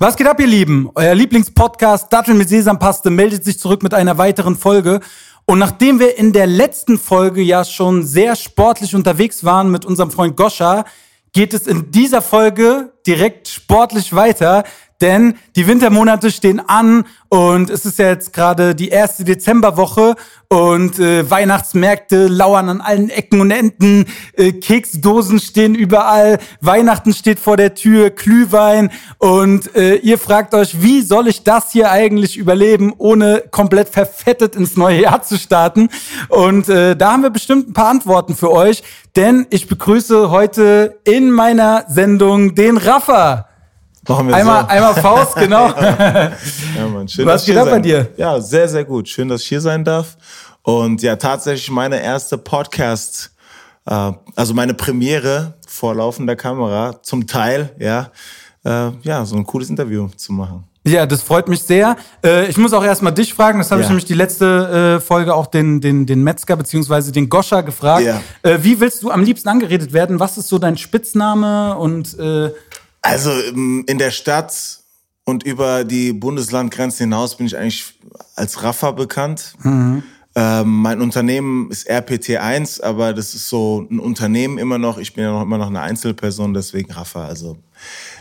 Was 0.00 0.16
geht 0.16 0.28
ab, 0.28 0.38
ihr 0.38 0.46
Lieben? 0.46 0.88
Euer 0.94 1.12
Lieblingspodcast 1.12 2.12
Dattel 2.12 2.34
mit 2.34 2.48
Sesampaste 2.48 3.10
meldet 3.10 3.42
sich 3.42 3.58
zurück 3.58 3.82
mit 3.82 3.94
einer 3.94 4.16
weiteren 4.16 4.54
Folge. 4.54 5.00
Und 5.44 5.58
nachdem 5.58 5.98
wir 5.98 6.16
in 6.16 6.32
der 6.32 6.46
letzten 6.46 7.00
Folge 7.00 7.42
ja 7.42 7.64
schon 7.64 8.04
sehr 8.04 8.36
sportlich 8.36 8.94
unterwegs 8.94 9.42
waren 9.42 9.72
mit 9.72 9.84
unserem 9.84 10.12
Freund 10.12 10.36
Goscha, 10.36 10.84
geht 11.32 11.52
es 11.52 11.66
in 11.66 11.90
dieser 11.90 12.22
Folge 12.22 12.92
direkt 13.08 13.48
sportlich 13.48 14.14
weiter 14.14 14.62
denn 15.00 15.34
die 15.54 15.66
Wintermonate 15.66 16.30
stehen 16.30 16.60
an 16.60 17.04
und 17.28 17.70
es 17.70 17.84
ist 17.84 17.98
ja 17.98 18.08
jetzt 18.08 18.32
gerade 18.32 18.74
die 18.74 18.88
erste 18.88 19.22
Dezemberwoche 19.22 20.16
und 20.48 20.98
äh, 20.98 21.30
Weihnachtsmärkte 21.30 22.26
lauern 22.26 22.68
an 22.68 22.80
allen 22.80 23.10
Ecken 23.10 23.40
und 23.40 23.50
Enden, 23.50 24.06
äh, 24.32 24.52
Keksdosen 24.52 25.38
stehen 25.38 25.74
überall, 25.74 26.38
Weihnachten 26.60 27.12
steht 27.12 27.38
vor 27.38 27.56
der 27.56 27.74
Tür, 27.74 28.10
Glühwein 28.10 28.90
und 29.18 29.74
äh, 29.76 29.96
ihr 29.96 30.18
fragt 30.18 30.54
euch, 30.54 30.82
wie 30.82 31.02
soll 31.02 31.28
ich 31.28 31.44
das 31.44 31.70
hier 31.70 31.90
eigentlich 31.90 32.36
überleben, 32.36 32.94
ohne 32.96 33.44
komplett 33.50 33.90
verfettet 33.90 34.56
ins 34.56 34.76
neue 34.76 35.02
Jahr 35.02 35.22
zu 35.22 35.38
starten? 35.38 35.90
Und 36.28 36.68
äh, 36.68 36.96
da 36.96 37.12
haben 37.12 37.22
wir 37.22 37.30
bestimmt 37.30 37.68
ein 37.68 37.72
paar 37.74 37.90
Antworten 37.90 38.34
für 38.34 38.50
euch, 38.50 38.82
denn 39.16 39.46
ich 39.50 39.68
begrüße 39.68 40.30
heute 40.30 40.98
in 41.04 41.30
meiner 41.30 41.84
Sendung 41.88 42.54
den 42.54 42.78
Raffa. 42.78 43.47
Machen 44.08 44.28
wir 44.28 44.36
einmal, 44.36 44.62
so. 44.62 44.68
einmal 44.68 44.94
Faust, 44.94 45.36
genau. 45.36 45.68
ja, 45.68 46.32
Mann. 46.92 47.06
Schön, 47.06 47.26
Was 47.26 47.44
geht 47.44 47.56
ab 47.56 47.68
bei 47.68 47.78
dir? 47.78 48.08
Ja, 48.16 48.40
sehr, 48.40 48.66
sehr 48.66 48.84
gut. 48.84 49.08
Schön, 49.08 49.28
dass 49.28 49.42
ich 49.42 49.48
hier 49.48 49.60
sein 49.60 49.84
darf. 49.84 50.16
Und 50.62 51.02
ja, 51.02 51.16
tatsächlich 51.16 51.70
meine 51.70 52.02
erste 52.02 52.38
Podcast, 52.38 53.30
äh, 53.86 54.12
also 54.34 54.54
meine 54.54 54.74
Premiere 54.74 55.54
vor 55.66 55.94
laufender 55.94 56.36
Kamera, 56.36 57.02
zum 57.02 57.26
Teil, 57.26 57.74
ja, 57.78 58.10
äh, 58.64 58.90
ja, 59.02 59.24
so 59.24 59.36
ein 59.36 59.44
cooles 59.44 59.68
Interview 59.68 60.08
zu 60.16 60.32
machen. 60.32 60.64
Ja, 60.86 61.04
das 61.04 61.22
freut 61.22 61.48
mich 61.48 61.62
sehr. 61.62 61.96
Äh, 62.24 62.48
ich 62.48 62.56
muss 62.56 62.72
auch 62.72 62.84
erstmal 62.84 63.12
dich 63.12 63.34
fragen, 63.34 63.58
das 63.58 63.70
habe 63.70 63.82
ja. 63.82 63.84
ich 63.84 63.90
nämlich 63.90 64.06
die 64.06 64.14
letzte 64.14 64.96
äh, 64.96 65.00
Folge 65.04 65.34
auch 65.34 65.46
den, 65.46 65.82
den, 65.82 66.06
den 66.06 66.22
Metzger 66.22 66.56
bzw. 66.56 67.10
den 67.12 67.28
Goscha 67.28 67.60
gefragt. 67.60 68.06
Ja. 68.06 68.22
Äh, 68.42 68.58
wie 68.62 68.80
willst 68.80 69.02
du 69.02 69.10
am 69.10 69.22
liebsten 69.22 69.48
angeredet 69.48 69.92
werden? 69.92 70.18
Was 70.18 70.38
ist 70.38 70.48
so 70.48 70.58
dein 70.58 70.78
Spitzname 70.78 71.76
und 71.76 72.18
äh, 72.18 72.52
also 73.02 73.30
ähm, 73.30 73.84
in 73.86 73.98
der 73.98 74.10
Stadt 74.10 74.80
und 75.24 75.42
über 75.42 75.84
die 75.84 76.12
Bundeslandgrenzen 76.12 77.04
hinaus 77.04 77.36
bin 77.36 77.46
ich 77.46 77.56
eigentlich 77.56 77.98
als 78.34 78.62
Raffa 78.62 78.92
bekannt. 78.92 79.54
Mhm. 79.62 80.02
Ähm, 80.34 80.82
mein 80.82 81.00
Unternehmen 81.00 81.70
ist 81.70 81.90
RPT1, 81.90 82.82
aber 82.82 83.12
das 83.12 83.34
ist 83.34 83.48
so 83.48 83.86
ein 83.90 83.98
Unternehmen 83.98 84.58
immer 84.58 84.78
noch. 84.78 84.98
Ich 84.98 85.14
bin 85.14 85.24
ja 85.24 85.32
noch 85.32 85.42
immer 85.42 85.58
noch 85.58 85.66
eine 85.66 85.80
Einzelperson, 85.80 86.54
deswegen 86.54 86.92
Raffa. 86.92 87.26
Also 87.26 87.58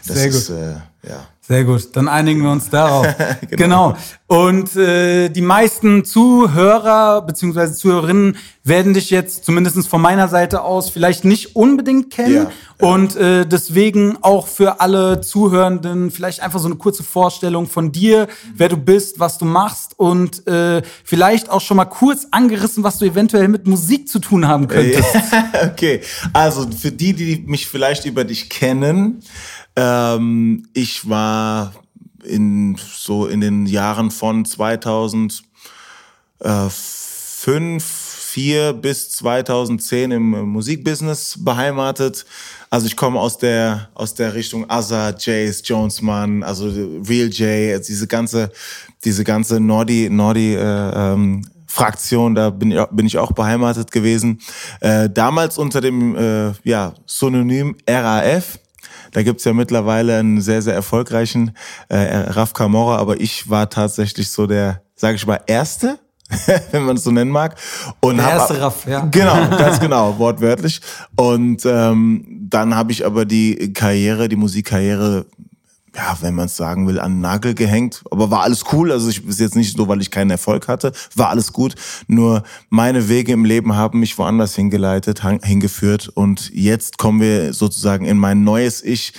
das 0.05 0.17
Sehr 0.17 0.27
ist. 0.27 0.49
Äh, 0.49 0.75
ja. 1.07 1.27
Sehr 1.47 1.63
gut, 1.63 1.95
dann 1.95 2.09
einigen 2.09 2.43
wir 2.43 2.51
uns 2.51 2.69
darauf. 2.69 3.07
genau. 3.49 3.93
genau. 3.93 3.97
Und 4.27 4.75
äh, 4.75 5.29
die 5.29 5.41
meisten 5.41 6.03
Zuhörer 6.03 7.21
bzw. 7.21 7.71
Zuhörerinnen 7.71 8.35
werden 8.65 8.93
dich 8.93 9.09
jetzt 9.09 9.45
zumindest 9.45 9.87
von 9.87 10.01
meiner 10.01 10.27
Seite 10.27 10.63
aus 10.63 10.89
vielleicht 10.89 11.23
nicht 11.23 11.55
unbedingt 11.55 12.11
kennen. 12.11 12.47
Ja. 12.81 12.85
Und 12.85 13.15
äh, 13.15 13.45
deswegen 13.45 14.17
auch 14.21 14.47
für 14.47 14.81
alle 14.81 15.21
Zuhörenden 15.21 16.11
vielleicht 16.11 16.41
einfach 16.41 16.59
so 16.59 16.67
eine 16.67 16.75
kurze 16.75 17.03
Vorstellung 17.03 17.67
von 17.67 17.93
dir, 17.93 18.27
wer 18.53 18.67
du 18.67 18.75
bist, 18.75 19.17
was 19.21 19.37
du 19.37 19.45
machst 19.45 19.97
und 19.97 20.45
äh, 20.47 20.81
vielleicht 21.05 21.49
auch 21.49 21.61
schon 21.61 21.77
mal 21.77 21.85
kurz 21.85 22.27
angerissen, 22.31 22.83
was 22.83 22.97
du 22.97 23.05
eventuell 23.05 23.47
mit 23.47 23.65
Musik 23.65 24.09
zu 24.09 24.19
tun 24.19 24.49
haben 24.49 24.67
könntest. 24.67 25.07
okay, 25.63 26.01
also 26.33 26.67
für 26.69 26.91
die, 26.91 27.13
die 27.13 27.45
mich 27.47 27.67
vielleicht 27.67 28.03
über 28.03 28.25
dich 28.25 28.49
kennen, 28.49 29.23
ähm, 29.77 30.67
ich 30.73 31.07
war 31.07 31.73
in 32.23 32.75
so 32.77 33.27
in 33.27 33.39
den 33.39 33.67
Jahren 33.67 34.11
von 34.11 34.43
2005, 34.43 35.43
4 38.29 38.73
bis 38.73 39.11
2010 39.11 40.11
im 40.11 40.49
Musikbusiness 40.49 41.37
beheimatet. 41.39 42.25
Also 42.69 42.87
ich 42.87 42.97
komme 42.97 43.19
aus 43.19 43.37
der 43.37 43.89
aus 43.93 44.15
der 44.15 44.33
Richtung 44.33 44.69
Asa, 44.69 45.13
Jace, 45.17 45.61
Jonesman, 45.63 46.43
also 46.43 46.65
Real 47.07 47.29
J, 47.29 47.81
diese 47.87 48.07
ganze 48.07 48.51
diese 49.05 49.23
ganze 49.23 49.59
Nordi 49.59 50.09
Nordi 50.09 50.55
äh, 50.55 50.59
ähm, 50.59 51.47
Fraktion, 51.67 52.33
da 52.33 52.49
bin 52.49 52.71
ich, 52.71 52.83
bin 52.91 53.05
ich 53.05 53.17
auch 53.19 53.31
beheimatet 53.31 53.91
gewesen. 53.91 54.39
Äh, 54.79 55.09
damals 55.09 55.59
unter 55.59 55.81
dem 55.81 56.15
äh, 56.15 56.53
ja, 56.63 56.93
Synonym 57.05 57.75
RAF. 57.87 58.59
Da 59.11 59.23
gibt's 59.23 59.43
ja 59.43 59.53
mittlerweile 59.53 60.17
einen 60.17 60.41
sehr, 60.41 60.61
sehr 60.61 60.73
erfolgreichen 60.73 61.51
äh, 61.89 61.97
Raf 61.97 62.53
Kamora, 62.53 62.97
aber 62.97 63.19
ich 63.19 63.49
war 63.49 63.69
tatsächlich 63.69 64.29
so 64.29 64.47
der, 64.47 64.81
sage 64.95 65.15
ich 65.15 65.25
mal, 65.25 65.39
Erste, 65.47 65.99
wenn 66.71 66.83
man 66.83 66.97
es 66.97 67.03
so 67.03 67.11
nennen 67.11 67.31
mag. 67.31 67.55
Und 67.99 68.17
der 68.17 68.29
erste 68.29 68.59
Raff, 68.59 68.85
ja. 68.87 69.07
Genau, 69.11 69.47
ganz 69.57 69.79
genau, 69.79 70.17
wortwörtlich. 70.17 70.81
Und 71.15 71.65
ähm, 71.65 72.25
dann 72.49 72.75
habe 72.75 72.91
ich 72.91 73.05
aber 73.05 73.25
die 73.25 73.73
Karriere, 73.73 74.27
die 74.27 74.35
Musikkarriere 74.35 75.25
ja, 75.97 76.15
wenn 76.21 76.35
man 76.35 76.45
es 76.45 76.55
sagen 76.55 76.87
will, 76.87 76.99
an 76.99 77.13
den 77.13 77.21
Nagel 77.21 77.55
gehängt. 77.55 78.03
Aber 78.11 78.29
war 78.29 78.43
alles 78.43 78.65
cool. 78.71 78.91
Also 78.91 79.09
ich 79.09 79.25
ist 79.25 79.39
jetzt 79.39 79.55
nicht 79.55 79.75
so, 79.75 79.87
weil 79.87 79.99
ich 79.99 80.11
keinen 80.11 80.29
Erfolg 80.29 80.67
hatte. 80.67 80.91
War 81.15 81.29
alles 81.29 81.51
gut. 81.51 81.73
Nur 82.07 82.43
meine 82.69 83.09
Wege 83.09 83.33
im 83.33 83.45
Leben 83.45 83.75
haben 83.75 83.99
mich 83.99 84.17
woanders 84.17 84.55
hingeleitet, 84.55 85.23
hingeführt. 85.43 86.07
Und 86.09 86.51
jetzt 86.53 86.99
kommen 86.99 87.19
wir 87.19 87.51
sozusagen 87.51 88.05
in 88.05 88.17
mein 88.17 88.43
neues 88.43 88.83
Ich 88.83 89.13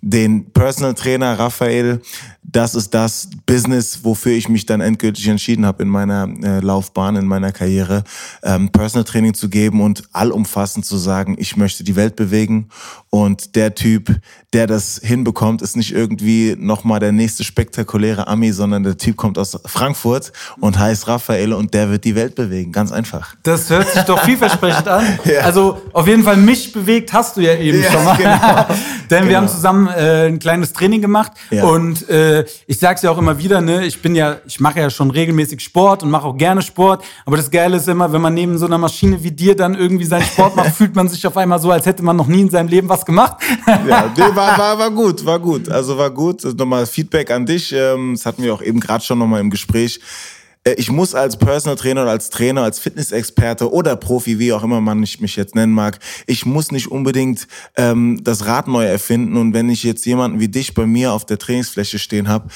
den 0.00 0.52
Personal 0.52 0.94
Trainer 0.94 1.38
Raphael, 1.38 2.02
das 2.42 2.74
ist 2.74 2.94
das 2.94 3.28
Business, 3.46 4.00
wofür 4.04 4.32
ich 4.32 4.48
mich 4.48 4.64
dann 4.64 4.80
endgültig 4.80 5.28
entschieden 5.28 5.66
habe 5.66 5.82
in 5.82 5.88
meiner 5.88 6.28
äh, 6.42 6.60
Laufbahn, 6.60 7.16
in 7.16 7.26
meiner 7.26 7.52
Karriere, 7.52 8.04
ähm, 8.42 8.70
Personal 8.70 9.04
Training 9.04 9.34
zu 9.34 9.48
geben 9.50 9.82
und 9.82 10.04
allumfassend 10.12 10.86
zu 10.86 10.96
sagen, 10.96 11.36
ich 11.38 11.56
möchte 11.56 11.84
die 11.84 11.94
Welt 11.94 12.16
bewegen 12.16 12.68
und 13.10 13.54
der 13.54 13.74
Typ, 13.74 14.14
der 14.52 14.66
das 14.66 15.00
hinbekommt, 15.02 15.60
ist 15.60 15.76
nicht 15.76 15.92
irgendwie 15.92 16.56
nochmal 16.58 17.00
der 17.00 17.12
nächste 17.12 17.44
spektakuläre 17.44 18.26
Ami, 18.26 18.52
sondern 18.52 18.82
der 18.82 18.96
Typ 18.96 19.16
kommt 19.16 19.38
aus 19.38 19.58
Frankfurt 19.66 20.32
und 20.60 20.78
heißt 20.78 21.06
Raphael 21.06 21.52
und 21.52 21.74
der 21.74 21.90
wird 21.90 22.04
die 22.04 22.14
Welt 22.14 22.34
bewegen. 22.34 22.72
Ganz 22.72 22.92
einfach. 22.92 23.34
Das 23.42 23.68
hört 23.68 23.90
sich 23.90 24.02
doch 24.02 24.24
vielversprechend 24.24 24.88
an. 24.88 25.04
ja. 25.24 25.40
Also 25.40 25.82
auf 25.92 26.06
jeden 26.06 26.22
Fall 26.22 26.36
mich 26.36 26.72
bewegt 26.72 27.12
hast 27.12 27.36
du 27.36 27.42
ja 27.42 27.54
eben 27.54 27.82
ja, 27.82 27.92
schon 27.92 28.04
mal. 28.04 28.16
Genau. 28.28 28.66
Denn 29.10 29.20
genau. 29.20 29.30
wir 29.30 29.36
haben 29.38 29.48
zusammen 29.48 29.88
äh, 29.88 30.26
ein 30.26 30.38
kleines 30.38 30.72
Training 30.72 31.00
gemacht 31.00 31.32
ja. 31.50 31.64
und 31.64 32.08
äh, 32.08 32.27
ich 32.66 32.78
sag's 32.78 33.02
ja 33.02 33.10
auch 33.10 33.18
immer 33.18 33.38
wieder, 33.38 33.60
ne, 33.60 33.86
ich 33.86 34.00
bin 34.00 34.14
ja, 34.14 34.38
ich 34.46 34.60
mache 34.60 34.80
ja 34.80 34.90
schon 34.90 35.10
regelmäßig 35.10 35.60
Sport 35.60 36.02
und 36.02 36.10
mache 36.10 36.26
auch 36.26 36.36
gerne 36.36 36.62
Sport, 36.62 37.04
aber 37.26 37.36
das 37.36 37.50
Geile 37.50 37.76
ist 37.76 37.88
immer, 37.88 38.12
wenn 38.12 38.20
man 38.20 38.34
neben 38.34 38.58
so 38.58 38.66
einer 38.66 38.78
Maschine 38.78 39.22
wie 39.22 39.30
dir 39.30 39.56
dann 39.56 39.74
irgendwie 39.74 40.04
seinen 40.04 40.24
Sport 40.24 40.56
macht, 40.56 40.74
fühlt 40.76 40.94
man 40.94 41.08
sich 41.08 41.26
auf 41.26 41.36
einmal 41.36 41.58
so, 41.58 41.70
als 41.70 41.86
hätte 41.86 42.02
man 42.02 42.16
noch 42.16 42.26
nie 42.26 42.42
in 42.42 42.50
seinem 42.50 42.68
Leben 42.68 42.88
was 42.88 43.04
gemacht. 43.04 43.36
ja, 43.66 44.12
nee, 44.16 44.22
war, 44.34 44.58
war, 44.58 44.78
war 44.78 44.90
gut, 44.90 45.24
war 45.24 45.38
gut, 45.38 45.68
also 45.68 45.96
war 45.98 46.10
gut. 46.10 46.44
Nochmal 46.56 46.86
Feedback 46.86 47.30
an 47.30 47.46
dich, 47.46 47.72
ähm, 47.72 48.14
das 48.14 48.26
hatten 48.26 48.42
wir 48.42 48.54
auch 48.54 48.62
eben 48.62 48.80
gerade 48.80 49.04
schon 49.04 49.18
nochmal 49.18 49.40
im 49.40 49.50
Gespräch 49.50 49.98
äh, 49.98 50.37
ich 50.76 50.90
muss 50.90 51.14
als 51.14 51.36
Personal 51.36 51.76
Trainer 51.76 52.02
oder 52.02 52.10
als 52.10 52.30
Trainer, 52.30 52.62
als 52.62 52.78
Fitnessexperte 52.78 53.72
oder 53.72 53.96
Profi, 53.96 54.38
wie 54.38 54.52
auch 54.52 54.62
immer 54.62 54.80
man 54.80 55.00
mich 55.00 55.36
jetzt 55.36 55.54
nennen 55.54 55.72
mag, 55.72 55.98
ich 56.26 56.46
muss 56.46 56.72
nicht 56.72 56.90
unbedingt 56.90 57.46
ähm, 57.76 58.20
das 58.22 58.46
Rad 58.46 58.68
neu 58.68 58.84
erfinden. 58.84 59.36
Und 59.36 59.54
wenn 59.54 59.68
ich 59.68 59.82
jetzt 59.82 60.04
jemanden 60.06 60.40
wie 60.40 60.48
dich 60.48 60.74
bei 60.74 60.86
mir 60.86 61.12
auf 61.12 61.26
der 61.26 61.38
Trainingsfläche 61.38 61.98
stehen 61.98 62.28
habe, 62.28 62.48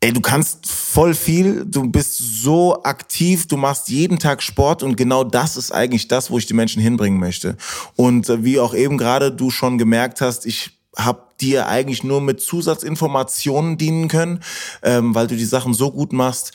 Ey, 0.00 0.12
du 0.12 0.20
kannst 0.20 0.68
voll 0.68 1.14
viel, 1.14 1.64
du 1.64 1.90
bist 1.90 2.18
so 2.18 2.82
aktiv, 2.82 3.48
du 3.48 3.56
machst 3.56 3.88
jeden 3.88 4.18
Tag 4.18 4.42
Sport 4.42 4.82
und 4.82 4.94
genau 4.96 5.24
das 5.24 5.56
ist 5.56 5.72
eigentlich 5.72 6.06
das, 6.06 6.30
wo 6.30 6.36
ich 6.36 6.44
die 6.44 6.54
Menschen 6.54 6.82
hinbringen 6.82 7.18
möchte. 7.18 7.56
Und 7.96 8.28
äh, 8.28 8.44
wie 8.44 8.60
auch 8.60 8.74
eben 8.74 8.98
gerade 8.98 9.32
du 9.32 9.50
schon 9.50 9.78
gemerkt 9.78 10.20
hast, 10.20 10.44
ich 10.44 10.78
habe 10.96 11.22
dir 11.40 11.66
eigentlich 11.66 12.04
nur 12.04 12.20
mit 12.20 12.40
Zusatzinformationen 12.40 13.78
dienen 13.78 14.08
können, 14.08 14.40
ähm, 14.82 15.14
weil 15.14 15.26
du 15.26 15.36
die 15.36 15.44
Sachen 15.44 15.74
so 15.74 15.90
gut 15.90 16.12
machst 16.12 16.52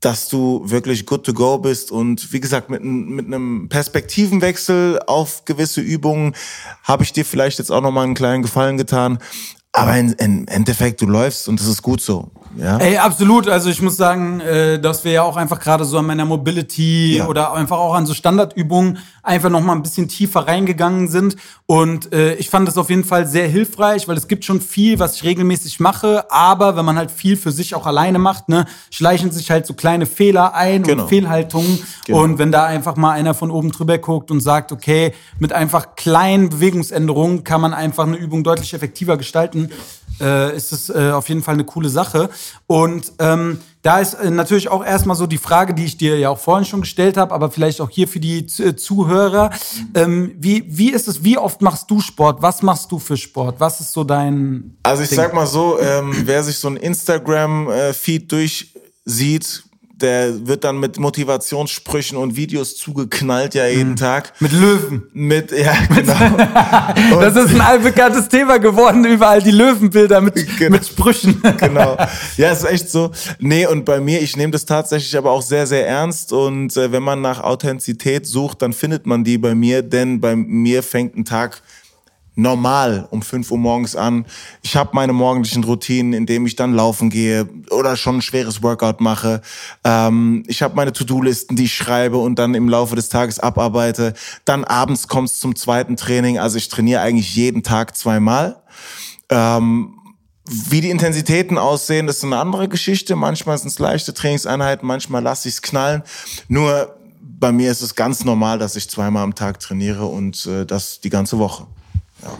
dass 0.00 0.28
du 0.28 0.62
wirklich 0.64 1.06
good 1.06 1.24
to 1.24 1.32
go 1.32 1.58
bist 1.58 1.90
und 1.90 2.32
wie 2.32 2.40
gesagt 2.40 2.70
mit, 2.70 2.84
mit 2.84 3.26
einem 3.26 3.68
Perspektivenwechsel 3.68 5.00
auf 5.06 5.44
gewisse 5.44 5.80
Übungen 5.80 6.34
habe 6.84 7.02
ich 7.02 7.12
dir 7.12 7.24
vielleicht 7.24 7.58
jetzt 7.58 7.70
auch 7.70 7.80
noch 7.80 7.90
mal 7.90 8.04
einen 8.04 8.14
kleinen 8.14 8.42
Gefallen 8.42 8.76
getan, 8.76 9.18
aber 9.72 9.98
im 9.98 10.46
Endeffekt 10.46 11.00
du 11.00 11.06
läufst 11.06 11.48
und 11.48 11.58
das 11.60 11.66
ist 11.66 11.82
gut 11.82 12.00
so. 12.00 12.30
Ja. 12.56 12.78
Ey, 12.78 12.96
absolut. 12.96 13.48
Also 13.48 13.70
ich 13.70 13.82
muss 13.82 13.96
sagen, 13.96 14.40
äh, 14.40 14.80
dass 14.80 15.04
wir 15.04 15.12
ja 15.12 15.22
auch 15.22 15.36
einfach 15.36 15.60
gerade 15.60 15.84
so 15.84 15.98
an 15.98 16.06
meiner 16.06 16.24
Mobility 16.24 17.18
ja. 17.18 17.26
oder 17.26 17.52
einfach 17.52 17.78
auch 17.78 17.94
an 17.94 18.06
so 18.06 18.14
Standardübungen 18.14 18.98
einfach 19.22 19.50
noch 19.50 19.60
mal 19.60 19.74
ein 19.74 19.82
bisschen 19.82 20.08
tiefer 20.08 20.46
reingegangen 20.46 21.08
sind. 21.08 21.36
Und 21.66 22.12
äh, 22.12 22.34
ich 22.34 22.48
fand 22.48 22.66
das 22.66 22.78
auf 22.78 22.88
jeden 22.88 23.04
Fall 23.04 23.26
sehr 23.26 23.46
hilfreich, 23.46 24.08
weil 24.08 24.16
es 24.16 24.26
gibt 24.26 24.44
schon 24.44 24.60
viel, 24.60 24.98
was 24.98 25.16
ich 25.16 25.24
regelmäßig 25.24 25.80
mache. 25.80 26.30
Aber 26.30 26.76
wenn 26.76 26.84
man 26.84 26.96
halt 26.96 27.10
viel 27.10 27.36
für 27.36 27.52
sich 27.52 27.74
auch 27.74 27.86
alleine 27.86 28.18
macht, 28.18 28.48
ne, 28.48 28.64
schleichen 28.90 29.30
sich 29.30 29.50
halt 29.50 29.66
so 29.66 29.74
kleine 29.74 30.06
Fehler 30.06 30.54
ein 30.54 30.82
genau. 30.82 31.02
und 31.02 31.08
Fehlhaltungen. 31.08 31.80
Genau. 32.06 32.22
Und 32.22 32.38
wenn 32.38 32.50
da 32.50 32.64
einfach 32.64 32.96
mal 32.96 33.12
einer 33.12 33.34
von 33.34 33.50
oben 33.50 33.70
drüber 33.70 33.98
guckt 33.98 34.30
und 34.30 34.40
sagt, 34.40 34.72
okay, 34.72 35.12
mit 35.38 35.52
einfach 35.52 35.94
kleinen 35.94 36.48
Bewegungsänderungen 36.48 37.44
kann 37.44 37.60
man 37.60 37.74
einfach 37.74 38.06
eine 38.06 38.16
Übung 38.16 38.44
deutlich 38.44 38.72
effektiver 38.72 39.16
gestalten, 39.18 39.70
äh, 40.20 40.56
ist 40.56 40.72
es 40.72 40.90
äh, 40.90 41.10
auf 41.12 41.28
jeden 41.28 41.42
Fall 41.42 41.54
eine 41.54 41.64
coole 41.64 41.88
Sache. 41.88 42.30
Und 42.66 43.12
ähm, 43.18 43.60
da 43.82 44.00
ist 44.00 44.14
äh, 44.14 44.30
natürlich 44.30 44.68
auch 44.68 44.84
erstmal 44.84 45.16
so 45.16 45.26
die 45.26 45.38
Frage, 45.38 45.74
die 45.74 45.84
ich 45.84 45.96
dir 45.96 46.18
ja 46.18 46.30
auch 46.30 46.38
vorhin 46.38 46.64
schon 46.64 46.80
gestellt 46.80 47.16
habe, 47.16 47.34
aber 47.34 47.50
vielleicht 47.50 47.80
auch 47.80 47.90
hier 47.90 48.08
für 48.08 48.20
die 48.20 48.38
äh, 48.38 48.76
Zuhörer. 48.76 49.50
Ähm, 49.94 50.34
wie, 50.38 50.64
wie 50.68 50.90
ist 50.90 51.08
es, 51.08 51.24
wie 51.24 51.38
oft 51.38 51.62
machst 51.62 51.90
du 51.90 52.00
Sport? 52.00 52.42
Was 52.42 52.62
machst 52.62 52.90
du 52.90 52.98
für 52.98 53.16
Sport? 53.16 53.60
Was 53.60 53.80
ist 53.80 53.92
so 53.92 54.04
dein. 54.04 54.76
Also 54.82 55.02
ich 55.02 55.08
Ding? 55.10 55.16
sag 55.16 55.32
mal 55.34 55.46
so, 55.46 55.78
ähm, 55.80 56.14
wer 56.24 56.42
sich 56.42 56.58
so 56.58 56.68
ein 56.68 56.76
Instagram-Feed 56.76 58.22
äh, 58.24 58.26
durchsieht, 58.26 59.64
der 60.02 60.46
wird 60.46 60.64
dann 60.64 60.78
mit 60.78 60.98
Motivationssprüchen 60.98 62.16
und 62.16 62.36
Videos 62.36 62.76
zugeknallt 62.76 63.54
ja 63.54 63.66
jeden 63.66 63.90
mhm. 63.90 63.96
Tag. 63.96 64.32
Mit 64.40 64.52
Löwen. 64.52 65.02
Mit, 65.12 65.52
ja, 65.52 65.74
genau. 65.94 67.20
das 67.20 67.36
ist 67.36 67.54
ein 67.54 67.60
allbekanntes 67.60 68.28
Thema 68.28 68.58
geworden, 68.58 69.04
überall 69.04 69.42
die 69.42 69.50
Löwenbilder 69.50 70.20
mit, 70.20 70.34
genau. 70.58 70.76
mit 70.76 70.86
Sprüchen. 70.86 71.42
genau. 71.58 71.96
Ja, 72.36 72.52
ist 72.52 72.64
echt 72.64 72.90
so. 72.90 73.10
Nee, 73.38 73.66
und 73.66 73.84
bei 73.84 74.00
mir, 74.00 74.20
ich 74.20 74.36
nehme 74.36 74.52
das 74.52 74.64
tatsächlich 74.64 75.16
aber 75.16 75.30
auch 75.30 75.42
sehr, 75.42 75.66
sehr 75.66 75.86
ernst. 75.86 76.32
Und 76.32 76.76
äh, 76.76 76.92
wenn 76.92 77.02
man 77.02 77.20
nach 77.20 77.40
Authentizität 77.40 78.26
sucht, 78.26 78.62
dann 78.62 78.72
findet 78.72 79.06
man 79.06 79.24
die 79.24 79.38
bei 79.38 79.54
mir, 79.54 79.82
denn 79.82 80.20
bei 80.20 80.36
mir 80.36 80.82
fängt 80.82 81.16
ein 81.16 81.24
Tag 81.24 81.62
normal 82.38 83.08
um 83.10 83.20
5 83.20 83.50
Uhr 83.50 83.58
morgens 83.58 83.96
an. 83.96 84.24
Ich 84.62 84.76
habe 84.76 84.90
meine 84.92 85.12
morgendlichen 85.12 85.64
Routinen, 85.64 86.12
indem 86.12 86.46
ich 86.46 86.54
dann 86.54 86.72
laufen 86.72 87.10
gehe 87.10 87.48
oder 87.70 87.96
schon 87.96 88.18
ein 88.18 88.22
schweres 88.22 88.62
Workout 88.62 89.00
mache. 89.00 89.42
Ähm, 89.82 90.44
ich 90.46 90.62
habe 90.62 90.76
meine 90.76 90.92
To-Do-Listen, 90.92 91.56
die 91.56 91.64
ich 91.64 91.74
schreibe 91.74 92.18
und 92.18 92.38
dann 92.38 92.54
im 92.54 92.68
Laufe 92.68 92.94
des 92.94 93.08
Tages 93.08 93.40
abarbeite. 93.40 94.14
Dann 94.44 94.64
abends 94.64 95.08
kommt 95.08 95.30
es 95.30 95.40
zum 95.40 95.56
zweiten 95.56 95.96
Training. 95.96 96.38
Also 96.38 96.58
ich 96.58 96.68
trainiere 96.68 97.00
eigentlich 97.00 97.34
jeden 97.34 97.64
Tag 97.64 97.96
zweimal. 97.96 98.62
Ähm, 99.30 99.94
wie 100.48 100.80
die 100.80 100.90
Intensitäten 100.90 101.58
aussehen, 101.58 102.06
das 102.06 102.18
ist 102.18 102.24
eine 102.24 102.38
andere 102.38 102.68
Geschichte. 102.68 103.16
Manchmal 103.16 103.58
sind 103.58 103.68
es 103.68 103.80
leichte 103.80 104.14
Trainingseinheiten, 104.14 104.86
manchmal 104.86 105.22
lasse 105.22 105.48
ich 105.48 105.56
es 105.56 105.62
knallen. 105.62 106.02
Nur 106.46 106.94
bei 107.20 107.50
mir 107.50 107.70
ist 107.70 107.82
es 107.82 107.96
ganz 107.96 108.24
normal, 108.24 108.58
dass 108.58 108.76
ich 108.76 108.88
zweimal 108.88 109.24
am 109.24 109.34
Tag 109.34 109.58
trainiere 109.58 110.06
und 110.06 110.46
äh, 110.46 110.64
das 110.64 111.00
die 111.00 111.10
ganze 111.10 111.38
Woche. 111.38 111.66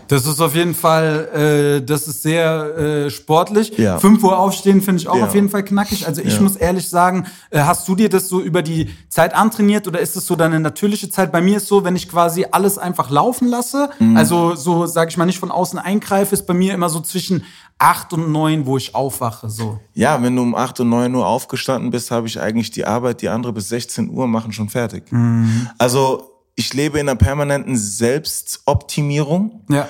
Das 0.08 0.26
ist 0.26 0.40
auf 0.40 0.54
jeden 0.54 0.74
Fall, 0.74 1.78
äh, 1.80 1.84
das 1.84 2.08
ist 2.08 2.22
sehr 2.22 2.76
äh, 2.76 3.10
sportlich. 3.10 3.76
Ja. 3.78 3.98
5 3.98 4.22
Uhr 4.24 4.38
aufstehen 4.38 4.82
finde 4.82 5.02
ich 5.02 5.08
auch 5.08 5.16
ja. 5.16 5.26
auf 5.26 5.34
jeden 5.34 5.50
Fall 5.50 5.62
knackig. 5.62 6.06
Also 6.06 6.20
ich 6.20 6.34
ja. 6.34 6.40
muss 6.40 6.56
ehrlich 6.56 6.88
sagen, 6.88 7.26
äh, 7.50 7.60
hast 7.60 7.86
du 7.86 7.94
dir 7.94 8.08
das 8.08 8.28
so 8.28 8.40
über 8.40 8.62
die 8.62 8.90
Zeit 9.08 9.34
antrainiert 9.34 9.86
oder 9.86 10.00
ist 10.00 10.16
es 10.16 10.26
so 10.26 10.34
deine 10.34 10.58
natürliche 10.58 11.10
Zeit? 11.10 11.30
Bei 11.30 11.40
mir 11.40 11.58
ist 11.58 11.68
so, 11.68 11.84
wenn 11.84 11.94
ich 11.94 12.08
quasi 12.08 12.46
alles 12.50 12.78
einfach 12.78 13.10
laufen 13.10 13.48
lasse, 13.48 13.90
mhm. 13.98 14.16
also 14.16 14.54
so, 14.54 14.86
sage 14.86 15.10
ich 15.10 15.16
mal, 15.16 15.26
nicht 15.26 15.38
von 15.38 15.50
außen 15.50 15.78
eingreife, 15.78 16.34
ist 16.34 16.46
bei 16.46 16.54
mir 16.54 16.74
immer 16.74 16.88
so 16.88 17.00
zwischen 17.00 17.44
8 17.78 18.12
und 18.14 18.32
9, 18.32 18.66
wo 18.66 18.76
ich 18.76 18.94
aufwache. 18.94 19.48
So. 19.48 19.78
Ja, 19.94 20.20
wenn 20.22 20.34
du 20.34 20.42
um 20.42 20.54
8 20.54 20.80
und 20.80 20.88
9 20.88 21.14
Uhr 21.14 21.26
aufgestanden 21.26 21.90
bist, 21.90 22.10
habe 22.10 22.26
ich 22.26 22.40
eigentlich 22.40 22.72
die 22.72 22.84
Arbeit, 22.84 23.22
die 23.22 23.28
andere 23.28 23.52
bis 23.52 23.68
16 23.68 24.10
Uhr 24.10 24.26
machen, 24.26 24.52
schon 24.52 24.68
fertig. 24.68 25.12
Mhm. 25.12 25.68
Also 25.78 26.37
ich 26.58 26.74
lebe 26.74 26.98
in 26.98 27.08
einer 27.08 27.16
permanenten 27.16 27.76
Selbstoptimierung. 27.76 29.64
Ja. 29.70 29.88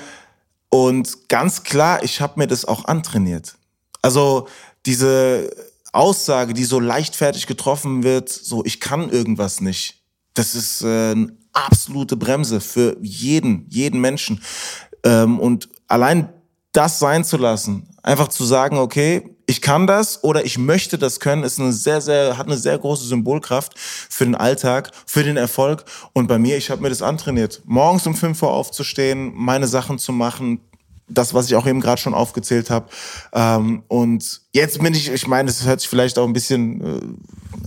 Und 0.69 1.27
ganz 1.27 1.63
klar, 1.63 2.03
ich 2.03 2.21
habe 2.21 2.33
mir 2.37 2.45
das 2.45 2.63
auch 2.63 2.85
antrainiert. 2.85 3.55
Also 4.03 4.47
diese 4.85 5.49
Aussage, 5.93 6.53
die 6.53 6.63
so 6.63 6.79
leichtfertig 6.79 7.47
getroffen 7.47 8.03
wird, 8.03 8.29
so 8.29 8.63
ich 8.63 8.79
kann 8.79 9.09
irgendwas 9.09 9.61
nicht, 9.61 10.03
das 10.35 10.53
ist 10.53 10.83
äh, 10.83 11.11
eine 11.11 11.35
absolute 11.53 12.15
Bremse 12.15 12.61
für 12.61 12.97
jeden, 13.01 13.65
jeden 13.69 13.99
Menschen. 13.99 14.43
Ähm, 15.03 15.39
und 15.39 15.69
allein 15.87 16.29
das 16.71 16.99
sein 16.99 17.23
zu 17.23 17.37
lassen, 17.37 17.89
einfach 18.03 18.27
zu 18.27 18.45
sagen, 18.45 18.77
okay, 18.77 19.35
ich 19.49 19.63
kann 19.63 19.87
das 19.87 20.23
oder 20.23 20.45
ich 20.45 20.59
möchte 20.59 20.99
das 20.99 21.19
können, 21.19 21.41
ist 21.41 21.59
eine 21.59 21.73
sehr, 21.73 22.01
sehr, 22.01 22.37
hat 22.37 22.45
eine 22.45 22.55
sehr 22.55 22.77
große 22.77 23.07
Symbolkraft 23.07 23.73
für 23.75 24.23
den 24.23 24.35
Alltag, 24.35 24.91
für 25.07 25.23
den 25.23 25.37
Erfolg. 25.37 25.85
Und 26.13 26.27
bei 26.27 26.37
mir, 26.37 26.55
ich 26.55 26.69
habe 26.69 26.83
mir 26.83 26.89
das 26.89 27.01
antrainiert. 27.01 27.63
Morgens 27.65 28.05
um 28.05 28.13
5 28.13 28.43
Uhr 28.43 28.51
aufzustehen, 28.51 29.31
meine 29.33 29.65
Sachen 29.65 29.97
zu 29.97 30.13
machen, 30.13 30.59
das, 31.09 31.33
was 31.33 31.47
ich 31.47 31.55
auch 31.55 31.67
eben 31.67 31.81
gerade 31.81 32.01
schon 32.01 32.13
aufgezählt 32.13 32.69
habe. 32.69 32.87
Ähm, 33.33 33.83
und 33.87 34.41
jetzt 34.53 34.81
bin 34.81 34.93
ich, 34.93 35.11
ich 35.11 35.27
meine, 35.27 35.47
das 35.47 35.65
hört 35.65 35.81
sich 35.81 35.89
vielleicht 35.89 36.17
auch 36.17 36.25
ein 36.25 36.33
bisschen 36.33 36.81
äh, 36.81 36.99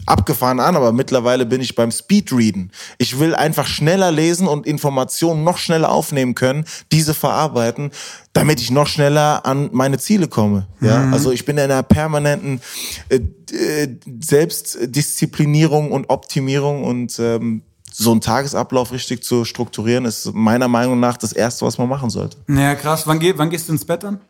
abgefahren 0.06 0.60
an, 0.60 0.76
aber 0.76 0.92
mittlerweile 0.92 1.46
bin 1.46 1.60
ich 1.60 1.74
beim 1.74 1.90
Speedreaden. 1.90 2.72
Ich 2.98 3.18
will 3.18 3.34
einfach 3.34 3.66
schneller 3.66 4.10
lesen 4.10 4.46
und 4.46 4.66
Informationen 4.66 5.44
noch 5.44 5.58
schneller 5.58 5.90
aufnehmen 5.90 6.34
können, 6.34 6.64
diese 6.90 7.14
verarbeiten, 7.14 7.90
damit 8.32 8.60
ich 8.60 8.70
noch 8.70 8.86
schneller 8.86 9.44
an 9.44 9.70
meine 9.72 9.98
Ziele 9.98 10.28
komme. 10.28 10.66
Ja, 10.80 10.98
mhm. 11.00 11.12
also 11.12 11.30
ich 11.32 11.44
bin 11.44 11.58
in 11.58 11.64
einer 11.64 11.82
permanenten 11.82 12.60
äh, 13.08 13.20
äh, 13.52 13.96
Selbstdisziplinierung 14.20 15.92
und 15.92 16.10
Optimierung 16.10 16.84
und 16.84 17.18
ähm, 17.18 17.62
so 17.92 18.10
einen 18.10 18.20
Tagesablauf 18.20 18.92
richtig 18.92 19.22
zu 19.22 19.44
strukturieren, 19.44 20.04
ist 20.04 20.32
meiner 20.34 20.68
Meinung 20.68 20.98
nach 21.00 21.16
das 21.16 21.32
Erste, 21.32 21.66
was 21.66 21.78
man 21.78 21.88
machen 21.88 22.10
sollte. 22.10 22.36
Ja, 22.48 22.74
krass. 22.74 23.06
Wann, 23.06 23.18
geh, 23.18 23.34
wann 23.36 23.50
gehst 23.50 23.68
du 23.68 23.72
ins 23.72 23.84
Bett 23.84 24.02
dann? 24.02 24.20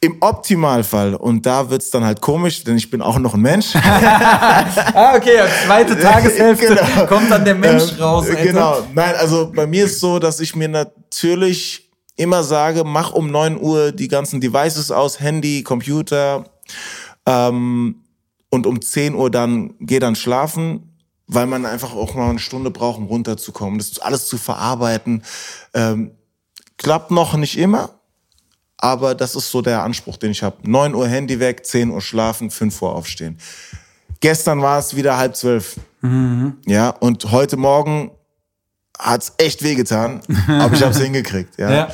Im 0.00 0.16
Optimalfall, 0.20 1.14
und 1.14 1.46
da 1.46 1.70
wird's 1.70 1.90
dann 1.90 2.04
halt 2.04 2.20
komisch, 2.20 2.62
denn 2.62 2.76
ich 2.76 2.90
bin 2.90 3.00
auch 3.00 3.18
noch 3.18 3.32
ein 3.34 3.40
Mensch. 3.40 3.74
ah, 3.74 5.14
okay, 5.16 5.38
zweite 5.66 5.98
Tageshälfte 6.00 6.74
genau. 6.74 7.06
kommt 7.06 7.30
dann 7.30 7.42
der 7.42 7.54
Mensch 7.54 7.92
ähm, 7.92 8.02
raus. 8.02 8.28
Alter. 8.28 8.42
Genau, 8.42 8.86
nein, 8.94 9.14
also 9.16 9.50
bei 9.50 9.66
mir 9.66 9.86
ist 9.86 10.00
so, 10.00 10.18
dass 10.18 10.40
ich 10.40 10.54
mir 10.54 10.68
natürlich 10.68 11.90
immer 12.16 12.42
sage, 12.42 12.84
mach 12.84 13.12
um 13.12 13.30
neun 13.30 13.58
Uhr 13.58 13.92
die 13.92 14.08
ganzen 14.08 14.42
Devices 14.42 14.90
aus, 14.90 15.20
Handy, 15.20 15.62
Computer, 15.62 16.44
ähm, 17.24 18.02
und 18.50 18.66
um 18.66 18.80
zehn 18.82 19.14
Uhr 19.14 19.30
dann 19.30 19.74
geh 19.80 19.98
dann 19.98 20.16
schlafen 20.16 20.93
weil 21.34 21.46
man 21.46 21.66
einfach 21.66 21.94
auch 21.94 22.14
mal 22.14 22.30
eine 22.30 22.38
Stunde 22.38 22.70
braucht, 22.70 22.98
um 22.98 23.06
runterzukommen, 23.06 23.78
das 23.78 23.98
alles 23.98 24.26
zu 24.26 24.38
verarbeiten. 24.38 25.22
Ähm, 25.74 26.12
klappt 26.76 27.10
noch 27.10 27.36
nicht 27.36 27.58
immer, 27.58 27.90
aber 28.76 29.14
das 29.14 29.34
ist 29.34 29.50
so 29.50 29.62
der 29.62 29.82
Anspruch, 29.82 30.16
den 30.16 30.30
ich 30.30 30.42
habe. 30.42 30.56
9 30.62 30.94
Uhr 30.94 31.08
Handy 31.08 31.40
weg, 31.40 31.64
10 31.64 31.90
Uhr 31.90 32.00
schlafen, 32.00 32.50
5 32.50 32.82
Uhr 32.82 32.94
aufstehen. 32.94 33.38
Gestern 34.20 34.62
war 34.62 34.78
es 34.78 34.96
wieder 34.96 35.16
halb 35.16 35.36
zwölf. 35.36 35.76
Mhm. 36.00 36.58
Ja, 36.66 36.90
und 36.90 37.30
heute 37.30 37.56
Morgen 37.56 38.10
hat's 38.98 39.32
echt 39.38 39.62
wehgetan, 39.62 40.20
aber 40.48 40.74
ich 40.74 40.82
habe 40.82 40.92
es 40.92 41.00
hingekriegt. 41.00 41.58
Ja. 41.58 41.72
ja. 41.72 41.88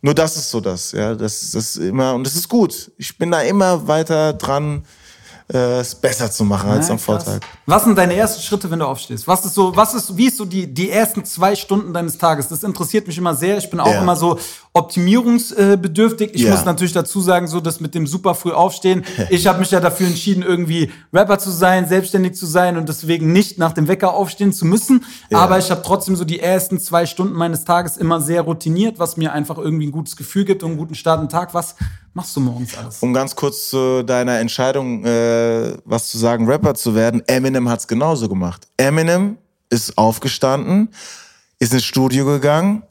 Nur 0.00 0.14
das 0.14 0.36
ist 0.36 0.50
so 0.50 0.60
das, 0.60 0.92
ja, 0.92 1.14
das, 1.14 1.52
das 1.52 1.76
ist 1.76 1.76
immer 1.76 2.14
und 2.14 2.26
das 2.26 2.34
ist 2.34 2.48
gut. 2.48 2.90
Ich 2.98 3.16
bin 3.18 3.30
da 3.30 3.40
immer 3.42 3.86
weiter 3.86 4.32
dran, 4.32 4.84
äh, 5.52 5.80
es 5.80 5.94
besser 5.94 6.30
zu 6.30 6.44
machen 6.44 6.70
als 6.70 6.88
ja, 6.88 6.92
am 6.92 6.98
Vortag. 6.98 7.40
Was 7.66 7.84
sind 7.84 7.96
deine 7.96 8.14
ersten 8.14 8.42
Schritte, 8.42 8.70
wenn 8.70 8.78
du 8.78 8.86
aufstehst? 8.86 9.26
Was 9.26 9.44
ist 9.44 9.54
so, 9.54 9.74
was 9.74 9.94
ist, 9.94 10.16
wie 10.16 10.26
ist 10.26 10.36
so 10.36 10.44
die, 10.44 10.66
die 10.72 10.90
ersten 10.90 11.24
zwei 11.24 11.54
Stunden 11.54 11.92
deines 11.92 12.18
Tages? 12.18 12.48
Das 12.48 12.62
interessiert 12.62 13.06
mich 13.06 13.18
immer 13.18 13.34
sehr. 13.34 13.58
Ich 13.58 13.70
bin 13.70 13.80
auch 13.80 13.86
ja. 13.86 14.02
immer 14.02 14.16
so 14.16 14.38
optimierungsbedürftig. 14.74 16.34
Ich 16.34 16.42
ja. 16.42 16.50
muss 16.50 16.64
natürlich 16.64 16.94
dazu 16.94 17.20
sagen, 17.20 17.46
so 17.46 17.60
das 17.60 17.80
mit 17.80 17.94
dem 17.94 18.06
super 18.06 18.34
früh 18.34 18.52
aufstehen. 18.52 19.04
Ich 19.30 19.46
habe 19.46 19.60
mich 19.60 19.70
ja 19.70 19.80
dafür 19.80 20.08
entschieden, 20.08 20.42
irgendwie 20.42 20.90
Rapper 21.12 21.38
zu 21.38 21.50
sein, 21.50 21.88
selbstständig 21.88 22.34
zu 22.34 22.44
sein 22.44 22.76
und 22.76 22.88
deswegen 22.88 23.32
nicht 23.32 23.56
nach 23.56 23.72
dem 23.72 23.88
Wecker 23.88 24.14
aufstehen 24.14 24.52
zu 24.52 24.66
müssen. 24.66 25.04
Aber 25.32 25.58
ich 25.58 25.70
habe 25.70 25.82
trotzdem 25.82 26.16
so 26.16 26.24
die 26.24 26.40
ersten 26.40 26.78
zwei 26.80 27.06
Stunden 27.06 27.34
meines 27.34 27.64
Tages 27.64 27.96
immer 27.96 28.20
sehr 28.20 28.42
routiniert, 28.42 28.98
was 28.98 29.16
mir 29.16 29.32
einfach 29.32 29.58
irgendwie 29.58 29.86
ein 29.86 29.92
gutes 29.92 30.16
Gefühl 30.16 30.44
gibt 30.44 30.62
und 30.62 30.70
einen 30.70 30.78
guten 30.78 30.94
Start 30.94 31.22
im 31.22 31.28
Tag. 31.28 31.54
Was 31.54 31.76
machst 32.14 32.36
du 32.36 32.40
morgens 32.40 32.76
alles? 32.76 33.02
Um 33.02 33.14
ganz 33.14 33.34
kurz 33.36 33.70
zu 33.70 34.02
deiner 34.02 34.38
Entscheidung, 34.38 35.04
äh, 35.04 35.74
was 35.84 36.08
zu 36.08 36.18
sagen, 36.18 36.46
Rapper 36.46 36.74
zu 36.74 36.94
werden. 36.94 37.22
Eminem 37.26 37.68
hat's 37.68 37.86
genauso 37.86 38.28
gemacht. 38.28 38.66
Eminem 38.76 39.38
ist 39.70 39.96
aufgestanden, 39.96 40.90
ist 41.58 41.72
ins 41.72 41.84
Studio 41.84 42.26
gegangen, 42.26 42.82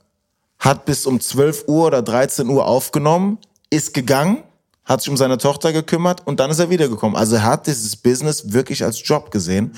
hat 0.62 0.86
bis 0.86 1.06
um 1.06 1.20
12 1.20 1.65
Uhr 1.68 1.88
oder 1.88 2.01
13 2.01 2.48
Uhr 2.48 2.65
aufgenommen, 2.65 3.39
ist 3.70 3.94
gegangen, 3.94 4.44
hat 4.86 5.01
sich 5.01 5.10
um 5.10 5.18
seine 5.18 5.38
Tochter 5.38 5.74
gekümmert 5.74 6.25
und 6.25 6.39
dann 6.39 6.50
ist 6.50 6.60
er 6.60 6.70
wiedergekommen. 6.70 7.18
Also 7.18 7.36
er 7.36 7.44
hat 7.44 7.68
dieses 7.68 7.98
Business 7.98 8.53
wirklich 8.53 8.84
als 8.84 9.06
Job 9.06 9.32
gesehen 9.32 9.74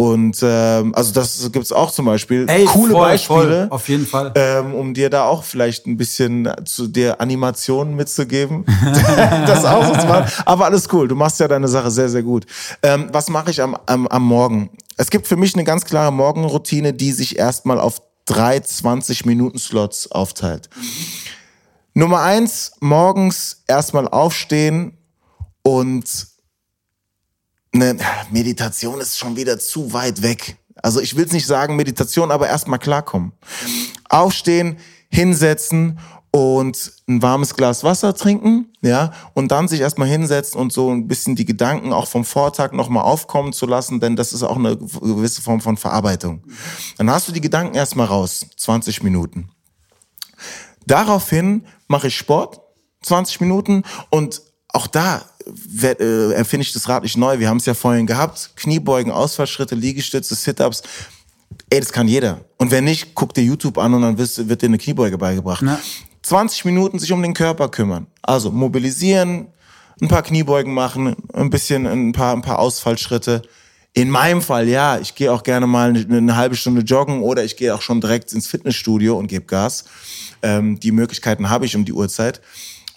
und 0.00 0.38
ähm, 0.44 0.94
also 0.94 1.12
das 1.12 1.50
gibt's 1.50 1.72
auch 1.72 1.90
zum 1.90 2.04
Beispiel. 2.04 2.46
Ey, 2.48 2.66
Coole 2.66 2.92
voll, 2.92 3.00
Beispiele. 3.00 3.40
Voll, 3.40 3.66
auf 3.70 3.88
jeden 3.88 4.06
Fall. 4.06 4.32
Ähm, 4.36 4.72
um 4.72 4.94
dir 4.94 5.10
da 5.10 5.24
auch 5.24 5.42
vielleicht 5.42 5.88
ein 5.88 5.96
bisschen 5.96 6.48
zu 6.66 6.86
der 6.86 7.20
Animationen 7.20 7.96
mitzugeben. 7.96 8.64
das 9.46 9.64
auch 9.64 9.84
so 9.84 10.00
zu 10.00 10.06
machen. 10.06 10.30
Aber 10.46 10.66
alles 10.66 10.86
cool. 10.92 11.08
Du 11.08 11.16
machst 11.16 11.40
ja 11.40 11.48
deine 11.48 11.66
Sache 11.66 11.90
sehr, 11.90 12.08
sehr 12.08 12.22
gut. 12.22 12.46
Ähm, 12.80 13.08
was 13.10 13.28
mache 13.28 13.50
ich 13.50 13.60
am, 13.60 13.76
am, 13.86 14.06
am 14.06 14.22
Morgen? 14.22 14.70
Es 14.96 15.10
gibt 15.10 15.26
für 15.26 15.36
mich 15.36 15.54
eine 15.54 15.64
ganz 15.64 15.84
klare 15.84 16.12
Morgenroutine, 16.12 16.92
die 16.92 17.10
sich 17.10 17.36
erstmal 17.36 17.80
auf 17.80 18.00
drei 18.28 18.58
20-Minuten-Slots 18.58 20.12
aufteilt. 20.12 20.68
Nummer 21.94 22.20
eins, 22.20 22.72
morgens 22.80 23.64
erstmal 23.66 24.06
aufstehen 24.06 24.96
und 25.62 26.28
eine 27.72 27.96
Meditation 28.30 29.00
ist 29.00 29.18
schon 29.18 29.36
wieder 29.36 29.58
zu 29.58 29.92
weit 29.92 30.22
weg. 30.22 30.58
Also 30.76 31.00
ich 31.00 31.16
will 31.16 31.24
es 31.24 31.32
nicht 31.32 31.46
sagen 31.46 31.76
Meditation, 31.76 32.30
aber 32.30 32.48
erstmal 32.48 32.78
klarkommen. 32.78 33.32
Aufstehen, 34.08 34.78
hinsetzen 35.10 35.98
und 36.30 36.92
ein 37.08 37.22
warmes 37.22 37.54
Glas 37.54 37.84
Wasser 37.84 38.14
trinken, 38.14 38.66
ja, 38.82 39.12
und 39.34 39.50
dann 39.50 39.68
sich 39.68 39.80
erstmal 39.80 40.08
hinsetzen 40.08 40.60
und 40.60 40.72
so 40.72 40.90
ein 40.90 41.08
bisschen 41.08 41.36
die 41.36 41.44
Gedanken 41.44 41.92
auch 41.92 42.06
vom 42.06 42.24
Vortag 42.24 42.72
nochmal 42.72 43.04
aufkommen 43.04 43.52
zu 43.52 43.66
lassen, 43.66 44.00
denn 44.00 44.16
das 44.16 44.32
ist 44.32 44.42
auch 44.42 44.56
eine 44.56 44.76
gewisse 44.76 45.42
Form 45.42 45.60
von 45.60 45.76
Verarbeitung. 45.76 46.42
Dann 46.98 47.10
hast 47.10 47.28
du 47.28 47.32
die 47.32 47.40
Gedanken 47.40 47.74
erstmal 47.74 48.06
raus, 48.06 48.46
20 48.56 49.02
Minuten. 49.02 49.50
Daraufhin 50.86 51.64
mache 51.86 52.08
ich 52.08 52.16
Sport, 52.16 52.60
20 53.02 53.40
Minuten 53.40 53.82
und 54.10 54.42
auch 54.68 54.86
da 54.86 55.24
äh, 55.82 56.32
empfinde 56.34 56.62
ich 56.62 56.72
das 56.72 56.88
Rad 56.88 57.02
nicht 57.02 57.16
neu. 57.16 57.38
Wir 57.38 57.48
haben 57.48 57.56
es 57.56 57.66
ja 57.66 57.74
vorhin 57.74 58.06
gehabt. 58.06 58.50
Kniebeugen, 58.56 59.10
Ausfallschritte, 59.10 59.74
Liegestütze, 59.74 60.34
Sit-Ups. 60.34 60.82
Ey, 61.70 61.80
das 61.80 61.92
kann 61.92 62.06
jeder. 62.06 62.44
Und 62.58 62.70
wenn 62.70 62.84
nicht, 62.84 63.14
guck 63.14 63.32
dir 63.34 63.42
YouTube 63.42 63.78
an 63.78 63.94
und 63.94 64.02
dann 64.02 64.18
wird 64.18 64.62
dir 64.62 64.66
eine 64.66 64.78
Kniebeuge 64.78 65.16
beigebracht. 65.16 65.62
Na. 65.62 65.78
20 66.28 66.66
Minuten 66.66 66.98
sich 66.98 67.10
um 67.12 67.22
den 67.22 67.32
Körper 67.32 67.68
kümmern. 67.68 68.06
Also 68.22 68.50
mobilisieren, 68.50 69.48
ein 70.02 70.08
paar 70.08 70.22
Kniebeugen 70.22 70.74
machen, 70.74 71.16
ein 71.32 71.48
bisschen 71.48 71.86
ein 71.86 72.12
paar, 72.12 72.34
ein 72.34 72.42
paar 72.42 72.58
Ausfallschritte. 72.58 73.42
In 73.94 74.10
meinem 74.10 74.42
Fall, 74.42 74.68
ja, 74.68 74.98
ich 74.98 75.14
gehe 75.14 75.32
auch 75.32 75.42
gerne 75.42 75.66
mal 75.66 75.88
eine, 75.88 76.16
eine, 76.18 76.36
halbe 76.36 76.54
Stunde 76.54 76.82
joggen 76.82 77.22
oder 77.22 77.44
ich 77.44 77.56
gehe 77.56 77.74
auch 77.74 77.80
schon 77.80 78.02
direkt 78.02 78.32
ins 78.34 78.46
Fitnessstudio 78.46 79.16
und 79.16 79.28
gebe 79.28 79.46
Gas. 79.46 79.86
Ähm, 80.42 80.78
die 80.78 80.92
Möglichkeiten 80.92 81.48
habe 81.48 81.64
ich 81.64 81.74
um 81.74 81.86
die 81.86 81.94
Uhrzeit. 81.94 82.42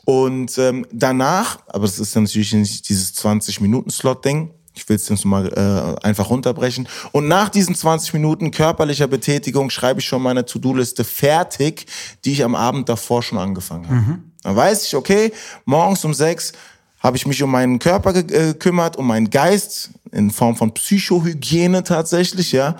Und 0.04 0.58
ähm, 0.58 0.86
danach, 0.92 1.60
aber 1.68 1.86
das 1.86 2.00
ist 2.00 2.16
natürlich 2.16 2.54
nicht 2.54 2.90
dieses 2.90 3.16
20-Minuten-Slot-Ding, 3.16 4.52
ich 4.74 4.88
will 4.88 4.96
es 4.96 5.10
jetzt 5.10 5.26
mal 5.26 5.48
äh, 5.48 6.06
einfach 6.06 6.30
runterbrechen. 6.30 6.88
Und 7.12 7.28
nach 7.28 7.50
diesen 7.50 7.76
20 7.76 8.14
Minuten 8.14 8.52
körperlicher 8.52 9.08
Betätigung 9.08 9.70
schreibe 9.70 10.00
ich 10.00 10.06
schon 10.06 10.22
meine 10.22 10.46
To-Do-Liste 10.46 11.04
fertig, 11.04 11.86
die 12.24 12.32
ich 12.32 12.44
am 12.44 12.56
Abend 12.56 12.88
davor 12.88 13.22
schon 13.22 13.38
angefangen 13.38 13.86
habe. 13.86 13.96
Mhm. 13.96 14.32
Dann 14.44 14.56
weiß 14.56 14.88
ich, 14.88 14.96
okay, 14.96 15.32
morgens 15.66 16.04
um 16.06 16.14
sechs 16.14 16.54
habe 17.00 17.18
ich 17.18 17.26
mich 17.26 17.42
um 17.44 17.52
meinen 17.52 17.80
Körper 17.80 18.16
äh, 18.16 18.24
gekümmert, 18.24 18.96
um 18.96 19.08
meinen 19.08 19.30
Geist 19.30 19.92
in 20.12 20.32
Form 20.32 20.56
von 20.56 20.74
Psychohygiene 20.74 21.84
tatsächlich, 21.84 22.52
ja. 22.52 22.78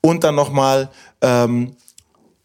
Und 0.00 0.24
dann 0.24 0.34
nochmal 0.34 0.90
ähm, 1.20 1.76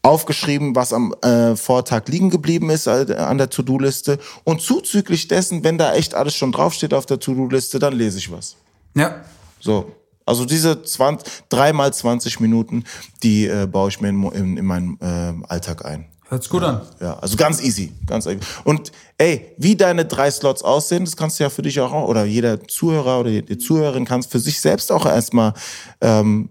aufgeschrieben, 0.01 0.75
was 0.75 0.93
am 0.93 1.13
äh, 1.21 1.55
Vortag 1.55 2.03
liegen 2.07 2.29
geblieben 2.29 2.69
ist 2.69 2.87
äh, 2.87 3.15
an 3.17 3.37
der 3.37 3.49
To-Do-Liste. 3.49 4.19
Und 4.43 4.61
zuzüglich 4.61 5.27
dessen, 5.27 5.63
wenn 5.63 5.77
da 5.77 5.93
echt 5.95 6.13
alles 6.13 6.35
schon 6.35 6.51
draufsteht 6.51 6.93
auf 6.93 7.05
der 7.05 7.19
To-Do-Liste, 7.19 7.79
dann 7.79 7.93
lese 7.93 8.17
ich 8.17 8.31
was. 8.31 8.57
Ja. 8.95 9.23
So. 9.59 9.91
Also 10.25 10.45
diese 10.45 10.81
20, 10.81 11.43
drei 11.49 11.71
mal 11.71 11.93
20 11.93 12.39
Minuten, 12.39 12.83
die 13.21 13.45
äh, 13.45 13.67
baue 13.67 13.89
ich 13.89 14.01
mir 14.01 14.09
in, 14.09 14.23
in, 14.31 14.57
in 14.57 14.65
meinen 14.65 14.97
äh, 14.99 15.33
Alltag 15.47 15.85
ein. 15.85 16.07
Hört 16.27 16.41
sich 16.41 16.49
gut 16.49 16.63
ja, 16.63 16.69
an. 16.69 16.81
Ja, 16.99 17.19
also 17.19 17.37
ganz 17.37 17.61
easy, 17.61 17.93
ganz 18.07 18.25
easy. 18.25 18.39
Und 18.63 18.91
ey, 19.19 19.53
wie 19.57 19.75
deine 19.75 20.05
drei 20.05 20.31
Slots 20.31 20.63
aussehen, 20.63 21.05
das 21.05 21.15
kannst 21.15 21.39
du 21.39 21.43
ja 21.43 21.51
für 21.51 21.61
dich 21.61 21.79
auch, 21.79 21.91
oder 22.07 22.25
jeder 22.25 22.63
Zuhörer 22.67 23.19
oder 23.19 23.41
die 23.41 23.57
Zuhörerin 23.59 24.05
kann 24.05 24.21
es 24.21 24.25
für 24.25 24.39
sich 24.39 24.59
selbst 24.59 24.91
auch 24.91 25.05
erstmal 25.05 25.53
ähm, 26.01 26.49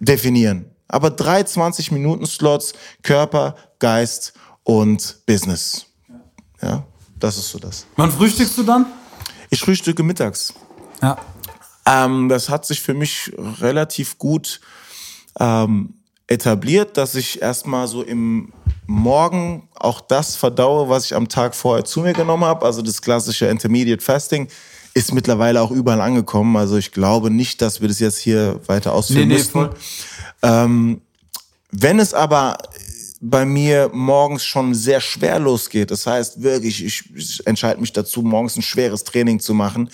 definieren. 0.00 0.64
Aber 0.88 1.10
drei 1.10 1.42
20 1.42 1.92
Minuten 1.92 2.24
Slots, 2.24 2.72
Körper, 3.02 3.54
Geist 3.78 4.32
und 4.62 5.18
Business. 5.26 5.86
Ja, 6.62 6.84
das 7.18 7.36
ist 7.36 7.50
so 7.50 7.58
das. 7.58 7.86
Wann 7.96 8.10
frühstückst 8.10 8.56
du 8.56 8.62
dann? 8.62 8.86
Ich 9.50 9.60
frühstücke 9.60 10.02
mittags. 10.02 10.54
Ja. 11.02 11.18
Ähm, 11.86 12.28
das 12.28 12.48
hat 12.48 12.64
sich 12.64 12.80
für 12.80 12.94
mich 12.94 13.32
relativ 13.60 14.18
gut 14.18 14.60
ähm, 15.40 15.94
etabliert, 16.26 16.96
dass 16.96 17.14
ich 17.14 17.42
erstmal 17.42 17.88
so 17.88 18.02
im 18.02 18.52
Morgen 18.86 19.68
auch 19.74 20.00
das 20.00 20.36
verdaue, 20.36 20.88
was 20.88 21.06
ich 21.06 21.14
am 21.14 21.28
Tag 21.28 21.54
vorher 21.54 21.84
zu 21.84 22.00
mir 22.00 22.12
genommen 22.12 22.44
habe. 22.44 22.66
Also 22.66 22.82
das 22.82 23.00
klassische 23.00 23.46
Intermediate 23.46 24.02
Fasting 24.02 24.48
ist 24.94 25.12
mittlerweile 25.14 25.62
auch 25.62 25.70
überall 25.70 26.00
angekommen. 26.00 26.56
Also 26.56 26.76
ich 26.76 26.92
glaube 26.92 27.30
nicht, 27.30 27.62
dass 27.62 27.80
wir 27.80 27.88
das 27.88 27.98
jetzt 28.00 28.18
hier 28.18 28.60
weiter 28.66 28.92
ausführen 28.92 29.28
nee, 29.28 29.34
nee, 29.34 29.40
müssen. 29.40 29.68
Ähm, 30.42 31.00
wenn 31.70 31.98
es 31.98 32.12
aber 32.12 32.58
bei 33.20 33.44
mir 33.44 33.90
morgens 33.92 34.44
schon 34.44 34.74
sehr 34.74 35.00
schwer 35.00 35.38
losgeht, 35.38 35.90
das 35.90 36.06
heißt 36.06 36.42
wirklich, 36.42 36.84
ich 36.84 37.46
entscheide 37.46 37.80
mich 37.80 37.92
dazu, 37.92 38.22
morgens 38.22 38.56
ein 38.56 38.62
schweres 38.62 39.04
Training 39.04 39.38
zu 39.38 39.54
machen, 39.54 39.88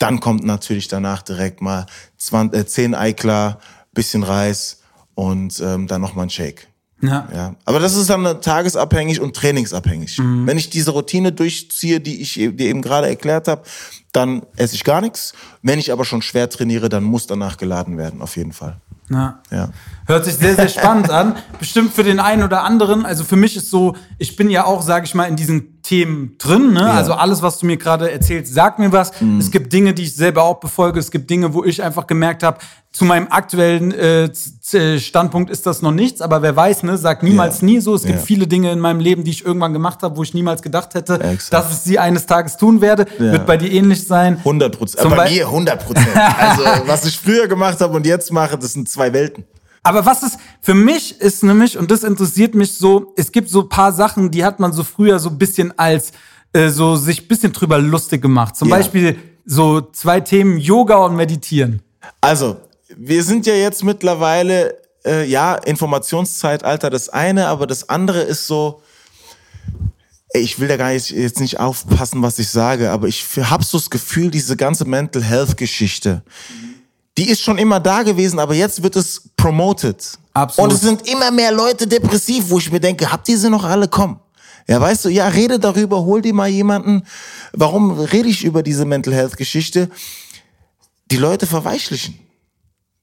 dann 0.00 0.18
kommt 0.18 0.44
natürlich 0.44 0.88
danach 0.88 1.22
direkt 1.22 1.60
mal 1.60 1.86
20, 2.16 2.58
äh, 2.58 2.66
10 2.66 2.94
Eiklar, 2.94 3.60
bisschen 3.92 4.24
Reis 4.24 4.80
und 5.14 5.60
ähm, 5.60 5.86
dann 5.86 6.00
nochmal 6.00 6.26
ein 6.26 6.30
Shake. 6.30 6.66
Ja. 7.02 7.28
ja. 7.32 7.54
Aber 7.64 7.78
das 7.78 7.94
ist 7.94 8.10
dann 8.10 8.40
tagesabhängig 8.40 9.20
und 9.20 9.36
trainingsabhängig. 9.36 10.18
Mhm. 10.18 10.46
Wenn 10.46 10.58
ich 10.58 10.70
diese 10.70 10.90
Routine 10.90 11.32
durchziehe, 11.32 12.00
die 12.00 12.20
ich 12.20 12.34
dir 12.34 12.58
eben 12.58 12.82
gerade 12.82 13.08
erklärt 13.08 13.48
habe, 13.48 13.62
dann 14.12 14.42
esse 14.56 14.74
ich 14.74 14.84
gar 14.84 15.00
nichts. 15.00 15.32
Wenn 15.62 15.78
ich 15.78 15.92
aber 15.92 16.04
schon 16.04 16.22
schwer 16.22 16.48
trainiere, 16.50 16.88
dann 16.88 17.04
muss 17.04 17.26
danach 17.26 17.56
geladen 17.56 17.96
werden, 17.96 18.20
auf 18.22 18.36
jeden 18.36 18.52
Fall. 18.52 18.80
Ja. 19.10 19.40
ja. 19.50 19.70
Hört 20.10 20.24
sich 20.24 20.34
sehr, 20.34 20.56
sehr 20.56 20.68
spannend 20.68 21.08
an. 21.08 21.36
Bestimmt 21.60 21.94
für 21.94 22.02
den 22.02 22.18
einen 22.18 22.42
oder 22.42 22.64
anderen. 22.64 23.06
Also 23.06 23.22
für 23.22 23.36
mich 23.36 23.56
ist 23.56 23.70
so, 23.70 23.94
ich 24.18 24.34
bin 24.34 24.50
ja 24.50 24.64
auch, 24.64 24.82
sage 24.82 25.04
ich 25.04 25.14
mal, 25.14 25.26
in 25.26 25.36
diesen 25.36 25.80
Themen 25.82 26.36
drin. 26.36 26.72
Ne? 26.72 26.80
Ja. 26.80 26.94
Also 26.94 27.12
alles, 27.12 27.42
was 27.42 27.58
du 27.58 27.66
mir 27.66 27.76
gerade 27.76 28.10
erzählst, 28.10 28.52
sagt 28.52 28.80
mir 28.80 28.90
was. 28.90 29.20
Mhm. 29.20 29.38
Es 29.38 29.52
gibt 29.52 29.72
Dinge, 29.72 29.94
die 29.94 30.02
ich 30.02 30.16
selber 30.16 30.42
auch 30.42 30.58
befolge. 30.58 30.98
Es 30.98 31.12
gibt 31.12 31.30
Dinge, 31.30 31.54
wo 31.54 31.62
ich 31.62 31.80
einfach 31.80 32.08
gemerkt 32.08 32.42
habe, 32.42 32.58
zu 32.90 33.04
meinem 33.04 33.28
aktuellen 33.30 33.92
äh, 33.92 34.30
Standpunkt 34.98 35.48
ist 35.48 35.64
das 35.64 35.80
noch 35.80 35.92
nichts, 35.92 36.20
aber 36.20 36.42
wer 36.42 36.56
weiß, 36.56 36.82
ne, 36.82 36.98
sagt 36.98 37.22
niemals 37.22 37.60
ja. 37.60 37.66
nie 37.66 37.80
so. 37.80 37.94
Es 37.94 38.02
gibt 38.02 38.18
ja. 38.18 38.24
viele 38.24 38.48
Dinge 38.48 38.72
in 38.72 38.80
meinem 38.80 38.98
Leben, 38.98 39.22
die 39.22 39.30
ich 39.30 39.44
irgendwann 39.44 39.72
gemacht 39.72 40.02
habe, 40.02 40.16
wo 40.16 40.24
ich 40.24 40.34
niemals 40.34 40.60
gedacht 40.60 40.94
hätte, 40.94 41.20
Exakt. 41.20 41.52
dass 41.52 41.72
ich 41.72 41.78
sie 41.78 42.00
eines 42.00 42.26
Tages 42.26 42.56
tun 42.56 42.80
werde. 42.80 43.06
Wird 43.18 43.46
bei 43.46 43.56
dir 43.56 43.70
ähnlich 43.70 44.04
sein. 44.08 44.38
100 44.38 44.76
Prozent. 44.76 45.08
Bei 45.08 45.30
mir 45.30 45.46
100 45.46 45.84
Prozent. 45.86 46.08
also 46.16 46.64
was 46.86 47.04
ich 47.04 47.16
früher 47.16 47.46
gemacht 47.46 47.80
habe 47.80 47.94
und 47.94 48.06
jetzt 48.06 48.32
mache, 48.32 48.58
das 48.58 48.72
sind 48.72 48.88
zwei 48.88 49.12
Welten. 49.12 49.44
Aber 49.82 50.04
was 50.04 50.22
ist, 50.22 50.38
für 50.60 50.74
mich 50.74 51.20
ist 51.20 51.42
nämlich, 51.42 51.78
und 51.78 51.90
das 51.90 52.04
interessiert 52.04 52.54
mich 52.54 52.74
so, 52.74 53.14
es 53.16 53.32
gibt 53.32 53.48
so 53.48 53.64
paar 53.64 53.92
Sachen, 53.92 54.30
die 54.30 54.44
hat 54.44 54.60
man 54.60 54.72
so 54.72 54.84
früher 54.84 55.18
so 55.18 55.30
ein 55.30 55.38
bisschen 55.38 55.76
als, 55.78 56.12
äh, 56.52 56.68
so 56.68 56.96
sich 56.96 57.22
ein 57.22 57.28
bisschen 57.28 57.52
drüber 57.52 57.78
lustig 57.78 58.20
gemacht. 58.20 58.56
Zum 58.56 58.68
Beispiel 58.68 59.16
so 59.46 59.80
zwei 59.80 60.20
Themen, 60.20 60.58
Yoga 60.58 60.96
und 60.96 61.16
Meditieren. 61.16 61.80
Also, 62.20 62.58
wir 62.96 63.22
sind 63.22 63.46
ja 63.46 63.54
jetzt 63.54 63.82
mittlerweile, 63.82 64.76
äh, 65.04 65.24
ja, 65.24 65.54
Informationszeitalter 65.54 66.90
das 66.90 67.08
eine, 67.08 67.46
aber 67.48 67.66
das 67.66 67.88
andere 67.88 68.20
ist 68.20 68.46
so, 68.46 68.82
ich 70.32 70.60
will 70.60 70.68
da 70.68 70.76
gar 70.76 70.92
nicht, 70.92 71.10
jetzt 71.10 71.40
nicht 71.40 71.58
aufpassen, 71.58 72.22
was 72.22 72.38
ich 72.38 72.48
sage, 72.48 72.90
aber 72.90 73.08
ich 73.08 73.24
habe 73.36 73.64
so 73.64 73.78
das 73.78 73.90
Gefühl, 73.90 74.30
diese 74.30 74.56
ganze 74.56 74.84
Mental 74.84 75.22
Health 75.22 75.56
Geschichte, 75.56 76.22
die 77.20 77.28
ist 77.28 77.42
schon 77.42 77.58
immer 77.58 77.80
da 77.80 78.02
gewesen, 78.02 78.38
aber 78.38 78.54
jetzt 78.54 78.82
wird 78.82 78.96
es 78.96 79.28
promoted. 79.36 80.18
Absolut. 80.32 80.70
Und 80.70 80.74
es 80.74 80.80
sind 80.80 81.06
immer 81.06 81.30
mehr 81.30 81.52
Leute 81.52 81.86
depressiv, 81.86 82.44
wo 82.48 82.58
ich 82.58 82.72
mir 82.72 82.80
denke, 82.80 83.12
habt 83.12 83.28
ihr 83.28 83.36
sie 83.36 83.50
noch 83.50 83.62
alle? 83.62 83.88
Komm. 83.88 84.18
Ja, 84.66 84.80
weißt 84.80 85.04
du, 85.04 85.10
ja, 85.10 85.28
rede 85.28 85.58
darüber, 85.58 86.02
hol 86.02 86.22
dir 86.22 86.32
mal 86.32 86.48
jemanden. 86.48 87.02
Warum 87.52 87.90
rede 87.90 88.30
ich 88.30 88.42
über 88.42 88.62
diese 88.62 88.86
Mental 88.86 89.12
Health 89.12 89.36
Geschichte? 89.36 89.90
Die 91.10 91.18
Leute 91.18 91.46
verweichlichen. 91.46 92.18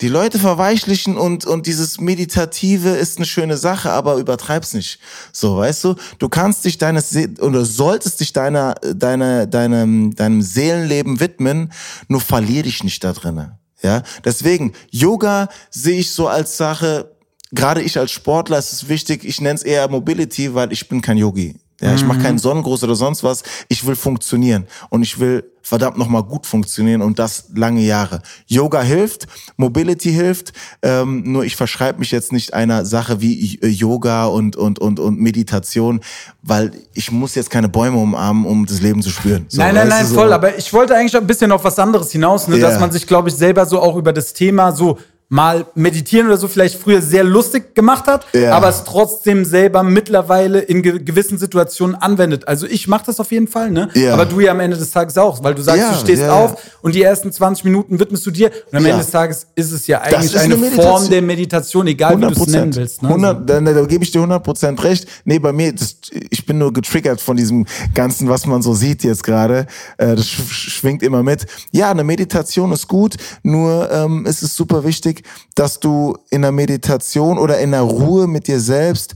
Die 0.02 0.08
Leute 0.08 0.40
verweichlichen 0.40 1.16
und, 1.16 1.46
und 1.46 1.68
dieses 1.68 2.00
Meditative 2.00 2.90
ist 2.90 3.18
eine 3.18 3.26
schöne 3.28 3.58
Sache, 3.58 3.92
aber 3.92 4.16
übertreib's 4.16 4.74
nicht. 4.74 5.00
So, 5.32 5.58
weißt 5.58 5.84
du, 5.84 5.96
du 6.18 6.28
kannst 6.28 6.66
dich 6.66 6.80
deines, 6.80 7.16
oder 7.40 7.66
solltest 7.66 8.20
dich 8.20 8.34
deiner, 8.34 8.74
deiner, 8.76 9.46
deinem, 9.46 10.16
deinem 10.16 10.42
Seelenleben 10.42 11.20
widmen, 11.20 11.72
nur 12.08 12.22
verlier 12.22 12.64
dich 12.64 12.84
nicht 12.84 13.04
da 13.04 13.14
drinnen. 13.14 13.60
Ja, 13.84 14.04
deswegen, 14.26 14.74
Yoga 14.90 15.50
sehe 15.70 16.00
ich 16.00 16.12
so 16.12 16.28
als 16.28 16.58
Sache, 16.58 17.16
gerade 17.52 17.82
ich 17.82 17.98
als 17.98 18.12
Sportler 18.12 18.58
ist 18.58 18.74
es 18.74 18.90
wichtig, 18.90 19.24
ich 19.24 19.40
nenne 19.40 19.56
es 19.56 19.64
eher 19.64 19.88
Mobility, 19.88 20.54
weil 20.54 20.72
ich 20.72 20.90
bin 20.90 21.02
kein 21.02 21.18
Yogi. 21.18 21.56
Ja, 21.80 21.94
ich 21.94 22.04
mache 22.04 22.18
mhm. 22.18 22.24
keinen 22.24 22.38
Sonnengruß 22.40 22.84
oder 22.84 22.96
sonst 22.96 23.24
was. 23.24 23.44
Ich 23.68 23.86
will 23.86 23.96
funktionieren 23.96 24.66
und 24.90 25.04
ich 25.04 25.20
will 25.20 25.44
verdammt 25.62 25.98
nochmal 25.98 26.24
gut 26.24 26.46
funktionieren 26.46 27.02
und 27.02 27.20
das 27.20 27.50
lange 27.54 27.82
Jahre. 27.82 28.22
Yoga 28.48 28.82
hilft, 28.82 29.28
Mobility 29.58 30.12
hilft, 30.12 30.54
ähm, 30.82 31.24
nur 31.32 31.44
ich 31.44 31.56
verschreibe 31.56 32.00
mich 32.00 32.12
jetzt 32.12 32.32
nicht 32.32 32.54
einer 32.54 32.86
Sache 32.86 33.22
wie 33.22 33.60
äh, 33.62 33.68
Yoga 33.68 34.26
und, 34.28 34.56
und, 34.56 34.80
und, 34.80 35.00
und 35.00 35.20
Meditation, 35.20 36.00
weil 36.42 36.72
ich 36.94 37.12
muss 37.12 37.36
jetzt 37.36 37.50
keine 37.50 37.68
Bäume 37.68 37.98
umarmen, 37.98 38.46
um 38.46 38.66
das 38.66 38.82
Leben 38.82 39.02
zu 39.02 39.10
spüren. 39.10 39.46
So, 39.50 39.62
nein, 39.62 39.76
nein, 39.76 39.90
nein, 39.90 40.06
so? 40.06 40.16
voll, 40.16 40.32
aber 40.32 40.58
ich 40.58 40.72
wollte 40.72 40.96
eigentlich 40.96 41.18
ein 41.18 41.28
bisschen 41.28 41.52
auf 41.52 41.64
was 41.64 41.78
anderes 41.78 42.12
hinaus, 42.12 42.48
ne, 42.48 42.56
yeah. 42.56 42.70
dass 42.70 42.80
man 42.80 42.92
sich, 42.92 43.06
glaube 43.06 43.30
ich, 43.30 43.36
selber 43.36 43.66
so 43.66 43.82
auch 43.82 43.98
über 43.98 44.14
das 44.14 44.34
Thema 44.34 44.72
so 44.72 44.98
mal 45.30 45.66
meditieren 45.76 46.28
oder 46.28 46.38
so 46.38 46.48
vielleicht 46.48 46.80
früher 46.80 47.02
sehr 47.02 47.24
lustig 47.24 47.76
gemacht 47.76 48.08
hat, 48.08 48.26
ja. 48.34 48.54
aber 48.54 48.70
es 48.70 48.86
trotzdem 48.86 49.44
selber 49.44 49.84
mittlerweile 49.84 50.60
in 50.60 50.82
ge 50.82 51.00
gewissen 51.04 51.38
Situationen 51.38 51.96
anwendet. 51.96 52.48
Also 52.48 52.66
ich 52.66 52.88
mache 52.88 53.06
das 53.08 53.20
auf 53.20 53.32
jeden 53.32 53.48
Fall, 53.48 53.70
ne? 53.70 53.90
Ja. 53.94 54.14
Aber 54.14 54.26
du 54.26 54.40
ja 54.40 54.52
am 54.52 54.62
Ende 54.62 54.78
des 54.78 54.92
Tages 54.92 55.18
auch, 55.18 55.44
weil 55.44 55.54
du 55.54 55.62
sagst, 55.62 55.82
ja, 55.82 55.92
du 55.92 55.98
stehst 56.00 56.24
auf 56.24 56.56
und 56.82 56.96
die 56.96 57.04
ersten 57.04 57.32
20 57.32 57.66
Minuten 57.66 58.00
widmest 58.00 58.26
du 58.26 58.32
dir 58.32 58.52
und 58.72 58.78
am 58.78 58.86
Ende 58.86 59.00
des 59.00 59.12
Tages 59.12 59.48
ist 59.56 59.74
es 59.74 59.86
ja 59.88 60.00
eigentlich 60.00 60.38
eine, 60.38 60.56
eine 60.56 60.72
Form 60.72 61.10
der 61.10 61.22
Meditation, 61.22 61.88
egal 61.88 62.18
wie 62.18 62.22
du 62.22 62.44
es 62.44 62.48
nennen 62.48 62.76
willst. 62.76 63.04
Ne? 63.04 63.10
100, 63.10 63.50
da, 63.50 63.60
da, 63.60 63.74
da 63.74 63.86
gebe 63.86 64.06
ich 64.06 64.12
dir 64.12 64.22
100% 64.22 64.82
recht. 64.84 65.08
Nee, 65.26 65.40
bei 65.40 65.52
mir, 65.52 65.74
das, 65.74 65.98
ich 66.30 66.46
bin 66.46 66.58
nur 66.58 66.72
getriggert 66.72 67.20
von 67.20 67.36
diesem 67.36 67.66
Ganzen, 67.94 68.30
was 68.30 68.46
man 68.46 68.62
so 68.62 68.74
sieht 68.74 69.04
jetzt 69.04 69.24
gerade. 69.24 69.68
Äh, 69.98 70.16
das 70.16 70.26
sch 70.26 70.78
schwingt 70.78 71.04
immer 71.04 71.22
mit. 71.22 71.46
Ja, 71.72 71.92
eine 71.92 72.06
Meditation 72.06 72.72
ist 72.72 72.88
gut, 72.88 73.18
nur 73.44 73.92
ähm, 73.92 74.26
es 74.26 74.42
ist 74.42 74.56
super 74.56 74.84
wichtig, 74.86 75.17
dass 75.56 75.80
du 75.80 76.18
in 76.30 76.42
der 76.42 76.52
Meditation 76.52 77.38
oder 77.38 77.60
in 77.60 77.72
der 77.72 77.82
Ruhe 77.82 78.28
mit 78.28 78.48
dir 78.48 78.60
selbst 78.60 79.16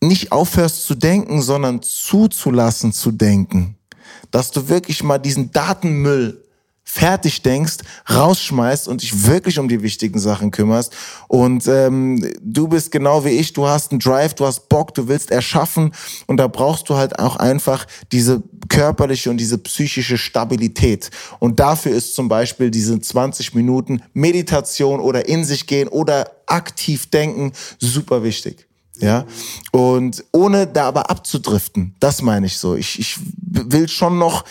nicht 0.00 0.32
aufhörst 0.32 0.84
zu 0.84 0.94
denken, 0.94 1.42
sondern 1.42 1.82
zuzulassen 1.82 2.92
zu 2.92 3.10
denken. 3.10 3.76
Dass 4.30 4.50
du 4.50 4.68
wirklich 4.68 5.02
mal 5.02 5.18
diesen 5.18 5.50
Datenmüll 5.50 6.43
fertig 6.84 7.42
denkst, 7.42 7.78
rausschmeißt 8.08 8.88
und 8.88 9.02
dich 9.02 9.26
wirklich 9.26 9.58
um 9.58 9.68
die 9.68 9.82
wichtigen 9.82 10.18
Sachen 10.18 10.50
kümmerst. 10.50 10.94
Und 11.28 11.66
ähm, 11.66 12.30
du 12.40 12.68
bist 12.68 12.92
genau 12.92 13.24
wie 13.24 13.30
ich, 13.30 13.52
du 13.54 13.66
hast 13.66 13.90
einen 13.90 14.00
Drive, 14.00 14.34
du 14.34 14.46
hast 14.46 14.68
Bock, 14.68 14.94
du 14.94 15.08
willst 15.08 15.30
erschaffen 15.30 15.92
und 16.26 16.36
da 16.36 16.46
brauchst 16.46 16.88
du 16.88 16.96
halt 16.96 17.18
auch 17.18 17.36
einfach 17.36 17.86
diese 18.12 18.42
körperliche 18.68 19.30
und 19.30 19.38
diese 19.38 19.58
psychische 19.58 20.18
Stabilität. 20.18 21.10
Und 21.38 21.58
dafür 21.58 21.92
ist 21.92 22.14
zum 22.14 22.28
Beispiel 22.28 22.70
diese 22.70 23.00
20 23.00 23.54
Minuten 23.54 24.02
Meditation 24.12 25.00
oder 25.00 25.26
in 25.28 25.44
sich 25.44 25.66
gehen 25.66 25.88
oder 25.88 26.30
aktiv 26.46 27.08
denken 27.10 27.52
super 27.78 28.22
wichtig. 28.22 28.66
Ja, 28.98 29.26
und 29.72 30.24
ohne 30.30 30.68
da 30.68 30.86
aber 30.86 31.10
abzudriften, 31.10 31.96
das 31.98 32.22
meine 32.22 32.46
ich 32.46 32.58
so. 32.58 32.76
Ich, 32.76 32.98
ich 33.00 33.18
will 33.40 33.88
schon 33.88 34.18
noch, 34.18 34.44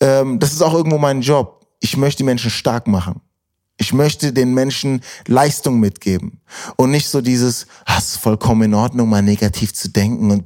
ähm, 0.00 0.38
das 0.38 0.52
ist 0.52 0.60
auch 0.60 0.74
irgendwo 0.74 0.98
mein 0.98 1.22
Job. 1.22 1.57
Ich 1.80 1.96
möchte 1.96 2.18
die 2.18 2.24
Menschen 2.24 2.50
stark 2.50 2.86
machen. 2.86 3.20
Ich 3.80 3.92
möchte 3.92 4.32
den 4.32 4.54
Menschen 4.54 5.02
Leistung 5.28 5.78
mitgeben 5.78 6.40
und 6.76 6.90
nicht 6.90 7.08
so 7.08 7.20
dieses, 7.20 7.66
ah, 7.84 7.98
ist 7.98 8.16
vollkommen 8.16 8.62
in 8.62 8.74
Ordnung, 8.74 9.08
mal 9.08 9.22
negativ 9.22 9.72
zu 9.72 9.88
denken 9.88 10.32
und 10.32 10.44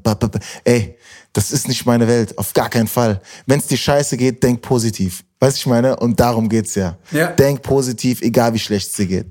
ey, 0.64 0.98
das 1.32 1.50
ist 1.50 1.66
nicht 1.66 1.86
meine 1.86 2.06
Welt, 2.06 2.36
auf 2.36 2.52
gar 2.52 2.68
keinen 2.68 2.88
Fall. 2.88 3.22
Wenn 3.46 3.58
es 3.58 3.66
dir 3.66 3.78
scheiße 3.78 4.18
geht, 4.18 4.42
denk 4.42 4.60
positiv. 4.60 5.24
Weißt 5.40 5.56
du, 5.56 5.60
ich 5.60 5.66
meine? 5.66 5.96
Und 5.96 6.20
darum 6.20 6.48
geht's 6.48 6.74
ja. 6.74 6.98
ja. 7.10 7.28
Denk 7.28 7.62
positiv, 7.62 8.20
egal 8.20 8.52
wie 8.52 8.58
schlecht 8.58 8.90
es 8.90 8.96
dir 8.96 9.06
geht. 9.06 9.26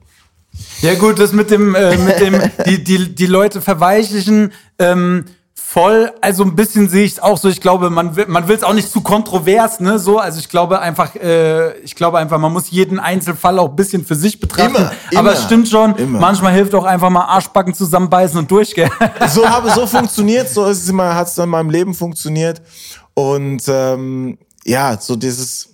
Ja 0.82 0.96
gut, 0.96 1.20
das 1.20 1.32
mit 1.32 1.52
dem, 1.52 1.76
äh, 1.76 1.96
mit 1.96 2.20
dem, 2.20 2.42
die, 2.66 2.84
die, 2.84 3.16
die 3.16 3.26
Leute 3.28 3.62
verweichlichen, 3.62 4.52
ähm, 4.80 5.26
voll. 5.72 6.12
Also 6.20 6.44
ein 6.44 6.56
bisschen 6.56 6.90
sehe 6.90 7.06
ich 7.06 7.14
es 7.14 7.20
auch 7.20 7.38
so. 7.38 7.48
Ich 7.48 7.62
glaube, 7.62 7.90
man 7.90 8.16
will, 8.18 8.26
man 8.28 8.48
will 8.50 8.58
es 8.58 8.64
auch 8.64 8.74
nicht 8.74 8.92
zu 8.92 9.00
kontrovers, 9.00 9.80
ne? 9.80 10.00
So, 10.00 10.20
also 10.20 10.40
ich 10.40 10.50
glaube 10.50 10.80
einfach, 10.80 11.16
äh, 11.16 11.78
ich 11.80 11.96
glaube 11.96 12.18
einfach, 12.18 12.38
man 12.40 12.52
muss 12.52 12.70
jeden 12.72 13.00
Einzelfall 13.00 13.58
auch 13.58 13.70
ein 13.70 13.76
bisschen 13.78 14.04
für 14.04 14.16
sich 14.16 14.40
betrachten. 14.40 14.76
Immer, 14.76 14.92
Aber 15.16 15.34
es 15.34 15.44
stimmt 15.44 15.70
schon. 15.70 15.96
Immer. 15.96 16.20
Manchmal 16.20 16.54
hilft 16.54 16.76
auch 16.76 16.84
einfach 16.84 17.10
mal 17.10 17.24
Arschbacken 17.24 17.74
zusammenbeißen 17.74 18.38
und 18.38 18.52
durchgehen. 18.52 18.92
So 19.30 19.48
habe, 19.48 19.72
so 19.72 19.88
funktioniert, 19.88 20.50
so 20.50 20.66
ist 20.66 20.84
es 20.84 20.90
immer, 20.90 21.16
hat 21.16 21.28
es 21.28 21.38
in 21.38 21.48
meinem 21.48 21.70
Leben 21.70 21.94
funktioniert. 21.94 22.62
Und 23.14 23.62
ähm, 23.68 24.38
ja, 24.66 24.98
so 25.00 25.16
dieses 25.16 25.71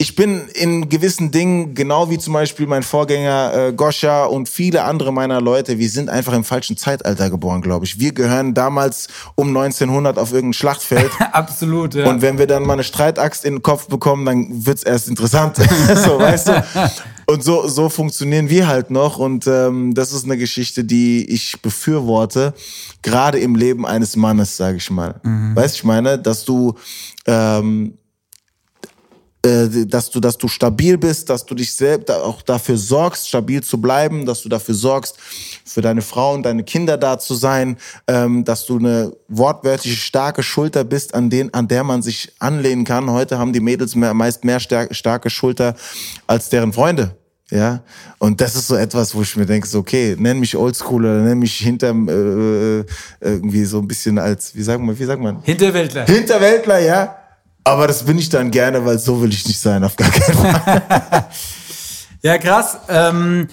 ich 0.00 0.14
bin 0.14 0.46
in 0.54 0.88
gewissen 0.88 1.32
Dingen, 1.32 1.74
genau 1.74 2.08
wie 2.08 2.18
zum 2.18 2.32
Beispiel 2.32 2.68
mein 2.68 2.84
Vorgänger 2.84 3.52
äh, 3.52 3.72
Goscha 3.72 4.26
und 4.26 4.48
viele 4.48 4.84
andere 4.84 5.12
meiner 5.12 5.40
Leute, 5.40 5.80
wir 5.80 5.90
sind 5.90 6.08
einfach 6.08 6.34
im 6.34 6.44
falschen 6.44 6.76
Zeitalter 6.76 7.30
geboren, 7.30 7.62
glaube 7.62 7.84
ich. 7.84 7.98
Wir 7.98 8.12
gehören 8.12 8.54
damals 8.54 9.08
um 9.34 9.48
1900 9.48 10.16
auf 10.16 10.32
irgendein 10.32 10.52
Schlachtfeld. 10.52 11.10
Absolut, 11.32 11.96
ja. 11.96 12.08
Und 12.08 12.22
wenn 12.22 12.38
wir 12.38 12.46
dann 12.46 12.62
mal 12.62 12.74
eine 12.74 12.84
Streitaxt 12.84 13.44
in 13.44 13.56
den 13.56 13.62
Kopf 13.62 13.88
bekommen, 13.88 14.24
dann 14.24 14.64
wird's 14.64 14.84
erst 14.84 15.08
interessant. 15.08 15.56
so, 16.04 16.20
weißt 16.20 16.48
du? 16.48 16.64
Und 17.26 17.42
so, 17.42 17.66
so 17.66 17.88
funktionieren 17.88 18.48
wir 18.48 18.68
halt 18.68 18.92
noch. 18.92 19.18
Und 19.18 19.48
ähm, 19.48 19.94
das 19.94 20.12
ist 20.12 20.24
eine 20.24 20.38
Geschichte, 20.38 20.84
die 20.84 21.28
ich 21.28 21.60
befürworte, 21.60 22.54
gerade 23.02 23.40
im 23.40 23.56
Leben 23.56 23.84
eines 23.84 24.14
Mannes, 24.14 24.56
sage 24.56 24.76
ich 24.76 24.90
mal. 24.92 25.16
Mhm. 25.24 25.56
Weißt 25.56 25.74
du, 25.74 25.78
ich 25.78 25.84
meine, 25.84 26.20
dass 26.20 26.44
du 26.44 26.76
ähm, 27.26 27.94
äh, 29.44 29.86
dass 29.86 30.10
du, 30.10 30.20
dass 30.20 30.36
du 30.36 30.48
stabil 30.48 30.98
bist, 30.98 31.30
dass 31.30 31.46
du 31.46 31.54
dich 31.54 31.72
selbst 31.72 32.10
auch 32.10 32.42
dafür 32.42 32.76
sorgst, 32.76 33.28
stabil 33.28 33.62
zu 33.62 33.80
bleiben, 33.80 34.26
dass 34.26 34.42
du 34.42 34.48
dafür 34.48 34.74
sorgst, 34.74 35.16
für 35.64 35.80
deine 35.80 36.02
Frau 36.02 36.34
und 36.34 36.42
deine 36.42 36.64
Kinder 36.64 36.96
da 36.96 37.18
zu 37.18 37.34
sein, 37.34 37.76
ähm, 38.08 38.44
dass 38.44 38.66
du 38.66 38.78
eine 38.78 39.12
wortwörtliche 39.28 39.96
starke 39.96 40.42
Schulter 40.42 40.82
bist, 40.82 41.14
an 41.14 41.30
den, 41.30 41.52
an 41.54 41.68
der 41.68 41.84
man 41.84 42.02
sich 42.02 42.32
anlehnen 42.40 42.84
kann. 42.84 43.10
Heute 43.10 43.38
haben 43.38 43.52
die 43.52 43.60
Mädels 43.60 43.94
mehr, 43.94 44.14
meist 44.14 44.44
mehr 44.44 44.58
starke 44.60 45.30
Schulter 45.30 45.76
als 46.26 46.48
deren 46.48 46.72
Freunde. 46.72 47.14
Ja, 47.50 47.82
und 48.18 48.42
das 48.42 48.56
ist 48.56 48.66
so 48.66 48.76
etwas, 48.76 49.14
wo 49.14 49.22
ich 49.22 49.34
mir 49.34 49.46
denke, 49.46 49.66
so, 49.66 49.78
okay, 49.78 50.14
nenn 50.18 50.38
mich 50.38 50.54
Oldschool 50.54 51.06
oder 51.06 51.22
nenn 51.22 51.38
mich 51.38 51.56
hinterm 51.56 52.06
äh, 52.06 52.80
äh, 52.80 52.84
irgendwie 53.20 53.64
so 53.64 53.78
ein 53.78 53.88
bisschen 53.88 54.18
als, 54.18 54.54
wie 54.54 54.62
sagen 54.62 54.84
wir, 54.84 54.98
wie 54.98 55.04
sagt 55.04 55.22
man? 55.22 55.42
Hinterwäldler. 55.44 56.04
Hinterwäldler, 56.04 56.80
ja. 56.80 57.17
Aber 57.68 57.86
das 57.86 58.02
bin 58.02 58.16
ich 58.16 58.30
dann 58.30 58.50
gerne, 58.50 58.82
weil 58.86 58.98
so 58.98 59.20
will 59.20 59.28
ich 59.28 59.46
nicht 59.46 59.60
sein, 59.60 59.84
auf 59.84 59.94
gar 59.94 60.08
keinen 60.08 60.36
Fall. 60.36 60.82
ja, 62.22 62.38
krass. 62.38 62.78
Ähm, 62.88 63.48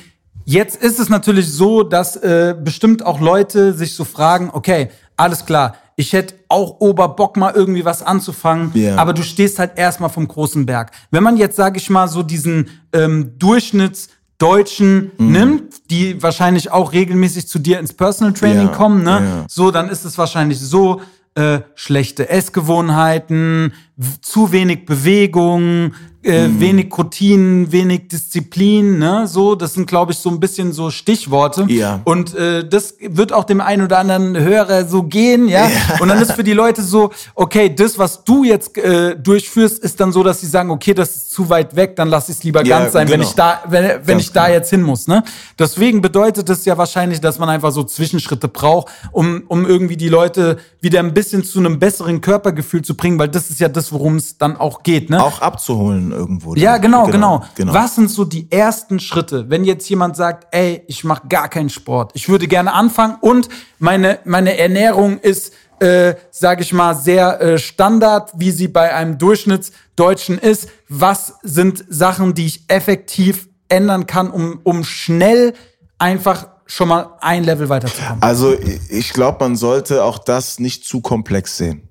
jetzt 0.46 0.82
ist 0.82 1.00
es 1.00 1.10
natürlich 1.10 1.52
so, 1.52 1.84
dass 1.84 2.16
äh, 2.16 2.56
bestimmt 2.58 3.06
auch 3.06 3.20
Leute 3.20 3.74
sich 3.74 3.94
so 3.94 4.06
fragen, 4.06 4.52
okay, 4.54 4.90
alles 5.18 5.46
klar, 5.46 5.76
ich 5.98 6.14
hätte 6.14 6.36
auch 6.48 6.80
Oberbock 6.80 7.36
mal 7.36 7.54
irgendwie 7.54 7.84
was 7.84 8.04
anzufangen, 8.04 8.72
yeah. 8.74 8.98
aber 8.98 9.12
du 9.12 9.22
stehst 9.22 9.60
halt 9.60 9.78
erstmal 9.78 10.10
vom 10.10 10.28
großen 10.28 10.66
Berg. 10.66 10.92
Wenn 11.12 11.24
man 11.24 11.36
jetzt, 11.36 11.58
sage 11.58 11.78
ich 11.78 11.90
mal, 11.90 12.08
so 12.08 12.24
diesen 12.24 12.70
ähm, 12.94 13.34
Durchschnitts 13.38 14.10
Deutschen 14.38 15.12
mhm. 15.18 15.32
nimmt, 15.32 15.92
die 15.92 16.22
wahrscheinlich 16.22 16.72
auch 16.72 16.92
regelmäßig 16.92 17.48
zu 17.48 17.60
dir 17.60 17.80
ins 17.80 17.94
Personal 17.94 18.34
Training 18.34 18.68
ja, 18.68 18.74
kommen, 18.74 19.04
ne? 19.04 19.12
Ja. 19.12 19.46
So, 19.48 19.72
dann 19.72 19.90
ist 19.90 20.04
es 20.04 20.18
wahrscheinlich 20.18 20.60
so, 20.60 21.02
äh, 21.36 21.60
schlechte 21.76 22.30
Essgewohnheiten, 22.30 23.74
zu 24.22 24.52
wenig 24.52 24.86
Bewegung, 24.86 25.94
äh, 26.26 26.48
mhm. 26.48 26.60
wenig 26.60 26.98
Routinen, 26.98 27.72
wenig 27.72 28.08
Disziplin, 28.08 28.98
ne? 28.98 29.28
So, 29.28 29.54
das 29.54 29.76
sind, 29.76 29.86
glaube 29.86 30.12
ich, 30.12 30.18
so 30.18 30.30
ein 30.30 30.40
bisschen 30.40 30.74
so 30.74 30.90
Stichworte. 30.90 31.66
Ja. 31.68 32.02
Und 32.04 32.36
äh, 32.36 32.68
das 32.68 32.96
wird 33.00 33.32
auch 33.32 33.44
dem 33.44 33.62
einen 33.62 33.84
oder 33.84 34.00
anderen 34.00 34.38
Hörer 34.38 34.86
so 34.86 35.04
gehen, 35.04 35.48
ja? 35.48 35.68
ja. 35.68 36.00
Und 36.00 36.08
dann 36.08 36.20
ist 36.22 36.32
für 36.32 36.44
die 36.44 36.54
Leute 36.54 36.82
so, 36.82 37.12
okay, 37.36 37.74
das, 37.74 38.00
was 38.00 38.24
du 38.24 38.44
jetzt 38.44 38.76
äh, 38.78 39.16
durchführst, 39.16 39.80
ist 39.80 40.00
dann 40.00 40.12
so, 40.12 40.24
dass 40.24 40.42
sie 40.42 40.48
sagen, 40.48 40.72
okay, 40.72 40.96
das 40.96 41.16
ist 41.16 41.32
zu 41.32 41.50
weit 41.50 41.76
weg, 41.76 41.96
dann 41.96 42.10
lass 42.10 42.30
ich 42.30 42.38
es 42.38 42.44
lieber 42.44 42.66
ja, 42.66 42.80
ganz 42.80 42.94
sein, 42.94 43.06
genau. 43.06 43.20
wenn 43.20 43.28
ich 43.28 43.34
da, 43.34 43.64
wenn, 43.68 44.08
wenn 44.08 44.20
ich 44.20 44.32
da 44.32 44.46
genau. 44.46 44.56
jetzt 44.56 44.70
hin 44.72 44.82
muss, 44.82 45.08
ne? 45.08 45.24
Deswegen 45.60 46.02
bedeutet 46.02 46.50
das 46.50 46.66
ja 46.66 46.78
wahrscheinlich, 46.78 47.22
dass 47.22 47.38
man 47.38 47.50
einfach 47.50 47.72
so 47.72 47.84
Zwischenschritte 47.84 48.48
braucht, 48.48 48.92
um, 49.12 49.44
um 49.48 49.66
irgendwie 49.66 49.98
die 49.98 50.10
Leute 50.10 50.58
wieder 50.82 51.00
ein 51.00 51.14
bisschen 51.14 51.44
zu 51.44 51.60
einem 51.60 51.78
besseren 51.78 52.22
Körpergefühl 52.22 52.82
zu 52.82 52.96
bringen, 52.98 53.20
weil 53.20 53.30
das 53.30 53.52
ist 53.52 53.60
ja 53.60 53.70
das, 53.70 53.92
worum 53.92 54.16
es 54.16 54.38
dann 54.38 54.58
auch 54.58 54.82
geht, 54.82 55.10
ne? 55.12 55.24
Auch 55.24 55.42
abzuholen 55.42 56.15
irgendwo. 56.16 56.56
Ja, 56.56 56.78
genau, 56.78 57.06
genau, 57.06 57.40
genau, 57.40 57.46
genau. 57.56 57.74
Was 57.74 57.96
sind 57.96 58.10
so 58.10 58.26
die 58.26 58.52
ersten 58.52 59.00
Schritte, 59.00 59.50
wenn 59.50 59.64
jetzt 59.64 59.88
jemand 59.90 60.16
sagt, 60.16 60.48
ey, 60.52 60.84
ich 60.88 61.04
mache 61.04 61.28
gar 61.28 61.50
keinen 61.50 61.70
Sport, 61.70 62.12
ich 62.16 62.30
würde 62.30 62.48
gerne 62.48 62.74
anfangen 62.74 63.18
und 63.22 63.50
meine, 63.80 64.20
meine 64.26 64.58
Ernährung 64.58 65.20
ist, 65.20 65.54
äh, 65.80 66.16
sage 66.32 66.62
ich 66.62 66.74
mal, 66.74 66.96
sehr 66.96 67.42
äh, 67.42 67.58
Standard, 67.58 68.32
wie 68.38 68.52
sie 68.52 68.68
bei 68.68 68.94
einem 68.94 69.18
Durchschnittsdeutschen 69.18 70.38
ist. 70.38 70.70
Was 70.88 71.36
sind 71.44 71.84
Sachen, 71.90 72.34
die 72.34 72.46
ich 72.46 72.64
effektiv 72.70 73.50
ändern 73.68 74.08
kann, 74.08 74.30
um, 74.30 74.60
um 74.64 74.84
schnell 74.84 75.54
einfach 75.98 76.48
schon 76.66 76.88
mal 76.88 77.18
ein 77.22 77.44
Level 77.44 77.70
weiterzukommen? 77.70 78.22
Also 78.22 78.56
ich 78.90 79.14
glaube, 79.14 79.38
man 79.42 79.56
sollte 79.56 80.04
auch 80.04 80.18
das 80.18 80.60
nicht 80.60 80.86
zu 80.86 81.02
komplex 81.02 81.58
sehen. 81.58 81.90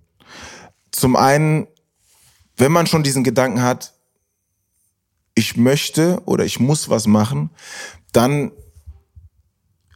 Zum 0.91 1.17
einen, 1.17 1.67
wenn 2.57 2.73
man 2.73 2.87
schon 2.87 3.03
diesen 3.03 3.25
Gedanken 3.25 3.63
hat, 3.63 3.94
ich 5.35 5.57
möchte 5.57 6.23
oder 6.27 6.45
ich 6.45 6.61
muss 6.61 6.89
was 6.89 7.07
machen, 7.07 7.51
dann 8.13 8.53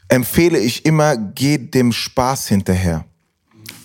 empfehle 0.08 0.58
ich 0.58 0.84
immer, 0.84 1.16
geh 1.16 1.58
dem 1.58 1.92
Spaß 1.92 2.48
hinterher. 2.48 3.04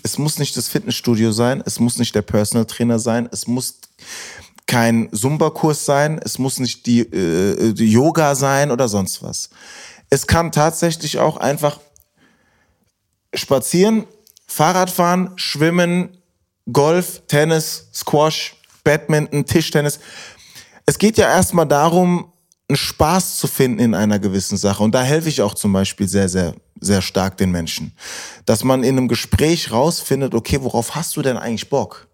Es 0.02 0.18
muss 0.18 0.40
nicht 0.40 0.58
das 0.58 0.68
Fitnessstudio 0.68 1.32
sein, 1.32 1.64
es 1.66 1.80
muss 1.80 1.98
nicht 1.98 2.16
der 2.16 2.22
Personal 2.22 2.66
Trainer 2.66 3.00
sein, 3.00 3.30
es 3.32 3.48
muss 3.48 3.80
kein 4.66 5.10
Zumba-Kurs 5.12 5.86
sein, 5.86 6.20
es 6.24 6.40
muss 6.40 6.60
nicht 6.60 6.86
die, 6.86 7.02
äh, 7.02 7.74
die 7.74 7.92
Yoga 7.92 8.36
sein 8.36 8.72
oder 8.72 8.88
sonst 8.88 9.22
was. 9.22 9.50
Es 10.10 10.28
kann 10.28 10.52
tatsächlich 10.52 11.20
auch 11.20 11.38
einfach 11.38 11.80
spazieren, 13.34 14.06
Fahrradfahren, 14.48 15.32
schwimmen, 15.36 16.18
Golf, 16.72 17.24
Tennis, 17.28 17.88
Squash, 17.94 18.56
Badminton, 18.84 19.46
Tischtennis 19.46 20.00
es 20.86 20.98
geht 20.98 21.18
ja 21.18 21.28
erstmal 21.30 21.68
darum, 21.68 22.32
einen 22.68 22.78
Spaß 22.78 23.38
zu 23.38 23.48
finden 23.48 23.80
in 23.80 23.94
einer 23.94 24.20
gewissen 24.20 24.58
Sache. 24.58 24.84
Und 24.84 24.94
da 24.96 25.04
helfe 25.04 25.30
ich 25.30 25.42
auch 25.42 25.54
zum 25.54 25.74
Beispiel 25.74 26.08
sehr, 26.08 26.30
sehr, 26.30 26.56
sehr 26.80 27.02
stark 27.02 27.38
den 27.38 27.52
Menschen. 27.52 27.94
Dass 28.46 28.64
man 28.64 28.84
in 28.84 28.98
einem 28.98 29.08
Gespräch 29.08 29.72
rausfindet, 29.72 30.34
okay, 30.34 30.60
worauf 30.62 30.96
hast 30.96 31.16
du 31.16 31.22
denn 31.22 31.38
eigentlich 31.38 31.70
Bock? 31.70 32.08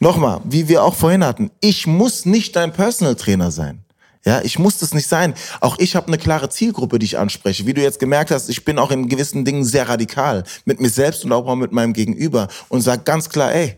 Nochmal, 0.00 0.40
wie 0.44 0.68
wir 0.68 0.82
auch 0.82 0.94
vorhin 0.94 1.24
hatten, 1.24 1.50
ich 1.60 1.86
muss 1.86 2.26
nicht 2.26 2.56
dein 2.56 2.72
Personal 2.72 3.14
Trainer 3.14 3.50
sein. 3.50 3.84
Ja, 4.26 4.40
ich 4.40 4.58
muss 4.58 4.78
das 4.78 4.94
nicht 4.94 5.06
sein. 5.06 5.34
Auch 5.60 5.78
ich 5.78 5.96
habe 5.96 6.08
eine 6.08 6.18
klare 6.18 6.48
Zielgruppe, 6.48 6.98
die 6.98 7.06
ich 7.06 7.18
anspreche. 7.18 7.66
Wie 7.66 7.74
du 7.74 7.82
jetzt 7.82 8.00
gemerkt 8.00 8.30
hast, 8.30 8.48
ich 8.48 8.64
bin 8.64 8.78
auch 8.78 8.90
in 8.90 9.08
gewissen 9.08 9.44
Dingen 9.44 9.64
sehr 9.64 9.88
radikal 9.88 10.44
mit 10.64 10.80
mir 10.80 10.88
selbst 10.88 11.24
und 11.24 11.32
auch 11.32 11.44
mal 11.44 11.56
mit 11.56 11.72
meinem 11.72 11.92
Gegenüber 11.92 12.48
und 12.68 12.80
sag 12.80 13.04
ganz 13.04 13.28
klar, 13.28 13.52
ey, 13.52 13.76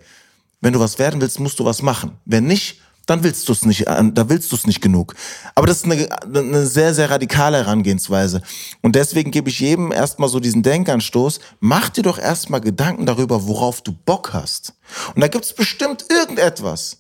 wenn 0.61 0.73
du 0.73 0.81
was 0.81 0.99
werden 0.99 1.21
willst, 1.21 1.41
musst 1.41 1.59
du 1.59 1.65
was 1.65 1.83
machen. 1.83 2.13
Wenn 2.25 2.47
nicht, 2.47 2.81
dann 3.07 3.23
willst 3.23 3.49
du 3.49 3.53
es 3.53 3.65
nicht, 3.65 3.87
äh, 3.87 4.03
da 4.13 4.29
willst 4.29 4.53
du 4.53 4.57
es 4.57 4.67
nicht 4.67 4.81
genug. 4.81 5.15
Aber 5.55 5.67
das 5.67 5.79
ist 5.79 5.85
eine, 5.85 6.09
eine 6.23 6.67
sehr, 6.67 6.93
sehr 6.93 7.11
radikale 7.11 7.59
Herangehensweise. 7.59 8.43
Und 8.83 8.97
deswegen 8.97 9.31
gebe 9.31 9.49
ich 9.49 9.61
jedem 9.61 9.93
erstmal 9.93 10.29
so 10.29 10.41
diesen 10.41 10.63
Denkanstoß, 10.63 11.41
mach 11.61 11.89
dir 11.89 12.03
doch 12.03 12.19
erstmal 12.19 12.61
Gedanken 12.61 13.07
darüber, 13.07 13.47
worauf 13.47 13.81
du 13.81 13.93
Bock 13.93 14.33
hast. 14.33 14.75
Und 15.15 15.21
da 15.21 15.29
gibt 15.29 15.45
es 15.45 15.55
bestimmt 15.55 16.05
irgendetwas. 16.11 16.99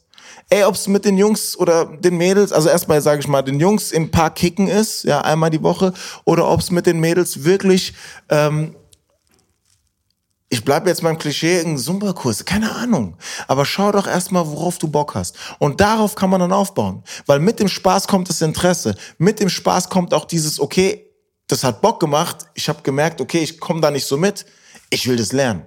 Ey, 0.49 0.63
ob 0.63 0.77
es 0.77 0.87
mit 0.87 1.05
den 1.05 1.19
Jungs 1.19 1.59
oder 1.59 1.87
den 1.87 2.17
Mädels, 2.17 2.53
also 2.53 2.69
erstmal 2.69 3.03
sage 3.03 3.21
ich 3.21 3.27
mal, 3.27 3.43
den 3.43 3.59
Jungs 3.59 3.91
im 3.91 4.13
Park 4.13 4.37
kicken 4.37 4.69
ist, 4.69 5.03
ja, 5.03 5.21
einmal 5.23 5.51
die 5.51 5.63
Woche, 5.63 5.93
oder 6.25 6.49
ob 6.49 6.61
es 6.61 6.71
mit 6.71 6.87
den 6.87 7.01
Mädels 7.01 7.43
wirklich 7.43 7.95
ähm, 8.29 8.77
ich 10.57 10.65
bleibe 10.65 10.89
jetzt 10.89 11.03
beim 11.03 11.19
Klischee, 11.19 11.59
irgendein 11.59 11.85
Zumba-Kurs, 11.85 12.47
keine 12.47 12.75
Ahnung. 12.75 13.19
Aber 13.47 13.67
schau 13.67 13.93
doch 13.93 14.07
erstmal, 14.07 14.47
worauf 14.47 14.79
du 14.79 14.89
Bock 14.89 15.15
hast. 15.15 15.37
Und 15.59 15.83
darauf 15.83 16.15
kann 16.15 16.31
man 16.31 16.41
dann 16.41 16.53
aufbauen. 16.53 17.03
Weil 17.27 17.41
mit 17.41 17.61
dem 17.61 17.69
Spaß 17.69 18.09
kommt 18.09 18.31
das 18.31 18.41
Interesse. 18.41 18.95
Mit 19.19 19.39
dem 19.39 19.51
Spaß 19.51 19.91
kommt 19.91 20.15
auch 20.15 20.25
dieses, 20.25 20.59
okay, 20.59 21.11
das 21.47 21.63
hat 21.63 21.83
Bock 21.83 22.01
gemacht. 22.01 22.47
Ich 22.55 22.71
habe 22.71 22.81
gemerkt, 22.81 23.21
okay, 23.21 23.41
ich 23.41 23.61
komme 23.61 23.83
da 23.83 23.91
nicht 23.91 24.07
so 24.07 24.17
mit. 24.17 24.47
Ich 24.89 25.07
will 25.07 25.17
das 25.17 25.33
lernen. 25.33 25.67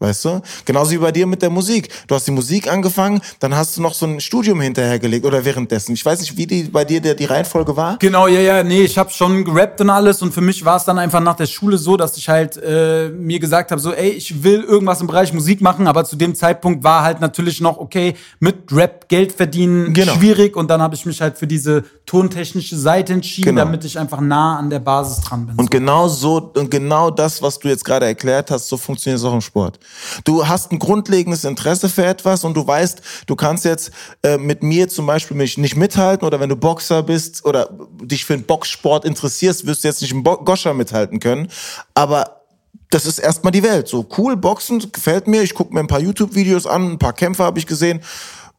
Weißt 0.00 0.24
du? 0.26 0.40
Genauso 0.64 0.92
wie 0.92 0.98
bei 0.98 1.10
dir 1.10 1.26
mit 1.26 1.42
der 1.42 1.50
Musik. 1.50 1.88
Du 2.06 2.14
hast 2.14 2.24
die 2.24 2.30
Musik 2.30 2.70
angefangen, 2.70 3.20
dann 3.40 3.56
hast 3.56 3.76
du 3.76 3.82
noch 3.82 3.94
so 3.94 4.06
ein 4.06 4.20
Studium 4.20 4.60
hinterhergelegt 4.60 5.26
oder 5.26 5.44
währenddessen. 5.44 5.92
Ich 5.92 6.04
weiß 6.04 6.20
nicht, 6.20 6.36
wie 6.36 6.46
die 6.46 6.62
bei 6.64 6.84
dir 6.84 7.00
der, 7.00 7.16
die 7.16 7.24
Reihenfolge 7.24 7.76
war. 7.76 7.98
Genau, 7.98 8.28
ja, 8.28 8.38
ja, 8.38 8.62
nee, 8.62 8.82
ich 8.82 8.96
habe 8.96 9.10
schon 9.10 9.44
gerappt 9.44 9.80
und 9.80 9.90
alles 9.90 10.22
und 10.22 10.32
für 10.32 10.40
mich 10.40 10.64
war 10.64 10.76
es 10.76 10.84
dann 10.84 11.00
einfach 11.00 11.18
nach 11.18 11.34
der 11.34 11.46
Schule 11.46 11.78
so, 11.78 11.96
dass 11.96 12.16
ich 12.16 12.28
halt 12.28 12.56
äh, 12.58 13.08
mir 13.08 13.40
gesagt 13.40 13.72
habe, 13.72 13.80
so, 13.80 13.92
ey, 13.92 14.10
ich 14.10 14.44
will 14.44 14.62
irgendwas 14.62 15.00
im 15.00 15.08
Bereich 15.08 15.32
Musik 15.32 15.60
machen, 15.60 15.88
aber 15.88 16.04
zu 16.04 16.14
dem 16.14 16.36
Zeitpunkt 16.36 16.84
war 16.84 17.02
halt 17.02 17.20
natürlich 17.20 17.60
noch, 17.60 17.78
okay, 17.78 18.14
mit 18.38 18.70
Rap 18.70 19.08
Geld 19.08 19.32
verdienen 19.32 19.94
genau. 19.94 20.12
schwierig 20.12 20.54
und 20.54 20.70
dann 20.70 20.80
habe 20.80 20.94
ich 20.94 21.06
mich 21.06 21.20
halt 21.20 21.38
für 21.38 21.48
diese 21.48 21.82
tontechnische 22.06 22.76
Seite 22.76 23.14
entschieden, 23.14 23.46
genau. 23.46 23.64
damit 23.64 23.84
ich 23.84 23.98
einfach 23.98 24.20
nah 24.20 24.58
an 24.58 24.70
der 24.70 24.78
Basis 24.78 25.24
dran 25.24 25.46
bin. 25.46 25.56
Und 25.56 25.64
so. 25.64 25.70
genau 25.70 26.06
so, 26.06 26.52
und 26.54 26.70
genau 26.70 27.10
das, 27.10 27.42
was 27.42 27.58
du 27.58 27.66
jetzt 27.66 27.84
gerade 27.84 28.06
erklärt 28.06 28.52
hast, 28.52 28.68
so 28.68 28.76
funktioniert 28.76 29.18
es 29.18 29.24
auch 29.24 29.34
im 29.34 29.40
Sport. 29.40 29.80
Du 30.24 30.46
hast 30.46 30.72
ein 30.72 30.78
grundlegendes 30.78 31.44
Interesse 31.44 31.88
für 31.88 32.04
etwas 32.04 32.44
und 32.44 32.56
du 32.56 32.66
weißt, 32.66 33.00
du 33.26 33.36
kannst 33.36 33.64
jetzt 33.64 33.90
äh, 34.22 34.38
mit 34.38 34.62
mir 34.62 34.88
zum 34.88 35.06
Beispiel 35.06 35.36
mich 35.36 35.58
nicht 35.58 35.76
mithalten 35.76 36.26
oder 36.26 36.40
wenn 36.40 36.48
du 36.48 36.56
Boxer 36.56 37.02
bist 37.02 37.44
oder 37.44 37.70
dich 38.02 38.24
für 38.24 38.36
den 38.36 38.44
Boxsport 38.44 39.04
interessierst, 39.04 39.66
wirst 39.66 39.84
du 39.84 39.88
jetzt 39.88 40.02
nicht 40.02 40.12
im 40.12 40.22
Bo 40.22 40.36
Goscher 40.38 40.74
mithalten 40.74 41.20
können. 41.20 41.48
Aber 41.94 42.42
das 42.90 43.06
ist 43.06 43.18
erstmal 43.18 43.52
die 43.52 43.62
Welt. 43.62 43.88
So 43.88 44.06
cool, 44.16 44.36
Boxen 44.36 44.92
gefällt 44.92 45.26
mir. 45.26 45.42
Ich 45.42 45.54
gucke 45.54 45.74
mir 45.74 45.80
ein 45.80 45.88
paar 45.88 46.00
YouTube-Videos 46.00 46.66
an, 46.66 46.92
ein 46.92 46.98
paar 46.98 47.12
Kämpfe 47.12 47.44
habe 47.44 47.58
ich 47.58 47.66
gesehen 47.66 48.00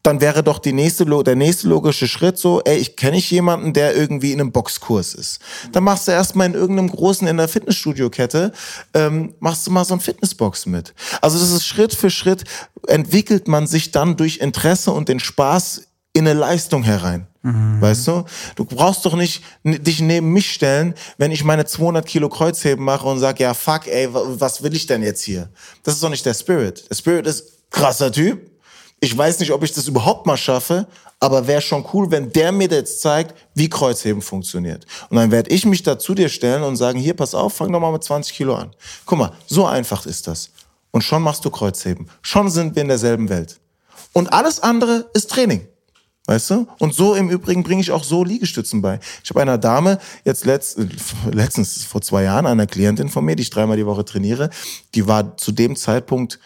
dann 0.02 0.20
wäre 0.20 0.42
doch 0.42 0.58
die 0.58 0.72
nächste, 0.72 1.04
der 1.04 1.36
nächste 1.36 1.68
logische 1.68 2.08
Schritt 2.08 2.38
so, 2.38 2.62
ey, 2.64 2.78
ich 2.78 2.96
kenne 2.96 3.18
ich 3.18 3.30
jemanden, 3.30 3.72
der 3.72 3.94
irgendwie 3.94 4.32
in 4.32 4.40
einem 4.40 4.52
Boxkurs 4.52 5.14
ist. 5.14 5.40
Dann 5.72 5.84
machst 5.84 6.08
du 6.08 6.12
erstmal 6.12 6.46
in 6.46 6.54
irgendeinem 6.54 6.90
großen, 6.90 7.28
in 7.28 7.36
der 7.36 7.48
Fitnessstudio-Kette, 7.48 8.52
ähm, 8.94 9.34
machst 9.40 9.66
du 9.66 9.70
mal 9.70 9.84
so 9.84 9.94
ein 9.94 10.00
Fitnessbox 10.00 10.66
mit. 10.66 10.94
Also 11.20 11.38
das 11.38 11.50
ist 11.50 11.66
Schritt 11.66 11.94
für 11.94 12.10
Schritt, 12.10 12.44
entwickelt 12.86 13.46
man 13.46 13.66
sich 13.66 13.90
dann 13.90 14.16
durch 14.16 14.38
Interesse 14.38 14.92
und 14.92 15.08
den 15.08 15.20
Spaß 15.20 15.82
in 16.12 16.26
eine 16.26 16.38
Leistung 16.38 16.82
herein. 16.82 17.26
Mhm. 17.42 17.80
Weißt 17.80 18.06
du? 18.08 18.24
Du 18.56 18.64
brauchst 18.64 19.04
doch 19.04 19.14
nicht 19.14 19.42
dich 19.64 20.00
neben 20.00 20.32
mich 20.32 20.52
stellen, 20.52 20.94
wenn 21.18 21.30
ich 21.30 21.44
meine 21.44 21.64
200 21.64 22.04
Kilo 22.06 22.28
Kreuzheben 22.28 22.84
mache 22.84 23.06
und 23.06 23.18
sag, 23.18 23.40
ja, 23.40 23.54
fuck, 23.54 23.86
ey, 23.86 24.08
was 24.12 24.62
will 24.62 24.74
ich 24.74 24.86
denn 24.86 25.02
jetzt 25.02 25.22
hier? 25.22 25.48
Das 25.82 25.94
ist 25.94 26.02
doch 26.02 26.10
nicht 26.10 26.26
der 26.26 26.34
Spirit. 26.34 26.88
Der 26.90 26.94
Spirit 26.96 27.26
ist 27.26 27.70
krasser 27.70 28.12
Typ, 28.12 28.50
ich 29.00 29.16
weiß 29.16 29.38
nicht, 29.40 29.50
ob 29.52 29.62
ich 29.64 29.72
das 29.72 29.88
überhaupt 29.88 30.26
mal 30.26 30.36
schaffe, 30.36 30.86
aber 31.18 31.46
wäre 31.46 31.62
schon 31.62 31.84
cool, 31.92 32.10
wenn 32.10 32.30
der 32.32 32.52
mir 32.52 32.68
jetzt 32.68 33.00
zeigt, 33.00 33.34
wie 33.54 33.68
Kreuzheben 33.68 34.20
funktioniert. 34.20 34.86
Und 35.08 35.16
dann 35.16 35.30
werde 35.30 35.50
ich 35.50 35.64
mich 35.64 35.82
da 35.82 35.98
zu 35.98 36.14
dir 36.14 36.28
stellen 36.28 36.62
und 36.62 36.76
sagen, 36.76 36.98
hier, 36.98 37.14
pass 37.14 37.34
auf, 37.34 37.54
fang 37.54 37.72
doch 37.72 37.80
mal 37.80 37.92
mit 37.92 38.04
20 38.04 38.34
Kilo 38.34 38.54
an. 38.54 38.70
Guck 39.06 39.18
mal, 39.18 39.32
so 39.46 39.66
einfach 39.66 40.04
ist 40.04 40.26
das. 40.26 40.50
Und 40.90 41.02
schon 41.02 41.22
machst 41.22 41.44
du 41.44 41.50
Kreuzheben. 41.50 42.08
Schon 42.20 42.50
sind 42.50 42.74
wir 42.74 42.82
in 42.82 42.88
derselben 42.88 43.28
Welt. 43.28 43.58
Und 44.12 44.32
alles 44.32 44.60
andere 44.60 45.10
ist 45.14 45.30
Training. 45.30 45.66
Weißt 46.26 46.50
du? 46.50 46.66
Und 46.78 46.94
so 46.94 47.14
im 47.14 47.30
Übrigen 47.30 47.62
bringe 47.62 47.80
ich 47.80 47.90
auch 47.90 48.04
so 48.04 48.22
Liegestützen 48.22 48.82
bei. 48.82 49.00
Ich 49.24 49.30
habe 49.30 49.40
einer 49.40 49.58
Dame 49.58 49.98
jetzt 50.24 50.44
letzt, 50.44 50.78
letztens 51.30 51.84
vor 51.84 52.02
zwei 52.02 52.24
Jahren, 52.24 52.46
einer 52.46 52.66
Klientin 52.66 53.08
von 53.08 53.24
mir, 53.24 53.34
die 53.34 53.42
ich 53.42 53.50
dreimal 53.50 53.76
die 53.76 53.86
Woche 53.86 54.04
trainiere, 54.04 54.50
die 54.94 55.06
war 55.06 55.36
zu 55.38 55.52
dem 55.52 55.74
Zeitpunkt 55.74 56.38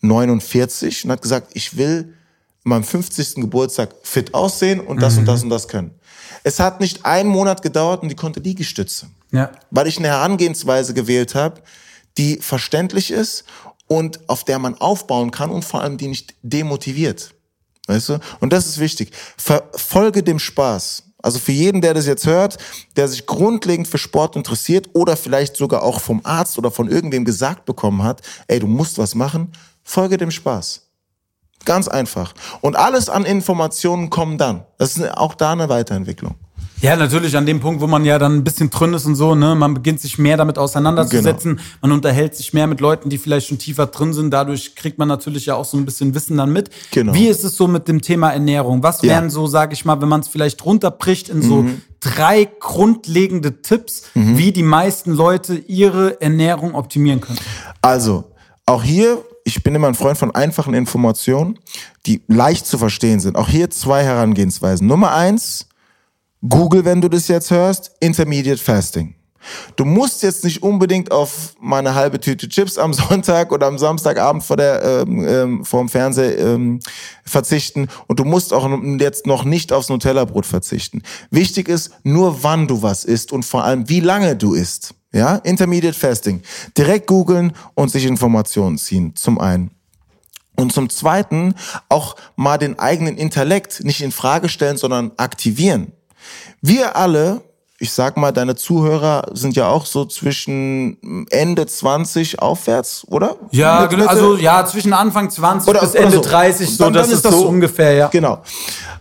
49 0.00 1.04
und 1.04 1.10
hat 1.12 1.22
gesagt, 1.22 1.50
ich 1.54 1.76
will 1.76 2.14
meinem 2.62 2.84
50. 2.84 3.36
Geburtstag 3.36 3.94
fit 4.02 4.34
aussehen 4.34 4.80
und 4.80 5.00
das 5.00 5.14
mhm. 5.14 5.20
und 5.20 5.26
das 5.26 5.42
und 5.42 5.50
das 5.50 5.68
können. 5.68 5.92
Es 6.42 6.58
hat 6.60 6.80
nicht 6.80 7.04
einen 7.04 7.28
Monat 7.28 7.62
gedauert 7.62 8.02
und 8.02 8.08
die 8.08 8.16
konnte 8.16 8.40
Liegestütze. 8.40 9.08
Ja. 9.32 9.50
Weil 9.70 9.86
ich 9.86 9.98
eine 9.98 10.08
Herangehensweise 10.08 10.94
gewählt 10.94 11.34
habe, 11.34 11.60
die 12.16 12.36
verständlich 12.36 13.10
ist 13.10 13.44
und 13.86 14.28
auf 14.28 14.44
der 14.44 14.58
man 14.58 14.74
aufbauen 14.76 15.30
kann 15.30 15.50
und 15.50 15.64
vor 15.64 15.82
allem 15.82 15.96
die 15.96 16.08
nicht 16.08 16.34
demotiviert. 16.42 17.34
Weißt 17.86 18.10
du? 18.10 18.18
Und 18.40 18.52
das 18.52 18.66
ist 18.66 18.78
wichtig. 18.78 19.12
Verfolge 19.36 20.22
dem 20.22 20.38
Spaß. 20.38 21.04
Also 21.22 21.38
für 21.38 21.52
jeden, 21.52 21.80
der 21.80 21.92
das 21.92 22.06
jetzt 22.06 22.26
hört, 22.26 22.56
der 22.96 23.08
sich 23.08 23.26
grundlegend 23.26 23.88
für 23.88 23.98
Sport 23.98 24.36
interessiert 24.36 24.88
oder 24.94 25.16
vielleicht 25.16 25.56
sogar 25.56 25.82
auch 25.82 26.00
vom 26.00 26.20
Arzt 26.24 26.56
oder 26.56 26.70
von 26.70 26.88
irgendwem 26.88 27.24
gesagt 27.24 27.66
bekommen 27.66 28.02
hat, 28.02 28.22
ey, 28.46 28.58
du 28.58 28.66
musst 28.66 28.96
was 28.96 29.14
machen, 29.14 29.52
Folge 29.90 30.18
dem 30.18 30.30
Spaß. 30.30 30.82
Ganz 31.64 31.88
einfach. 31.88 32.32
Und 32.60 32.76
alles 32.76 33.10
an 33.10 33.24
Informationen 33.24 34.08
kommen 34.08 34.38
dann. 34.38 34.62
Das 34.78 34.96
ist 34.96 35.16
auch 35.16 35.34
da 35.34 35.52
eine 35.52 35.68
Weiterentwicklung. 35.68 36.36
Ja, 36.80 36.96
natürlich 36.96 37.36
an 37.36 37.44
dem 37.44 37.60
Punkt, 37.60 37.82
wo 37.82 37.86
man 37.86 38.06
ja 38.06 38.18
dann 38.18 38.36
ein 38.36 38.44
bisschen 38.44 38.70
drin 38.70 38.94
ist 38.94 39.04
und 39.04 39.14
so, 39.14 39.34
ne, 39.34 39.54
man 39.54 39.74
beginnt 39.74 40.00
sich 40.00 40.16
mehr 40.16 40.38
damit 40.38 40.56
auseinanderzusetzen, 40.56 41.56
genau. 41.56 41.68
man 41.82 41.92
unterhält 41.92 42.34
sich 42.34 42.54
mehr 42.54 42.66
mit 42.66 42.80
Leuten, 42.80 43.10
die 43.10 43.18
vielleicht 43.18 43.48
schon 43.48 43.58
tiefer 43.58 43.86
drin 43.86 44.14
sind, 44.14 44.30
dadurch 44.30 44.76
kriegt 44.76 44.96
man 44.96 45.06
natürlich 45.06 45.44
ja 45.44 45.56
auch 45.56 45.66
so 45.66 45.76
ein 45.76 45.84
bisschen 45.84 46.14
Wissen 46.14 46.38
dann 46.38 46.52
mit. 46.52 46.70
Genau. 46.92 47.12
Wie 47.12 47.26
ist 47.26 47.44
es 47.44 47.56
so 47.56 47.68
mit 47.68 47.86
dem 47.86 48.00
Thema 48.00 48.30
Ernährung? 48.30 48.82
Was 48.82 49.02
wären 49.02 49.24
ja. 49.24 49.30
so, 49.30 49.46
sag 49.46 49.74
ich 49.74 49.84
mal, 49.84 50.00
wenn 50.00 50.08
man 50.08 50.20
es 50.20 50.28
vielleicht 50.28 50.64
runterbricht 50.64 51.28
in 51.28 51.42
so 51.42 51.62
mhm. 51.62 51.82
drei 52.00 52.48
grundlegende 52.60 53.60
Tipps, 53.60 54.04
mhm. 54.14 54.38
wie 54.38 54.52
die 54.52 54.62
meisten 54.62 55.12
Leute 55.12 55.56
ihre 55.56 56.18
Ernährung 56.22 56.74
optimieren 56.74 57.20
können? 57.20 57.38
Also, 57.82 58.29
auch 58.70 58.82
hier 58.82 59.22
ich 59.44 59.62
bin 59.62 59.74
immer 59.74 59.88
ein 59.88 59.94
Freund 59.94 60.18
von 60.18 60.34
einfachen 60.34 60.74
Informationen, 60.74 61.58
die 62.06 62.22
leicht 62.28 62.66
zu 62.66 62.78
verstehen 62.78 63.20
sind. 63.20 63.36
Auch 63.36 63.48
hier 63.48 63.70
zwei 63.70 64.04
Herangehensweisen. 64.04 64.86
Nummer 64.86 65.12
eins, 65.12 65.68
Google, 66.46 66.84
wenn 66.84 67.00
du 67.00 67.08
das 67.08 67.28
jetzt 67.28 67.50
hörst, 67.50 67.92
Intermediate 68.00 68.62
Fasting. 68.62 69.14
Du 69.74 69.86
musst 69.86 70.22
jetzt 70.22 70.44
nicht 70.44 70.62
unbedingt 70.62 71.10
auf 71.10 71.54
meine 71.58 71.94
halbe 71.94 72.20
Tüte 72.20 72.46
Chips 72.48 72.76
am 72.76 72.92
Sonntag 72.92 73.52
oder 73.52 73.66
am 73.66 73.78
Samstagabend 73.78 74.44
vor 74.44 74.58
der 74.58 74.82
ähm, 74.82 75.26
ähm, 75.26 75.64
vor 75.64 75.80
dem 75.80 75.88
Fernseher 75.88 76.38
ähm, 76.38 76.80
verzichten 77.24 77.88
und 78.06 78.20
du 78.20 78.24
musst 78.24 78.52
auch 78.52 78.68
jetzt 78.98 79.26
noch 79.26 79.44
nicht 79.44 79.72
aufs 79.72 79.88
Nutella-Brot 79.88 80.44
verzichten. 80.44 81.02
Wichtig 81.30 81.68
ist 81.68 81.90
nur, 82.02 82.42
wann 82.42 82.66
du 82.66 82.82
was 82.82 83.04
isst 83.04 83.32
und 83.32 83.44
vor 83.46 83.64
allem, 83.64 83.88
wie 83.88 84.00
lange 84.00 84.36
du 84.36 84.52
isst. 84.52 84.94
Ja, 85.12 85.36
Intermediate 85.36 85.98
Fasting. 85.98 86.42
Direkt 86.76 87.06
googeln 87.06 87.52
und 87.74 87.90
sich 87.90 88.06
Informationen 88.06 88.78
ziehen, 88.78 89.16
zum 89.16 89.40
einen. 89.40 89.70
Und 90.56 90.72
zum 90.72 90.90
zweiten 90.90 91.54
auch 91.88 92.16
mal 92.36 92.58
den 92.58 92.78
eigenen 92.78 93.16
Intellekt 93.16 93.82
nicht 93.82 94.02
in 94.02 94.12
Frage 94.12 94.48
stellen, 94.48 94.76
sondern 94.76 95.10
aktivieren. 95.16 95.92
Wir 96.60 96.96
alle, 96.96 97.40
ich 97.78 97.92
sag 97.92 98.18
mal, 98.18 98.30
deine 98.30 98.56
Zuhörer 98.56 99.30
sind 99.32 99.56
ja 99.56 99.68
auch 99.68 99.86
so 99.86 100.04
zwischen 100.04 101.26
Ende 101.30 101.66
20 101.66 102.40
aufwärts, 102.40 103.06
oder? 103.08 103.36
Ja, 103.52 103.88
Mitte, 103.90 104.08
also 104.08 104.36
ja, 104.36 104.66
zwischen 104.66 104.92
Anfang 104.92 105.30
20 105.30 105.68
oder, 105.68 105.80
bis 105.80 105.94
Ende 105.94 106.16
so. 106.16 106.22
30, 106.22 106.68
so, 106.68 106.84
dann, 106.84 106.92
das 106.92 107.06
dann 107.06 107.10
ist, 107.10 107.16
ist 107.16 107.24
das 107.24 107.34
so 107.34 107.48
ungefähr, 107.48 107.92
ja. 107.94 108.08
Genau. 108.08 108.42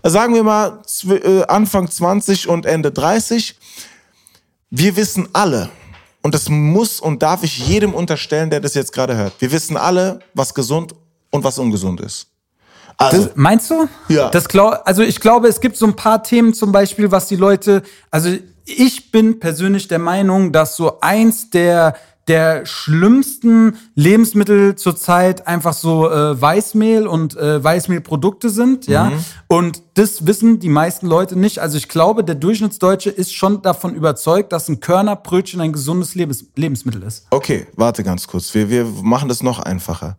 Sagen 0.01 0.33
wir 0.33 0.43
mal 0.43 0.79
äh, 1.09 1.43
Anfang 1.43 1.91
20 1.91 2.47
und 2.47 2.65
Ende 2.65 2.91
30. 2.91 3.57
Wir 4.69 4.95
wissen 4.95 5.27
alle, 5.33 5.69
und 6.21 6.33
das 6.33 6.49
muss 6.49 6.99
und 6.99 7.21
darf 7.23 7.43
ich 7.43 7.67
jedem 7.67 7.93
unterstellen, 7.93 8.49
der 8.49 8.59
das 8.59 8.73
jetzt 8.73 8.91
gerade 8.91 9.15
hört. 9.15 9.33
Wir 9.39 9.51
wissen 9.51 9.77
alle, 9.77 10.19
was 10.33 10.53
gesund 10.53 10.93
und 11.31 11.43
was 11.43 11.57
ungesund 11.59 12.01
ist. 12.01 12.27
Also, 12.97 13.25
das, 13.25 13.31
meinst 13.35 13.69
du? 13.71 13.87
Ja. 14.09 14.29
Das 14.29 14.49
glaub, 14.49 14.81
also 14.83 15.01
ich 15.03 15.21
glaube, 15.21 15.47
es 15.47 15.61
gibt 15.61 15.77
so 15.77 15.85
ein 15.85 15.95
paar 15.95 16.21
Themen 16.21 16.53
zum 16.53 16.73
Beispiel, 16.73 17.11
was 17.11 17.27
die 17.27 17.37
Leute, 17.37 17.81
also 18.11 18.35
ich 18.65 19.11
bin 19.11 19.39
persönlich 19.39 19.87
der 19.87 19.99
Meinung, 19.99 20.51
dass 20.51 20.75
so 20.75 20.99
eins 20.99 21.49
der 21.49 21.95
der 22.29 22.65
schlimmsten 22.67 23.75
Lebensmittel 23.95 24.75
zurzeit 24.75 25.47
einfach 25.47 25.73
so 25.73 26.09
äh, 26.09 26.39
Weißmehl 26.39 27.07
und 27.07 27.35
äh, 27.35 27.61
Weißmehlprodukte 27.61 28.49
sind, 28.49 28.87
ja. 28.87 29.05
Mhm. 29.05 29.25
Und 29.47 29.83
das 29.95 30.27
wissen 30.27 30.59
die 30.59 30.69
meisten 30.69 31.07
Leute 31.07 31.37
nicht. 31.37 31.59
Also 31.59 31.77
ich 31.77 31.89
glaube, 31.89 32.23
der 32.23 32.35
Durchschnittsdeutsche 32.35 33.09
ist 33.09 33.33
schon 33.33 33.63
davon 33.63 33.95
überzeugt, 33.95 34.53
dass 34.53 34.69
ein 34.69 34.79
Körnerbrötchen 34.79 35.59
ein 35.59 35.73
gesundes 35.73 36.13
Lebens 36.13 36.45
Lebensmittel 36.55 37.01
ist. 37.03 37.25
Okay, 37.31 37.67
warte 37.75 38.03
ganz 38.03 38.27
kurz. 38.27 38.53
Wir, 38.53 38.69
wir 38.69 38.85
machen 38.85 39.27
das 39.27 39.41
noch 39.41 39.59
einfacher. 39.59 40.17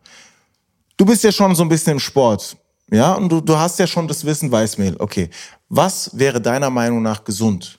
Du 0.97 1.07
bist 1.07 1.23
ja 1.23 1.31
schon 1.33 1.55
so 1.55 1.63
ein 1.63 1.69
bisschen 1.69 1.93
im 1.93 2.01
Sport, 2.01 2.57
ja, 2.91 3.15
und 3.15 3.31
du, 3.31 3.41
du 3.41 3.57
hast 3.57 3.79
ja 3.79 3.87
schon 3.87 4.09
das 4.09 4.25
Wissen 4.25 4.51
Weißmehl. 4.51 4.97
Okay, 4.99 5.31
was 5.69 6.11
wäre 6.19 6.41
deiner 6.41 6.71
Meinung 6.71 7.03
nach 7.03 7.23
gesund? 7.23 7.79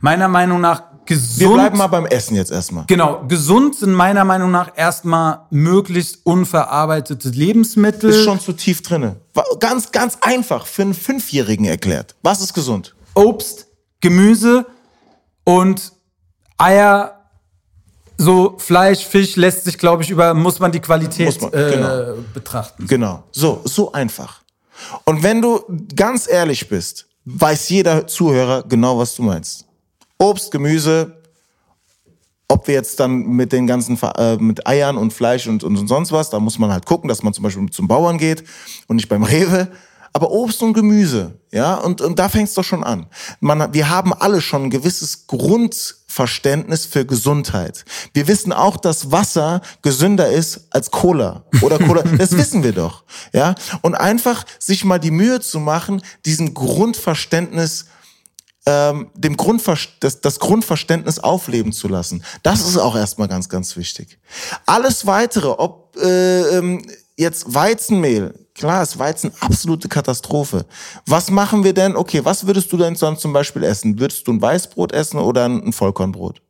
Meiner 0.00 0.28
Meinung 0.28 0.60
nach 0.60 0.82
gesund. 1.08 1.40
Wir 1.40 1.48
bleiben 1.48 1.78
mal 1.78 1.86
beim 1.86 2.06
Essen 2.06 2.36
jetzt 2.36 2.52
erstmal. 2.52 2.84
Genau, 2.86 3.24
gesund 3.26 3.74
sind 3.74 3.92
meiner 3.92 4.24
Meinung 4.24 4.50
nach 4.50 4.76
erstmal 4.76 5.46
möglichst 5.50 6.18
unverarbeitete 6.24 7.30
Lebensmittel. 7.30 8.10
Ist 8.10 8.24
schon 8.24 8.38
zu 8.38 8.52
tief 8.52 8.82
drinne. 8.82 9.16
Ganz, 9.58 9.90
ganz 9.90 10.18
einfach 10.20 10.66
für 10.66 10.82
einen 10.82 10.94
Fünfjährigen 10.94 11.64
erklärt. 11.64 12.14
Was 12.22 12.42
ist 12.42 12.52
gesund? 12.52 12.94
Obst, 13.14 13.66
Gemüse 14.00 14.66
und 15.44 15.92
Eier, 16.58 17.24
so 18.18 18.56
Fleisch, 18.58 19.04
Fisch 19.06 19.36
lässt 19.36 19.64
sich, 19.64 19.78
glaube 19.78 20.02
ich, 20.02 20.10
über, 20.10 20.34
muss 20.34 20.60
man 20.60 20.70
die 20.70 20.80
Qualität 20.80 21.40
man, 21.40 21.52
äh, 21.52 21.70
genau. 21.72 22.22
betrachten. 22.34 22.86
Genau. 22.86 23.24
So, 23.32 23.62
so 23.64 23.92
einfach. 23.92 24.42
Und 25.04 25.22
wenn 25.22 25.40
du 25.40 25.62
ganz 25.96 26.28
ehrlich 26.28 26.68
bist, 26.68 27.06
weiß 27.24 27.70
jeder 27.70 28.06
Zuhörer 28.06 28.64
genau, 28.68 28.98
was 28.98 29.14
du 29.14 29.22
meinst. 29.22 29.67
Obst, 30.18 30.50
Gemüse, 30.50 31.18
ob 32.48 32.66
wir 32.66 32.74
jetzt 32.74 32.98
dann 32.98 33.22
mit 33.26 33.52
den 33.52 33.66
ganzen 33.66 33.98
äh, 34.16 34.36
mit 34.36 34.66
Eiern 34.66 34.96
und 34.96 35.12
Fleisch 35.12 35.46
und, 35.46 35.62
und 35.62 35.86
sonst 35.86 36.12
was, 36.12 36.30
da 36.30 36.40
muss 36.40 36.58
man 36.58 36.72
halt 36.72 36.86
gucken, 36.86 37.08
dass 37.08 37.22
man 37.22 37.32
zum 37.32 37.44
Beispiel 37.44 37.68
zum 37.70 37.86
Bauern 37.86 38.18
geht 38.18 38.42
und 38.86 38.96
nicht 38.96 39.08
beim 39.08 39.22
Rewe. 39.24 39.68
Aber 40.14 40.30
Obst 40.30 40.62
und 40.62 40.72
Gemüse, 40.72 41.38
ja, 41.52 41.74
und, 41.74 42.00
und 42.00 42.18
da 42.18 42.28
fängt's 42.30 42.54
doch 42.54 42.64
schon 42.64 42.82
an. 42.82 43.06
Man, 43.40 43.72
wir 43.74 43.90
haben 43.90 44.14
alle 44.14 44.40
schon 44.40 44.64
ein 44.64 44.70
gewisses 44.70 45.26
Grundverständnis 45.26 46.86
für 46.86 47.04
Gesundheit. 47.04 47.84
Wir 48.14 48.26
wissen 48.26 48.52
auch, 48.52 48.78
dass 48.78 49.12
Wasser 49.12 49.60
gesünder 49.82 50.30
ist 50.30 50.66
als 50.70 50.90
Cola 50.90 51.44
oder 51.60 51.78
Cola. 51.78 52.02
Das 52.18 52.36
wissen 52.36 52.62
wir 52.64 52.72
doch, 52.72 53.04
ja. 53.32 53.54
Und 53.82 53.94
einfach 53.94 54.44
sich 54.58 54.84
mal 54.84 54.98
die 54.98 55.10
Mühe 55.10 55.40
zu 55.40 55.60
machen, 55.60 56.02
diesen 56.24 56.54
Grundverständnis 56.54 57.84
ähm, 58.68 59.10
dem 59.14 59.36
Grundver 59.38 59.78
das, 60.00 60.20
das 60.20 60.38
Grundverständnis 60.38 61.18
aufleben 61.18 61.72
zu 61.72 61.88
lassen. 61.88 62.22
Das 62.42 62.60
ist 62.60 62.76
auch 62.76 62.96
erstmal 62.96 63.26
ganz, 63.26 63.48
ganz 63.48 63.76
wichtig. 63.78 64.18
Alles 64.66 65.06
weitere, 65.06 65.48
ob 65.48 65.96
äh, 65.96 66.58
ähm, 66.58 66.84
jetzt 67.16 67.54
Weizenmehl, 67.54 68.34
klar 68.54 68.82
ist 68.82 68.98
Weizen 68.98 69.32
absolute 69.40 69.88
Katastrophe. 69.88 70.66
Was 71.06 71.30
machen 71.30 71.64
wir 71.64 71.72
denn? 71.72 71.96
Okay, 71.96 72.26
was 72.26 72.46
würdest 72.46 72.70
du 72.70 72.76
denn 72.76 72.94
sonst 72.94 73.22
zum 73.22 73.32
Beispiel 73.32 73.62
essen? 73.64 73.98
Würdest 73.98 74.28
du 74.28 74.32
ein 74.32 74.42
Weißbrot 74.42 74.92
essen 74.92 75.18
oder 75.18 75.46
ein 75.46 75.72
Vollkornbrot? 75.72 76.42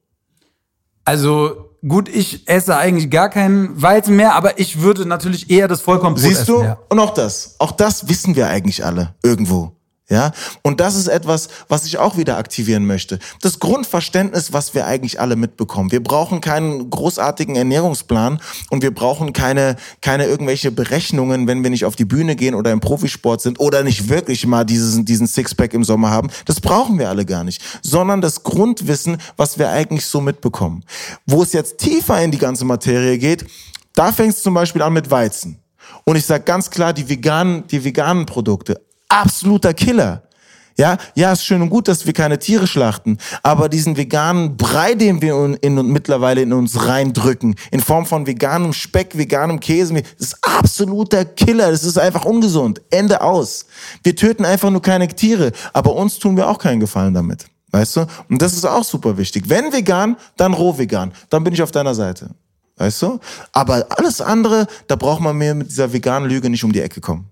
Also 1.04 1.70
gut, 1.86 2.08
ich 2.08 2.48
esse 2.48 2.76
eigentlich 2.76 3.10
gar 3.10 3.30
keinen 3.30 3.80
Weizen 3.80 4.16
mehr, 4.16 4.34
aber 4.34 4.58
ich 4.58 4.80
würde 4.80 5.06
natürlich 5.06 5.50
eher 5.50 5.68
das 5.68 5.82
Vollkornbrot 5.82 6.24
Siehst 6.24 6.42
essen. 6.42 6.54
du? 6.54 6.62
Ja. 6.64 6.78
Und 6.88 6.98
auch 6.98 7.14
das. 7.14 7.54
Auch 7.60 7.72
das 7.72 8.08
wissen 8.08 8.34
wir 8.34 8.48
eigentlich 8.48 8.84
alle 8.84 9.14
irgendwo. 9.22 9.77
Ja, 10.10 10.32
und 10.62 10.80
das 10.80 10.94
ist 10.94 11.08
etwas, 11.08 11.48
was 11.68 11.84
ich 11.84 11.98
auch 11.98 12.16
wieder 12.16 12.38
aktivieren 12.38 12.86
möchte. 12.86 13.18
Das 13.42 13.58
Grundverständnis, 13.58 14.54
was 14.54 14.72
wir 14.72 14.86
eigentlich 14.86 15.20
alle 15.20 15.36
mitbekommen. 15.36 15.92
Wir 15.92 16.02
brauchen 16.02 16.40
keinen 16.40 16.88
großartigen 16.88 17.56
Ernährungsplan 17.56 18.40
und 18.70 18.82
wir 18.82 18.94
brauchen 18.94 19.34
keine, 19.34 19.76
keine 20.00 20.24
irgendwelche 20.24 20.70
Berechnungen, 20.70 21.46
wenn 21.46 21.62
wir 21.62 21.68
nicht 21.68 21.84
auf 21.84 21.94
die 21.94 22.06
Bühne 22.06 22.36
gehen 22.36 22.54
oder 22.54 22.72
im 22.72 22.80
Profisport 22.80 23.42
sind 23.42 23.60
oder 23.60 23.82
nicht 23.82 24.08
wirklich 24.08 24.46
mal 24.46 24.64
diesen, 24.64 25.04
diesen 25.04 25.26
Sixpack 25.26 25.74
im 25.74 25.84
Sommer 25.84 26.10
haben. 26.10 26.30
Das 26.46 26.62
brauchen 26.62 26.98
wir 26.98 27.10
alle 27.10 27.26
gar 27.26 27.44
nicht, 27.44 27.60
sondern 27.82 28.22
das 28.22 28.44
Grundwissen, 28.44 29.18
was 29.36 29.58
wir 29.58 29.68
eigentlich 29.68 30.06
so 30.06 30.22
mitbekommen. 30.22 30.84
Wo 31.26 31.42
es 31.42 31.52
jetzt 31.52 31.78
tiefer 31.78 32.18
in 32.22 32.30
die 32.30 32.38
ganze 32.38 32.64
Materie 32.64 33.18
geht, 33.18 33.44
da 33.94 34.10
fängt 34.10 34.32
es 34.32 34.42
zum 34.42 34.54
Beispiel 34.54 34.80
an 34.80 34.94
mit 34.94 35.10
Weizen. 35.10 35.58
Und 36.04 36.16
ich 36.16 36.24
sage 36.24 36.44
ganz 36.44 36.70
klar, 36.70 36.94
die 36.94 37.08
veganen, 37.10 37.66
die 37.66 37.84
veganen 37.84 38.24
Produkte, 38.24 38.80
absoluter 39.08 39.74
Killer. 39.74 40.22
Ja, 40.78 40.96
ja, 41.16 41.32
ist 41.32 41.44
schön 41.44 41.60
und 41.60 41.70
gut, 41.70 41.88
dass 41.88 42.06
wir 42.06 42.12
keine 42.12 42.38
Tiere 42.38 42.68
schlachten, 42.68 43.18
aber 43.42 43.68
diesen 43.68 43.96
veganen 43.96 44.56
Brei, 44.56 44.94
den 44.94 45.20
wir 45.20 45.34
in, 45.44 45.54
in, 45.54 45.74
mittlerweile 45.88 46.42
in 46.42 46.52
uns 46.52 46.86
reindrücken, 46.86 47.56
in 47.72 47.80
Form 47.80 48.06
von 48.06 48.28
veganem 48.28 48.72
Speck, 48.72 49.18
veganem 49.18 49.58
Käse, 49.58 49.94
das 49.94 50.28
ist 50.28 50.38
absoluter 50.40 51.24
Killer. 51.24 51.72
Das 51.72 51.82
ist 51.82 51.98
einfach 51.98 52.24
ungesund. 52.24 52.80
Ende 52.90 53.22
aus. 53.22 53.66
Wir 54.04 54.14
töten 54.14 54.44
einfach 54.44 54.70
nur 54.70 54.80
keine 54.80 55.08
Tiere, 55.08 55.50
aber 55.72 55.96
uns 55.96 56.20
tun 56.20 56.36
wir 56.36 56.48
auch 56.48 56.58
keinen 56.58 56.78
Gefallen 56.78 57.12
damit. 57.12 57.46
Weißt 57.72 57.96
du? 57.96 58.06
Und 58.30 58.40
das 58.40 58.52
ist 58.52 58.64
auch 58.64 58.84
super 58.84 59.18
wichtig. 59.18 59.48
Wenn 59.48 59.72
vegan, 59.72 60.16
dann 60.36 60.54
roh 60.54 60.78
vegan. 60.78 61.12
Dann 61.28 61.42
bin 61.42 61.54
ich 61.54 61.62
auf 61.62 61.72
deiner 61.72 61.96
Seite. 61.96 62.30
Weißt 62.76 63.02
du? 63.02 63.18
Aber 63.52 63.84
alles 63.90 64.20
andere, 64.20 64.68
da 64.86 64.94
braucht 64.94 65.20
man 65.20 65.36
mir 65.36 65.54
mit 65.56 65.70
dieser 65.70 65.92
veganen 65.92 66.30
Lüge 66.30 66.48
nicht 66.48 66.62
um 66.62 66.72
die 66.72 66.80
Ecke 66.80 67.00
kommen. 67.00 67.28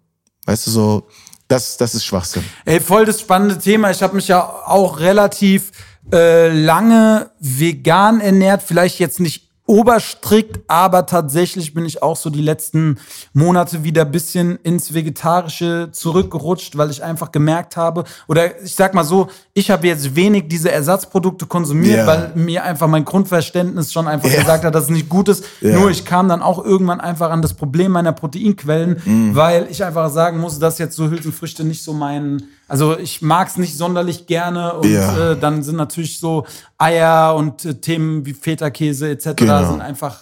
Weißt 0.46 0.66
du, 0.66 0.70
so, 0.72 1.06
das, 1.48 1.76
das 1.76 1.94
ist 1.94 2.04
Schwachsinn. 2.04 2.44
Ey, 2.64 2.80
voll 2.80 3.04
das 3.04 3.20
spannende 3.20 3.58
Thema. 3.58 3.90
Ich 3.90 4.02
habe 4.02 4.16
mich 4.16 4.28
ja 4.28 4.42
auch 4.42 4.98
relativ 4.98 5.70
äh, 6.12 6.48
lange 6.48 7.30
vegan 7.38 8.20
ernährt. 8.20 8.62
Vielleicht 8.62 8.98
jetzt 8.98 9.20
nicht 9.20 9.45
oberstrikt, 9.66 10.60
aber 10.68 11.06
tatsächlich 11.06 11.74
bin 11.74 11.84
ich 11.84 12.02
auch 12.02 12.16
so 12.16 12.30
die 12.30 12.40
letzten 12.40 12.98
Monate 13.32 13.84
wieder 13.84 14.02
ein 14.02 14.10
bisschen 14.10 14.56
ins 14.62 14.94
Vegetarische 14.94 15.88
zurückgerutscht, 15.92 16.76
weil 16.78 16.90
ich 16.90 17.02
einfach 17.02 17.32
gemerkt 17.32 17.76
habe, 17.76 18.04
oder 18.28 18.60
ich 18.62 18.74
sag 18.74 18.94
mal 18.94 19.04
so, 19.04 19.28
ich 19.54 19.70
habe 19.70 19.86
jetzt 19.86 20.14
wenig 20.16 20.44
diese 20.48 20.70
Ersatzprodukte 20.70 21.46
konsumiert, 21.46 21.98
Ja. 21.98 22.06
weil 22.06 22.32
mir 22.34 22.64
einfach 22.64 22.86
mein 22.88 23.04
Grundverständnis 23.04 23.92
schon 23.92 24.06
einfach 24.08 24.28
Ja. 24.30 24.40
gesagt 24.40 24.64
hat, 24.64 24.74
dass 24.74 24.84
es 24.84 24.90
nicht 24.90 25.08
gut 25.08 25.28
ist. 25.28 25.44
Ja. 25.60 25.78
Nur 25.78 25.90
ich 25.90 26.04
kam 26.04 26.28
dann 26.28 26.42
auch 26.42 26.64
irgendwann 26.64 27.00
einfach 27.00 27.30
an 27.30 27.42
das 27.42 27.54
Problem 27.54 27.92
meiner 27.92 28.12
Proteinquellen, 28.12 29.00
Mhm. 29.04 29.34
weil 29.34 29.66
ich 29.70 29.82
einfach 29.84 30.10
sagen 30.10 30.38
muss, 30.38 30.58
dass 30.58 30.78
jetzt 30.78 30.96
so 30.96 31.10
Hülsenfrüchte 31.10 31.64
nicht 31.64 31.82
so 31.82 31.92
mein, 31.92 32.42
also 32.68 32.98
ich 32.98 33.22
mag 33.22 33.48
es 33.48 33.56
nicht 33.56 33.76
sonderlich 33.76 34.26
gerne 34.26 34.74
und 34.74 34.86
Ja. 34.88 35.32
äh, 35.32 35.38
dann 35.38 35.62
sind 35.62 35.76
natürlich 35.76 36.18
so 36.18 36.44
Eier 36.78 37.34
und 37.36 37.64
äh, 37.64 37.74
Themen 37.74 38.24
wie 38.26 38.32
Feta-Käse 38.34 39.08
etc. 39.10 39.30
Genau. 39.36 39.70
sind 39.70 39.80
einfach 39.80 40.20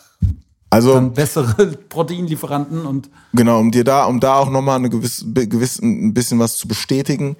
Also, 0.70 1.00
bessere 1.10 1.66
Proteinlieferanten 1.88 2.84
und 2.86 3.08
genau, 3.32 3.60
um 3.60 3.70
dir 3.70 3.84
da, 3.84 4.04
um 4.06 4.20
da 4.20 4.34
auch 4.38 4.50
nochmal 4.50 4.76
eine 4.76 4.90
gewisse, 4.90 5.24
be- 5.26 5.46
gewiss, 5.48 5.78
ein 5.80 6.12
bisschen 6.12 6.38
was 6.38 6.56
zu 6.58 6.66
bestätigen. 6.68 7.36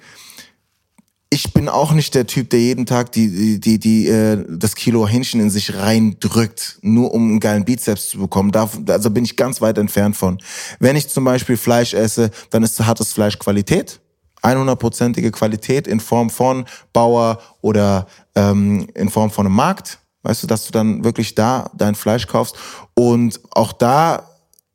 Ich 1.31 1.51
bin 1.53 1.67
auch 1.67 1.91
nicht 1.91 2.15
der 2.15 2.27
Typ, 2.27 2.49
der 2.51 2.61
jeden 2.61 2.85
Tag 2.85 3.11
die, 3.11 3.29
die, 3.29 3.59
die, 3.59 3.79
die 3.79 4.07
äh, 4.07 4.45
das 4.47 4.75
Kilo 4.75 5.05
Hähnchen 5.05 5.41
in 5.41 5.49
sich 5.49 5.75
reindrückt, 5.75 6.77
nur 6.81 7.13
um 7.13 7.27
einen 7.29 7.39
geilen 7.41 7.65
Bizeps 7.65 8.09
zu 8.09 8.19
bekommen. 8.19 8.51
Da, 8.51 8.69
also 8.87 9.09
bin 9.09 9.25
ich 9.25 9.35
ganz 9.35 9.59
weit 9.59 9.77
entfernt 9.77 10.15
von. 10.15 10.37
Wenn 10.79 10.95
ich 10.95 11.09
zum 11.09 11.25
Beispiel 11.25 11.57
Fleisch 11.57 11.93
esse, 11.93 12.29
dann 12.51 12.63
ist, 12.63 12.79
hat 12.85 12.99
das 13.01 13.11
Fleisch 13.11 13.37
Qualität. 13.37 13.99
100%ige 14.45 15.31
Qualität 15.31 15.87
in 15.87 15.99
Form 15.99 16.29
von 16.29 16.65
Bauer 16.93 17.39
oder 17.61 18.07
ähm, 18.35 18.87
in 18.93 19.09
Form 19.09 19.31
von 19.31 19.45
einem 19.45 19.55
Markt. 19.55 19.99
Weißt 20.23 20.43
du, 20.43 20.47
dass 20.47 20.65
du 20.65 20.71
dann 20.71 21.03
wirklich 21.03 21.35
da 21.35 21.69
dein 21.75 21.95
Fleisch 21.95 22.27
kaufst. 22.27 22.55
Und 22.95 23.39
auch 23.51 23.73
da 23.73 24.29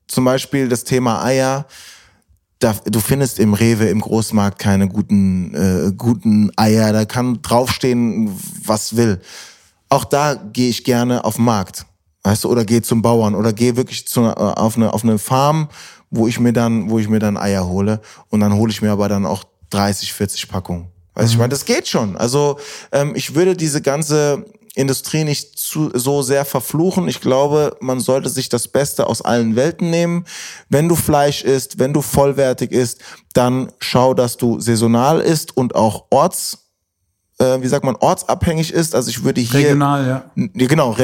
zum 0.06 0.24
Beispiel 0.24 0.68
das 0.68 0.85
Thema 0.85 1.24
Eier. 1.24 1.66
Da, 2.59 2.74
du 2.85 3.00
findest 3.00 3.38
im 3.38 3.54
Rewe, 3.54 3.87
im 3.87 4.00
Großmarkt 4.00 4.59
keine 4.59 4.88
guten, 4.88 5.54
äh, 5.54 5.92
guten 5.96 6.52
Eier. 6.56 6.92
Da 6.92 7.04
kann 7.04 7.40
draufstehen, 7.42 8.38
was 8.64 8.96
will. 8.96 9.20
Auch 9.88 10.04
da 10.04 10.35
gehe 10.35 10.68
ich 10.68 10.85
gerne 10.85 11.24
auf 11.24 11.37
den 11.37 11.46
Markt. 11.46 11.87
Weißt 12.22 12.44
du, 12.44 12.50
oder 12.50 12.64
gehe 12.64 12.83
zum 12.83 13.02
Bauern 13.02 13.35
oder 13.35 13.52
gehe 13.52 13.76
wirklich 13.76 14.06
zu, 14.06 14.20
äh, 14.22 14.35
auf, 14.35 14.76
eine, 14.76 14.92
auf 14.92 15.02
eine 15.02 15.18
Farm, 15.18 15.68
wo 16.11 16.28
ich 16.28 16.38
mir 16.38 16.52
dann, 16.52 16.90
wo 16.90 16.98
ich 16.98 17.09
mir 17.09 17.18
dann 17.18 17.37
Eier 17.37 17.66
hole. 17.66 18.00
Und 18.28 18.40
dann 18.40 18.52
hole 18.54 18.70
ich 18.70 18.83
mir 18.83 18.90
aber 18.92 19.09
dann 19.09 19.26
auch 19.26 19.44
30, 19.70 20.12
40 20.12 20.48
Packungen. 20.48 20.88
Weißt 21.14 21.28
du, 21.28 21.33
ich 21.33 21.38
meine, 21.38 21.50
das 21.50 21.64
geht 21.64 21.88
schon. 21.88 22.16
Also 22.16 22.59
ähm, 22.92 23.14
ich 23.14 23.35
würde 23.35 23.56
diese 23.56 23.83
ganze 23.83 24.44
Industrie 24.74 25.24
nicht 25.24 25.59
zu, 25.59 25.90
so 25.94 26.22
sehr 26.22 26.44
verfluchen. 26.44 27.09
Ich 27.09 27.20
glaube, 27.20 27.76
man 27.80 28.00
sollte 28.00 28.28
sich 28.28 28.48
das 28.48 28.68
Beste 28.68 29.06
aus 29.06 29.20
allen 29.20 29.56
Welten 29.56 29.90
nehmen. 29.90 30.24
Wenn 30.68 30.88
du 30.88 30.94
Fleisch 30.94 31.42
isst, 31.42 31.78
wenn 31.78 31.92
du 31.92 32.02
vollwertig 32.02 32.70
isst, 32.70 33.00
dann 33.33 33.72
schau, 33.80 34.14
dass 34.14 34.37
du 34.37 34.61
saisonal 34.61 35.20
isst 35.20 35.56
und 35.56 35.74
auch 35.74 36.06
orts, 36.11 36.69
äh, 37.40 37.62
wie 37.62 37.66
sagt 37.66 37.85
man, 37.85 37.96
ortsabhängig 37.96 38.72
ist. 38.72 38.94
Also 38.94 39.11
ich 39.11 39.24
würde 39.24 39.40
hier 39.40 39.61
regional, 39.61 40.07
ja. 40.07 40.24
ja, 40.55 40.66
genau, 40.66 40.94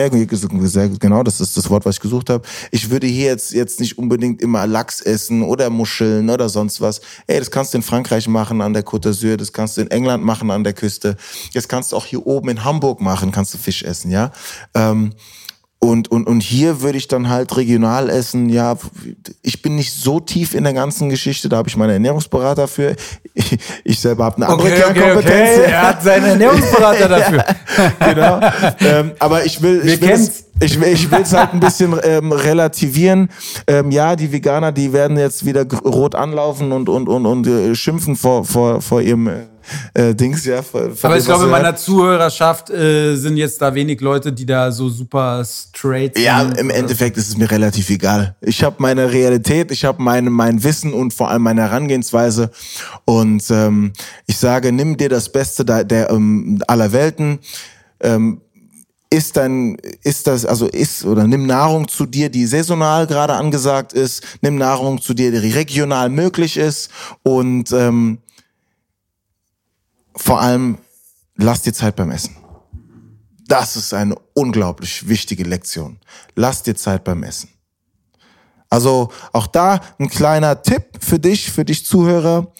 gut, 0.88 1.01
genau, 1.01 1.22
das 1.22 1.40
ist 1.40 1.57
das 1.57 1.68
Wort, 1.70 1.85
was 1.87 1.96
ich 1.96 2.01
gesucht 2.01 2.31
habe. 2.31 2.46
Ich 2.70 2.90
würde 2.90 3.07
hier 3.07 3.27
jetzt, 3.27 3.53
jetzt 3.53 3.81
nicht 3.81 3.99
unbedingt 3.99 4.42
immer 4.42 4.66
Lachs 4.66 5.01
essen 5.01 5.42
oder 5.42 5.70
Muscheln 5.70 6.29
oder 6.29 6.49
sonst 6.49 6.81
was. 6.81 7.01
Ey, 7.27 7.38
das 7.38 7.51
kannst 7.51 7.72
du 7.72 7.79
in 7.79 7.83
Frankreich 7.83 8.29
machen 8.29 8.61
an 8.61 8.75
der 8.75 8.85
Côte 8.85 9.09
d'Azur, 9.09 9.37
das 9.37 9.53
kannst 9.53 9.77
du 9.77 9.81
in 9.81 9.90
England 9.90 10.22
machen 10.22 10.51
an 10.51 10.62
der 10.62 10.75
Küste. 10.75 11.16
Das 11.55 11.68
kannst 11.68 11.92
du 11.92 11.96
auch 11.96 12.05
hier 12.05 12.27
oben 12.27 12.51
in 12.51 12.64
Hamburg 12.64 13.01
machen, 13.01 13.33
kannst 13.33 13.55
du 13.55 13.59
Fisch 13.59 13.83
essen, 13.83 14.11
ja. 14.11 14.31
Ähm, 14.75 15.12
und, 15.87 16.11
und, 16.11 16.27
und 16.27 16.40
hier 16.40 16.81
würde 16.81 16.99
ich 16.99 17.09
dann 17.09 17.29
halt 17.29 17.57
regional 17.57 18.11
essen. 18.11 18.49
Ja, 18.49 18.77
ich 19.42 19.62
bin 19.62 19.77
nicht 19.77 19.92
so 19.92 20.20
tief 20.20 20.55
in 20.55 20.64
der 20.64 20.72
ganzen 20.72 21.09
Geschichte, 21.09 21.49
da 21.49 21.57
habe 21.57 21.68
ich 21.68 21.77
meine 21.77 21.92
Ernährungsberater 21.94 22.68
für. 22.68 22.96
Ich, 23.35 23.59
ich 23.85 24.01
selber 24.01 24.25
habe 24.25 24.37
eine 24.37 24.49
andere 24.49 24.68
Okay, 24.68 24.83
okay, 24.85 25.01
Kernkompetenz. 25.01 25.59
okay. 25.59 25.70
Er 25.70 25.83
hat 25.83 26.03
seinen 26.03 26.25
Ernährungsberater 26.31 27.09
dafür. 27.09 27.44
genau. 28.01 28.40
ähm, 28.81 29.12
aber 29.18 29.44
ich 29.44 29.62
will, 29.62 29.83
Wir 29.85 29.94
ich 29.94 30.01
will 30.01 30.11
es, 30.11 30.44
ich 30.61 30.81
will, 30.81 30.88
ich 30.88 31.11
will 31.11 31.20
es 31.20 31.33
halt 31.33 31.53
ein 31.53 31.61
bisschen 31.61 31.94
ähm, 32.03 32.33
relativieren. 32.33 33.29
Ähm, 33.66 33.90
ja, 33.90 34.16
die 34.16 34.33
Veganer, 34.33 34.72
die 34.72 34.92
werden 34.92 35.18
jetzt 35.18 35.44
wieder 35.44 35.66
rot 35.85 36.14
anlaufen 36.14 36.72
und 36.72 36.88
und 36.88 37.09
und 37.09 37.27
und 37.27 37.46
äh, 37.46 37.75
schimpfen 37.75 38.16
vor 38.16 38.44
vor 38.44 38.81
vor 38.81 39.01
ihrem 39.03 39.29
äh, 39.94 40.14
Dings 40.14 40.44
ja. 40.44 40.62
Vor, 40.62 40.90
vor 40.90 41.11
Aber 41.11 41.18
ich 41.18 41.24
glaube, 41.24 41.44
in 41.44 41.50
meiner 41.50 41.76
Zuhörerschaft 41.76 42.70
äh, 42.70 43.14
sind 43.16 43.37
jetzt 43.37 43.61
da 43.61 43.74
wenig 43.74 44.00
Leute, 44.00 44.33
die 44.33 44.46
da 44.46 44.70
so 44.70 44.88
super 44.88 45.44
straight 45.44 46.18
Ja, 46.18 46.42
sind. 46.42 46.59
im 46.59 46.70
Endeffekt 46.70 47.16
ist 47.16 47.29
es 47.29 47.37
mir 47.37 47.50
relativ 47.50 47.90
egal. 47.90 48.37
Ich 48.40 48.62
habe 48.62 48.76
meine 48.79 49.12
Realität, 49.12 49.70
ich 49.70 49.85
habe 49.85 50.02
meine, 50.02 50.31
mein 50.31 50.62
Wissen 50.62 50.92
und 50.92 51.14
vor 51.14 51.31
allem 51.31 51.42
meine 51.42 51.62
Herangehensweise. 51.62 52.50
Und 53.05 53.42
ähm, 53.50 53.92
ich 54.26 54.37
sage, 54.38 54.72
nimm 54.72 54.96
dir 54.96 55.09
das 55.09 55.31
Beste 55.31 55.64
der, 55.64 55.85
der 55.85 56.11
ähm, 56.11 56.62
aller 56.66 56.92
Welten. 56.92 57.38
Ähm, 58.00 58.40
ist 59.11 59.37
dann, 59.37 59.76
ist 60.02 60.26
das, 60.26 60.44
also 60.44 60.66
ist 60.66 61.05
oder 61.05 61.26
nimm 61.26 61.46
Nahrung 61.46 61.88
zu 61.88 62.07
dir, 62.07 62.29
die 62.29 62.44
saisonal 62.46 63.07
gerade 63.07 63.35
angesagt 63.35 63.92
ist, 63.92 64.22
nimm 64.42 64.57
Nahrung 64.57 65.00
zu 65.00 65.14
dir, 65.14 65.31
die 65.31 65.50
regional 65.50 66.09
möglich 66.11 66.57
ist 66.57 66.90
und 67.22 67.72
ähm, 67.72 68.18
vor 70.16 70.40
allem 70.40 70.79
lass 71.37 71.62
dir 71.62 71.72
Zeit 71.72 71.96
beim 71.96 72.11
Essen. 72.11 72.37
Das 73.48 73.76
ist 73.76 73.94
eine 73.94 74.16
unglaublich 74.35 75.09
wichtige 75.09 75.44
Lektion. 75.44 75.98
Lass 76.35 76.62
dir 76.62 76.74
Zeit 76.74 77.05
beim 77.05 77.22
Essen. 77.22 77.50
Also 78.68 79.11
auch 79.33 79.46
da 79.46 79.81
ein 79.98 80.09
kleiner 80.09 80.61
Tipp 80.62 80.85
für 81.00 81.18
dich, 81.18 81.50
für 81.52 81.64
dich 81.64 81.87
Zuhörer. 81.87 82.52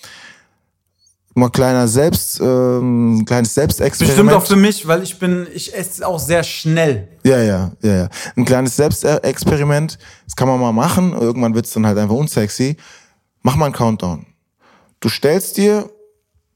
Mal 1.35 1.51
kleiner 1.51 1.87
Selbst, 1.87 2.41
ähm, 2.41 3.25
kleines 3.27 3.53
Selbstexperiment. 3.53 4.17
Bestimmt 4.17 4.43
auch 4.43 4.47
für 4.47 4.57
mich, 4.57 4.87
weil 4.87 5.03
ich 5.03 5.19
bin, 5.19 5.47
ich 5.53 5.75
esse 5.75 6.07
auch 6.07 6.19
sehr 6.19 6.43
schnell. 6.43 7.09
Ja, 7.25 7.43
ja, 7.43 7.73
ja, 7.83 7.95
ja. 7.95 8.09
Ein 8.37 8.47
kleines 8.47 8.77
Selbstexperiment. 8.77 9.99
Das 10.25 10.35
kann 10.37 10.49
man 10.49 10.59
mal 10.59 10.73
machen. 10.73 11.13
Irgendwann 11.13 11.55
wird's 11.55 11.73
dann 11.73 11.87
halt 11.87 11.99
einfach 11.99 12.15
unsexy. 12.15 12.77
Mach 13.43 13.57
mal 13.57 13.67
einen 13.67 13.75
Countdown. 13.75 14.25
Du 15.01 15.11
stellst 15.11 15.59
dir 15.59 15.91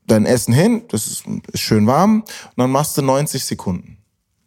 dein 0.06 0.26
Essen 0.26 0.52
hin, 0.52 0.82
das 0.88 1.06
ist, 1.06 1.24
ist 1.52 1.60
schön 1.60 1.86
warm, 1.86 2.22
und 2.22 2.52
dann 2.56 2.70
machst 2.70 2.96
du 2.96 3.02
90 3.02 3.44
Sekunden. 3.44 3.98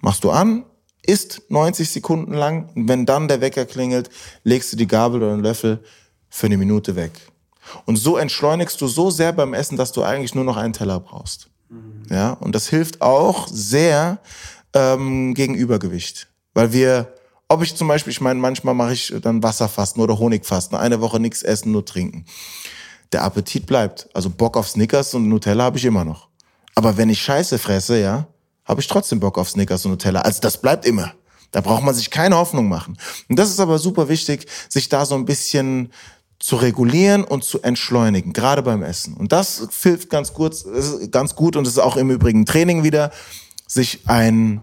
Machst 0.01 0.23
du 0.23 0.31
an, 0.31 0.65
isst 1.01 1.43
90 1.49 1.89
Sekunden 1.89 2.33
lang, 2.33 2.69
und 2.75 2.87
wenn 2.87 3.05
dann 3.05 3.27
der 3.27 3.41
Wecker 3.41 3.65
klingelt, 3.65 4.09
legst 4.43 4.71
du 4.73 4.77
die 4.77 4.87
Gabel 4.87 5.21
oder 5.21 5.35
den 5.35 5.43
Löffel 5.43 5.83
für 6.29 6.47
eine 6.47 6.57
Minute 6.57 6.95
weg. 6.95 7.11
Und 7.85 7.95
so 7.95 8.17
entschleunigst 8.17 8.79
du 8.81 8.87
so 8.87 9.09
sehr 9.09 9.31
beim 9.31 9.53
Essen, 9.53 9.77
dass 9.77 9.91
du 9.91 10.03
eigentlich 10.03 10.35
nur 10.35 10.43
noch 10.43 10.57
einen 10.57 10.73
Teller 10.73 10.99
brauchst. 10.99 11.49
Ja, 12.09 12.33
und 12.33 12.53
das 12.53 12.67
hilft 12.67 13.01
auch 13.01 13.47
sehr 13.47 14.19
ähm, 14.73 15.33
gegen 15.33 15.55
Übergewicht. 15.55 16.27
Weil 16.53 16.73
wir, 16.73 17.13
ob 17.47 17.63
ich 17.63 17.75
zum 17.75 17.87
Beispiel, 17.87 18.11
ich 18.11 18.21
meine, 18.21 18.39
manchmal 18.39 18.75
mache 18.75 18.93
ich 18.93 19.13
dann 19.21 19.41
Wasserfasten 19.41 20.01
oder 20.01 20.19
Honigfasten, 20.19 20.77
eine 20.77 21.01
Woche 21.01 21.19
nichts 21.19 21.41
essen, 21.41 21.71
nur 21.71 21.85
trinken. 21.85 22.25
Der 23.13 23.23
Appetit 23.23 23.65
bleibt. 23.65 24.09
Also 24.13 24.29
Bock 24.29 24.57
auf 24.57 24.67
Snickers 24.67 25.13
und 25.13 25.29
Nutella 25.29 25.65
habe 25.65 25.77
ich 25.77 25.85
immer 25.85 26.03
noch. 26.03 26.27
Aber 26.75 26.97
wenn 26.97 27.09
ich 27.09 27.21
Scheiße 27.21 27.59
fresse, 27.59 27.99
ja, 27.99 28.27
habe 28.65 28.81
ich 28.81 28.87
trotzdem 28.87 29.19
Bock 29.19 29.37
auf 29.37 29.49
Snickers 29.49 29.85
und 29.85 29.91
Nutella. 29.91 30.21
Also 30.21 30.41
das 30.41 30.59
bleibt 30.59 30.85
immer. 30.85 31.13
Da 31.51 31.61
braucht 31.61 31.83
man 31.83 31.93
sich 31.93 32.09
keine 32.09 32.35
Hoffnung 32.35 32.67
machen. 32.67 32.97
Und 33.29 33.37
das 33.37 33.49
ist 33.49 33.59
aber 33.59 33.77
super 33.77 34.09
wichtig, 34.09 34.47
sich 34.69 34.89
da 34.89 35.05
so 35.05 35.15
ein 35.15 35.25
bisschen 35.25 35.93
zu 36.39 36.55
regulieren 36.57 37.23
und 37.23 37.43
zu 37.43 37.61
entschleunigen, 37.61 38.33
gerade 38.33 38.63
beim 38.63 38.83
Essen. 38.83 39.13
Und 39.13 39.31
das 39.31 39.65
hilft 39.81 40.09
ganz 40.09 40.33
gut, 40.33 40.55
ganz 41.11 41.35
gut 41.35 41.55
und 41.55 41.67
ist 41.67 41.79
auch 41.79 41.95
im 41.95 42.09
Übrigen 42.09 42.45
Training 42.45 42.83
wieder, 42.83 43.11
sich 43.67 44.01
ein 44.07 44.61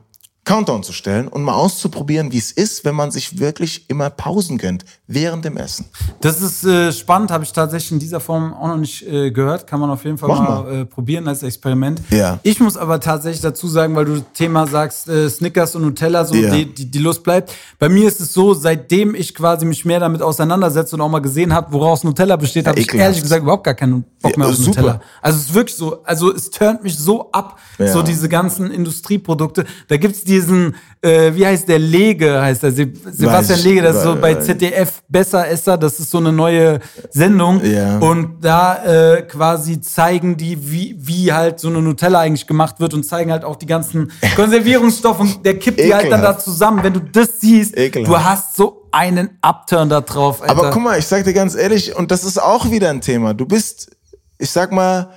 Countdown 0.50 0.82
zu 0.82 0.92
stellen 0.92 1.28
und 1.28 1.44
mal 1.44 1.54
auszuprobieren, 1.54 2.32
wie 2.32 2.38
es 2.38 2.50
ist, 2.50 2.84
wenn 2.84 2.96
man 2.96 3.12
sich 3.12 3.38
wirklich 3.38 3.88
immer 3.88 4.10
Pausen 4.10 4.58
gönnt 4.58 4.84
während 5.06 5.44
dem 5.44 5.56
Essen. 5.56 5.84
Das 6.22 6.42
ist 6.42 6.64
äh, 6.64 6.90
spannend, 6.92 7.30
habe 7.30 7.44
ich 7.44 7.52
tatsächlich 7.52 7.92
in 7.92 7.98
dieser 8.00 8.18
Form 8.18 8.52
auch 8.54 8.66
noch 8.66 8.76
nicht 8.76 9.06
äh, 9.06 9.30
gehört. 9.30 9.68
Kann 9.68 9.78
man 9.78 9.90
auf 9.90 10.04
jeden 10.04 10.18
Fall 10.18 10.28
Mach 10.28 10.40
mal, 10.40 10.62
mal. 10.64 10.80
Äh, 10.80 10.84
probieren 10.86 11.28
als 11.28 11.44
Experiment. 11.44 12.02
Ja. 12.10 12.40
Ich 12.42 12.58
muss 12.58 12.76
aber 12.76 12.98
tatsächlich 12.98 13.40
dazu 13.42 13.68
sagen, 13.68 13.94
weil 13.94 14.06
du 14.06 14.24
Thema 14.34 14.66
sagst, 14.66 15.08
äh, 15.08 15.30
Snickers 15.30 15.76
und 15.76 15.82
Nutella, 15.82 16.24
so 16.24 16.34
Ja. 16.34 16.50
die, 16.52 16.64
die, 16.74 16.90
die 16.90 16.98
Lust 16.98 17.22
bleibt. 17.22 17.52
Bei 17.78 17.88
mir 17.88 18.08
ist 18.08 18.20
es 18.20 18.32
so, 18.32 18.52
seitdem 18.52 19.14
ich 19.14 19.36
quasi 19.36 19.64
mich 19.64 19.84
mehr 19.84 20.00
damit 20.00 20.20
auseinandersetze 20.20 20.96
und 20.96 21.00
auch 21.00 21.08
mal 21.08 21.20
gesehen 21.20 21.54
habe, 21.54 21.72
woraus 21.72 22.02
Nutella 22.02 22.34
besteht, 22.34 22.66
habe 22.66 22.80
ich 22.80 22.92
ehrlich 22.92 23.22
gesagt 23.22 23.42
überhaupt 23.44 23.62
gar 23.62 23.74
keinen 23.74 24.02
Bock 24.20 24.32
Ja, 24.32 24.38
mehr 24.38 24.48
auf 24.48 24.56
super. 24.56 24.80
Nutella. 24.80 25.00
Also 25.22 25.38
es 25.38 25.44
ist 25.44 25.54
wirklich 25.54 25.76
so, 25.76 26.02
also 26.02 26.34
es 26.34 26.50
turnt 26.50 26.82
mich 26.82 26.98
so 26.98 27.30
ab, 27.30 27.56
Ja. 27.78 27.92
so 27.92 28.02
diese 28.02 28.28
ganzen 28.28 28.68
Industrieprodukte. 28.72 29.64
Da 29.86 29.96
gibt's 29.96 30.24
diesen, 30.40 30.74
äh, 31.02 31.34
wie 31.34 31.46
heißt 31.46 31.68
der, 31.68 31.78
Lege 31.78 32.40
heißt 32.40 32.62
Se 32.62 32.72
Sebastian 32.72 33.60
Lege, 33.60 33.82
das 33.82 33.96
ist 33.96 34.02
so 34.02 34.16
bei 34.16 34.34
ZDF 34.34 35.02
Besseresser, 35.08 35.78
das 35.78 36.00
ist 36.00 36.10
so 36.10 36.18
eine 36.18 36.32
neue 36.32 36.80
Sendung. 37.10 37.64
Ja. 37.64 37.98
Und 37.98 38.42
da 38.42 38.84
äh, 38.84 39.22
quasi 39.22 39.80
zeigen 39.80 40.36
die, 40.36 40.70
wie, 40.70 40.96
wie 40.98 41.32
halt 41.32 41.60
so 41.60 41.68
eine 41.68 41.82
Nutella 41.82 42.20
eigentlich 42.20 42.46
gemacht 42.46 42.80
wird 42.80 42.94
und 42.94 43.04
zeigen 43.04 43.30
halt 43.30 43.44
auch 43.44 43.56
die 43.56 43.66
ganzen 43.66 44.10
Konservierungsstoffe 44.36 45.20
und 45.20 45.44
der 45.44 45.58
kippt 45.58 45.80
die 45.80 45.94
halt 45.94 46.10
dann 46.10 46.22
da 46.22 46.38
zusammen. 46.38 46.82
Wenn 46.82 46.94
du 46.94 47.00
das 47.00 47.40
siehst, 47.40 47.76
Ekelhaft. 47.76 48.10
du 48.10 48.24
hast 48.24 48.56
so 48.56 48.88
einen 48.92 49.30
Upturn 49.42 49.88
da 49.88 50.00
drauf, 50.00 50.42
Alter. 50.42 50.52
Aber 50.52 50.70
guck 50.70 50.82
mal, 50.82 50.98
ich 50.98 51.06
sag 51.06 51.24
dir 51.24 51.32
ganz 51.32 51.54
ehrlich, 51.54 51.94
und 51.96 52.10
das 52.10 52.24
ist 52.24 52.40
auch 52.42 52.70
wieder 52.70 52.90
ein 52.90 53.00
Thema. 53.00 53.34
Du 53.34 53.46
bist, 53.46 53.90
ich 54.38 54.50
sag 54.50 54.72
mal, 54.72 55.10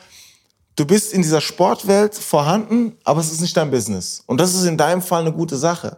du 0.75 0.85
bist 0.85 1.13
in 1.13 1.21
dieser 1.21 1.41
Sportwelt 1.41 2.15
vorhanden, 2.15 2.97
aber 3.03 3.19
es 3.19 3.31
ist 3.31 3.41
nicht 3.41 3.55
dein 3.55 3.71
Business. 3.71 4.23
Und 4.25 4.39
das 4.39 4.53
ist 4.53 4.65
in 4.65 4.77
deinem 4.77 5.01
Fall 5.01 5.21
eine 5.21 5.33
gute 5.33 5.57
Sache. 5.57 5.97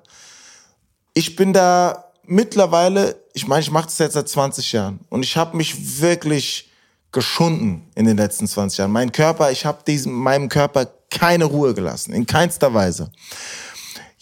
Ich 1.14 1.36
bin 1.36 1.54
da 1.54 2.06
mittlerweile, 2.26 3.16
ich 3.34 3.48
meine, 3.48 3.62
ich 3.62 3.72
mache 3.72 3.86
das 3.86 3.98
jetzt 3.98 4.14
seit 4.14 4.28
20 4.28 4.72
Jahren 4.72 5.00
und 5.10 5.24
ich 5.24 5.38
habe 5.38 5.56
mich 5.56 6.02
wirklich 6.02 6.72
geschunden 7.12 7.90
in 7.96 8.06
den 8.06 8.18
letzten 8.18 8.48
20 8.48 8.80
Jahren. 8.80 8.92
Mein 8.92 9.12
Körper, 9.12 9.52
ich 9.52 9.66
habe 9.66 9.84
diesem 9.86 10.14
meinem 10.14 10.50
Körper 10.50 10.88
keine 11.10 11.46
Ruhe 11.46 11.74
gelassen, 11.74 12.14
in 12.14 12.26
keinster 12.26 12.74
Weise 12.74 13.12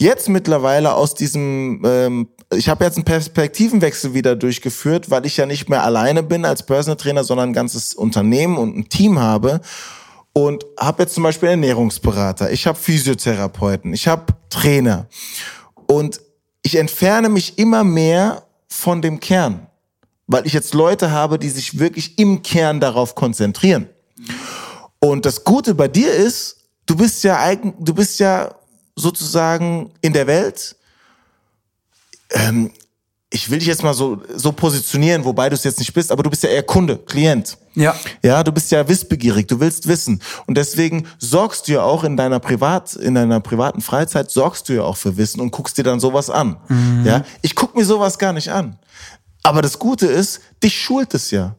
jetzt 0.03 0.29
mittlerweile 0.29 0.93
aus 0.93 1.15
diesem, 1.15 1.81
ähm, 1.85 2.27
ich 2.53 2.69
habe 2.69 2.83
jetzt 2.83 2.97
einen 2.97 3.05
Perspektivenwechsel 3.05 4.13
wieder 4.13 4.35
durchgeführt, 4.35 5.09
weil 5.09 5.25
ich 5.25 5.37
ja 5.37 5.45
nicht 5.45 5.69
mehr 5.69 5.83
alleine 5.83 6.23
bin 6.23 6.45
als 6.45 6.63
Personal 6.63 6.97
Trainer, 6.97 7.23
sondern 7.23 7.49
ein 7.49 7.53
ganzes 7.53 7.93
Unternehmen 7.93 8.57
und 8.57 8.77
ein 8.77 8.89
Team 8.89 9.19
habe 9.19 9.61
und 10.33 10.65
habe 10.79 11.03
jetzt 11.03 11.13
zum 11.13 11.23
Beispiel 11.23 11.49
Ernährungsberater, 11.49 12.51
ich 12.51 12.65
habe 12.65 12.77
Physiotherapeuten, 12.77 13.93
ich 13.93 14.07
habe 14.07 14.33
Trainer 14.49 15.07
und 15.87 16.19
ich 16.63 16.75
entferne 16.75 17.29
mich 17.29 17.57
immer 17.57 17.83
mehr 17.83 18.43
von 18.67 19.01
dem 19.01 19.19
Kern, 19.19 19.67
weil 20.27 20.47
ich 20.47 20.53
jetzt 20.53 20.73
Leute 20.73 21.11
habe, 21.11 21.37
die 21.37 21.49
sich 21.49 21.77
wirklich 21.77 22.17
im 22.17 22.41
Kern 22.41 22.79
darauf 22.79 23.13
konzentrieren. 23.15 23.89
Und 24.99 25.25
das 25.25 25.43
Gute 25.43 25.75
bei 25.75 25.87
dir 25.87 26.11
ist, 26.13 26.57
du 26.85 26.95
bist 26.95 27.23
ja 27.23 27.39
eigen, 27.39 27.75
du 27.79 27.93
bist 27.93 28.19
ja 28.19 28.55
sozusagen 28.95 29.91
in 30.01 30.13
der 30.13 30.27
Welt. 30.27 30.75
Ähm, 32.31 32.71
ich 33.33 33.49
will 33.49 33.57
dich 33.57 33.67
jetzt 33.67 33.81
mal 33.81 33.95
so, 33.95 34.21
so 34.35 34.51
positionieren, 34.51 35.25
wobei 35.25 35.49
du 35.49 35.55
es 35.55 35.63
jetzt 35.63 35.79
nicht 35.79 35.91
bist, 35.91 36.11
aber 36.11 36.21
du 36.21 36.29
bist 36.29 36.43
ja 36.43 36.49
eher 36.49 36.61
Kunde, 36.61 36.97
Klient. 36.97 37.57
Ja. 37.73 37.95
Ja, 38.21 38.43
du 38.43 38.51
bist 38.51 38.71
ja 38.71 38.87
wissbegierig, 38.87 39.47
du 39.47 39.59
willst 39.59 39.87
wissen. 39.87 40.21
Und 40.45 40.55
deswegen 40.55 41.07
sorgst 41.17 41.67
du 41.67 41.73
ja 41.73 41.81
auch 41.81 42.03
in 42.03 42.15
deiner 42.15 42.39
Privat, 42.39 42.93
in 42.93 43.15
deiner 43.15 43.39
privaten 43.39 43.81
Freizeit, 43.81 44.29
sorgst 44.29 44.69
du 44.69 44.73
ja 44.73 44.83
auch 44.83 44.97
für 44.97 45.17
Wissen 45.17 45.41
und 45.41 45.49
guckst 45.49 45.79
dir 45.79 45.83
dann 45.83 45.99
sowas 45.99 46.29
an. 46.29 46.57
Ja, 47.03 47.23
ich 47.41 47.55
guck 47.55 47.75
mir 47.75 47.85
sowas 47.85 48.19
gar 48.19 48.33
nicht 48.33 48.51
an. 48.51 48.77
Aber 49.41 49.63
das 49.63 49.79
Gute 49.79 50.05
ist, 50.05 50.41
dich 50.63 50.79
schult 50.79 51.15
es 51.15 51.31
ja. 51.31 51.55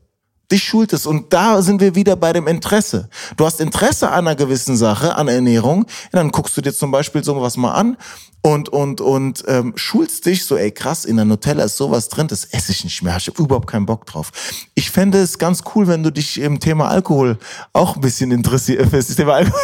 Dich 0.52 0.62
schult 0.64 0.92
es. 0.92 1.06
Und 1.06 1.32
da 1.32 1.62
sind 1.62 1.80
wir 1.80 1.94
wieder 1.94 2.16
bei 2.16 2.32
dem 2.32 2.46
Interesse. 2.46 3.08
Du 3.36 3.46
hast 3.46 3.60
Interesse 3.60 4.08
an 4.10 4.26
einer 4.26 4.36
gewissen 4.36 4.76
Sache, 4.76 5.16
an 5.16 5.28
Ernährung. 5.28 5.86
Ja, 6.12 6.18
dann 6.20 6.30
guckst 6.30 6.56
du 6.56 6.60
dir 6.60 6.72
zum 6.74 6.90
Beispiel 6.90 7.24
sowas 7.24 7.56
mal 7.56 7.72
an 7.72 7.96
und, 8.42 8.68
und, 8.68 9.00
und 9.00 9.42
ähm, 9.48 9.72
schulst 9.76 10.26
dich 10.26 10.44
so, 10.44 10.56
ey 10.56 10.70
krass, 10.70 11.06
in 11.06 11.16
der 11.16 11.24
Nutella 11.24 11.64
ist 11.64 11.78
sowas 11.78 12.10
drin, 12.10 12.26
das 12.28 12.44
esse 12.44 12.72
ich 12.72 12.84
nicht 12.84 13.02
mehr. 13.02 13.16
Ich 13.16 13.26
habe 13.26 13.42
überhaupt 13.42 13.66
keinen 13.70 13.86
Bock 13.86 14.04
drauf. 14.04 14.32
Ich 14.74 14.90
fände 14.90 15.18
es 15.18 15.38
ganz 15.38 15.62
cool, 15.74 15.86
wenn 15.88 16.02
du 16.02 16.10
dich 16.12 16.38
im 16.38 16.60
Thema 16.60 16.88
Alkohol 16.88 17.38
auch 17.72 17.94
ein 17.96 18.02
bisschen 18.02 18.30
interessierst. 18.30 18.90
Für 18.90 18.96
das 18.98 19.06
Thema 19.16 19.34
Alkohol. 19.36 19.60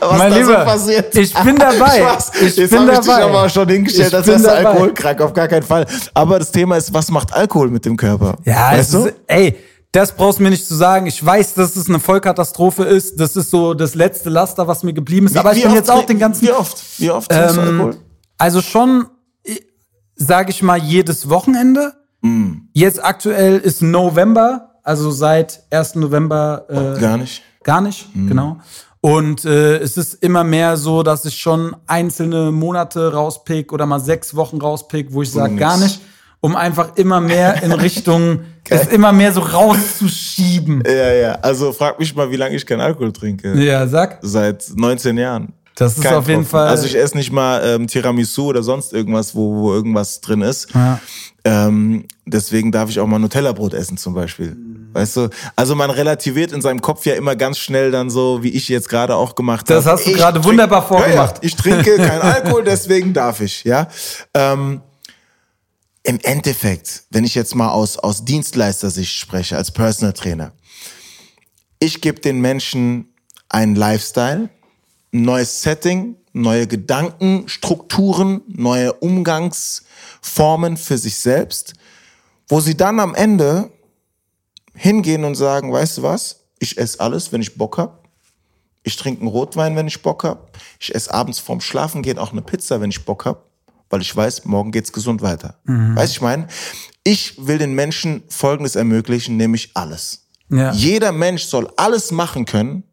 Was 0.00 0.18
Mein 0.18 0.32
Lieber, 0.34 0.46
so 0.60 0.64
passiert. 0.64 1.14
ich 1.16 1.32
bin 1.34 1.56
dabei. 1.58 1.98
Spaß. 1.98 2.32
Ich 2.42 2.56
Jetzt 2.56 2.70
bin 2.70 2.80
habe 2.80 2.92
ich 2.92 2.98
dich 2.98 3.06
dabei. 3.08 3.24
aber 3.24 3.42
auch 3.44 3.50
schon 3.50 3.68
hingestellt, 3.68 4.08
Ich 4.08 4.14
als 4.14 4.26
wärst 4.26 4.44
du 4.44 4.48
dabei. 4.48 4.66
alkoholkrank, 4.66 5.20
auf 5.22 5.32
gar 5.32 5.48
keinen 5.48 5.62
Fall. 5.62 5.86
Aber 6.14 6.38
das 6.38 6.50
Thema 6.50 6.76
ist, 6.76 6.92
was 6.92 7.10
macht 7.10 7.32
Alkohol 7.32 7.68
mit 7.70 7.84
dem 7.86 7.96
Körper? 7.96 8.36
Ja, 8.44 8.72
weißt 8.72 8.94
es 8.94 9.00
du? 9.02 9.06
ist, 9.08 9.14
ey, 9.26 9.56
das 9.92 10.12
brauchst 10.12 10.38
du 10.38 10.44
mir 10.44 10.50
nicht 10.50 10.66
zu 10.66 10.74
sagen. 10.74 11.06
Ich 11.06 11.24
weiß, 11.24 11.54
dass 11.54 11.76
es 11.76 11.88
eine 11.88 11.98
Vollkatastrophe 11.98 12.84
ist. 12.84 13.18
Das 13.18 13.36
ist 13.36 13.50
so 13.50 13.74
das 13.74 13.94
letzte 13.94 14.30
Laster, 14.30 14.68
was 14.68 14.82
mir 14.82 14.92
geblieben 14.92 15.26
ist. 15.26 15.36
Aber 15.36 15.54
ich 15.54 15.62
bin 15.62 15.72
jetzt 15.72 15.90
auch 15.90 16.06
den 16.06 16.18
ganzen. 16.18 16.46
Wie 16.46 16.52
oft? 16.52 17.00
Wie 17.00 17.10
oft 17.10 17.30
trinkst 17.30 17.56
du 17.56 17.60
Ähm, 17.60 17.68
Alkohol? 17.68 17.96
Also 18.38 18.62
schon 18.62 19.06
äh, 19.44 19.56
sage 20.14 20.50
ich 20.50 20.62
mal, 20.62 20.78
jedes 20.78 21.28
Wochenende. 21.28 21.94
Mm. 22.20 22.52
Jetzt 22.72 23.02
aktuell 23.02 23.58
ist 23.58 23.82
November, 23.82 24.76
also 24.84 25.10
seit 25.10 25.64
1. 25.70 25.96
November. 25.96 26.66
Äh, 26.68 27.00
Gar 27.00 27.16
nicht. 27.16 27.42
Gar 27.62 27.82
nicht, 27.82 28.08
genau. 28.14 28.56
Und 29.02 29.44
äh, 29.44 29.78
es 29.78 29.96
ist 29.96 30.14
immer 30.14 30.44
mehr 30.44 30.76
so, 30.76 31.02
dass 31.02 31.24
ich 31.24 31.38
schon 31.38 31.76
einzelne 31.86 32.50
Monate 32.50 33.12
rauspick 33.12 33.72
oder 33.72 33.86
mal 33.86 34.00
sechs 34.00 34.34
Wochen 34.34 34.58
rauspick, 34.58 35.12
wo 35.12 35.22
ich 35.22 35.30
sage, 35.30 35.56
gar 35.56 35.78
nicht, 35.78 36.00
um 36.40 36.56
einfach 36.56 36.96
immer 36.96 37.20
mehr 37.20 37.62
in 37.62 37.72
Richtung, 37.86 38.40
es 38.68 38.86
immer 38.88 39.12
mehr 39.12 39.32
so 39.32 39.40
rauszuschieben. 39.40 40.82
Ja, 40.86 41.12
ja. 41.12 41.32
Also 41.42 41.72
frag 41.72 41.98
mich 41.98 42.14
mal, 42.14 42.30
wie 42.30 42.36
lange 42.36 42.56
ich 42.56 42.66
keinen 42.66 42.80
Alkohol 42.80 43.12
trinke. 43.12 43.54
Ja, 43.60 43.86
sag. 43.86 44.18
Seit 44.22 44.64
19 44.74 45.18
Jahren. 45.18 45.52
Das 45.76 45.96
ist 45.96 46.02
Kein 46.02 46.14
auf 46.14 46.28
jeden 46.28 46.40
Tropfen. 46.40 46.50
Fall. 46.50 46.68
Also 46.68 46.86
ich 46.86 46.94
esse 46.96 47.16
nicht 47.16 47.32
mal 47.32 47.62
ähm, 47.64 47.86
Tiramisu 47.86 48.48
oder 48.48 48.62
sonst 48.62 48.92
irgendwas, 48.92 49.34
wo, 49.34 49.62
wo 49.62 49.72
irgendwas 49.72 50.20
drin 50.20 50.42
ist. 50.42 50.74
Ja. 50.74 51.00
Ähm, 51.42 52.04
deswegen 52.26 52.70
darf 52.70 52.90
ich 52.90 53.00
auch 53.00 53.06
mal 53.06 53.18
Nutella-Brot 53.18 53.72
essen 53.72 53.96
zum 53.96 54.12
Beispiel. 54.12 54.56
Weißt 54.92 55.16
du? 55.16 55.28
Also 55.56 55.74
man 55.74 55.90
relativiert 55.90 56.52
in 56.52 56.60
seinem 56.60 56.82
Kopf 56.82 57.06
ja 57.06 57.14
immer 57.14 57.34
ganz 57.34 57.58
schnell 57.58 57.90
dann 57.90 58.10
so, 58.10 58.42
wie 58.42 58.50
ich 58.50 58.68
jetzt 58.68 58.90
gerade 58.90 59.14
auch 59.14 59.34
gemacht 59.34 59.70
habe. 59.70 59.74
Das 59.74 59.86
hast 59.86 60.06
du 60.06 60.12
gerade 60.12 60.44
wunderbar 60.44 60.86
vorgemacht. 60.86 61.36
Ja, 61.36 61.42
ja, 61.42 61.42
ich 61.42 61.56
trinke 61.56 61.96
keinen 61.96 62.22
Alkohol, 62.22 62.64
deswegen 62.64 63.14
darf 63.14 63.40
ich. 63.40 63.64
Ja. 63.64 63.88
Ähm, 64.34 64.82
Im 66.10 66.18
Endeffekt, 66.24 67.04
wenn 67.10 67.22
ich 67.22 67.36
jetzt 67.36 67.54
mal 67.54 67.70
aus, 67.70 67.96
aus 67.96 68.24
Dienstleistersicht 68.24 69.12
spreche, 69.12 69.56
als 69.56 69.70
Personal 69.70 70.12
Trainer, 70.12 70.50
ich 71.78 72.00
gebe 72.00 72.18
den 72.18 72.40
Menschen 72.40 73.14
einen 73.48 73.76
Lifestyle, 73.76 74.50
ein 75.12 75.22
neues 75.22 75.62
Setting, 75.62 76.16
neue 76.32 76.66
Gedanken, 76.66 77.48
Strukturen, 77.48 78.40
neue 78.48 78.92
Umgangsformen 78.94 80.76
für 80.76 80.98
sich 80.98 81.14
selbst, 81.14 81.74
wo 82.48 82.58
sie 82.58 82.76
dann 82.76 82.98
am 82.98 83.14
Ende 83.14 83.70
hingehen 84.74 85.22
und 85.22 85.36
sagen, 85.36 85.72
weißt 85.72 85.98
du 85.98 86.02
was, 86.02 86.40
ich 86.58 86.76
esse 86.76 86.98
alles, 86.98 87.30
wenn 87.30 87.40
ich 87.40 87.56
Bock 87.56 87.78
hab. 87.78 88.08
Ich 88.82 88.96
trinke 88.96 89.20
einen 89.20 89.30
Rotwein, 89.30 89.76
wenn 89.76 89.86
ich 89.86 90.02
Bock 90.02 90.24
hab. 90.24 90.58
Ich 90.80 90.92
esse 90.92 91.14
abends 91.14 91.38
vorm 91.38 91.60
Schlafengehen 91.60 92.18
auch 92.18 92.32
eine 92.32 92.42
Pizza, 92.42 92.80
wenn 92.80 92.90
ich 92.90 93.04
Bock 93.04 93.26
hab, 93.26 93.49
weil 93.90 94.00
ich 94.00 94.14
weiß, 94.14 94.44
morgen 94.46 94.70
geht's 94.70 94.92
gesund 94.92 95.20
weiter. 95.20 95.56
Weißt 95.96 96.12
du, 96.12 96.16
ich 96.16 96.20
meine, 96.22 96.48
ich 97.04 97.34
will 97.44 97.58
den 97.58 97.74
Menschen 97.74 98.22
Folgendes 98.28 98.76
ermöglichen, 98.76 99.36
nämlich 99.36 99.72
alles. 99.74 100.26
Ja. 100.48 100.72
Jeder 100.72 101.12
Mensch 101.12 101.44
soll 101.44 101.70
alles 101.76 102.10
machen 102.10 102.44
können, 102.44 102.84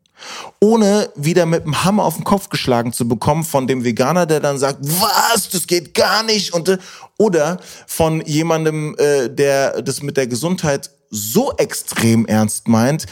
ohne 0.59 1.09
wieder 1.15 1.45
mit 1.45 1.65
dem 1.65 1.83
Hammer 1.83 2.03
auf 2.03 2.15
den 2.15 2.23
Kopf 2.23 2.49
geschlagen 2.49 2.93
zu 2.93 3.07
bekommen 3.07 3.43
von 3.43 3.67
dem 3.67 3.83
Veganer, 3.83 4.25
der 4.25 4.39
dann 4.39 4.57
sagt, 4.57 4.79
was, 4.81 5.49
das 5.49 5.67
geht 5.67 5.93
gar 5.93 6.23
nicht. 6.23 6.53
Und, 6.53 6.79
oder 7.17 7.59
von 7.85 8.21
jemandem, 8.25 8.95
äh, 8.97 9.29
der 9.29 9.81
das 9.81 10.01
mit 10.01 10.17
der 10.17 10.27
Gesundheit 10.27 10.89
so 11.09 11.53
extrem 11.57 12.25
ernst 12.25 12.67
meint, 12.67 13.05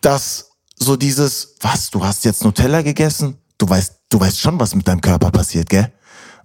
dass 0.00 0.50
so 0.76 0.96
dieses, 0.96 1.56
was, 1.60 1.90
du 1.90 2.04
hast 2.04 2.24
jetzt 2.24 2.44
Nutella 2.44 2.82
gegessen? 2.82 3.38
Du 3.58 3.68
weißt, 3.68 3.94
du 4.10 4.20
weißt 4.20 4.40
schon, 4.40 4.58
was 4.60 4.74
mit 4.74 4.86
deinem 4.86 5.00
Körper 5.00 5.30
passiert, 5.30 5.70
gell? 5.70 5.90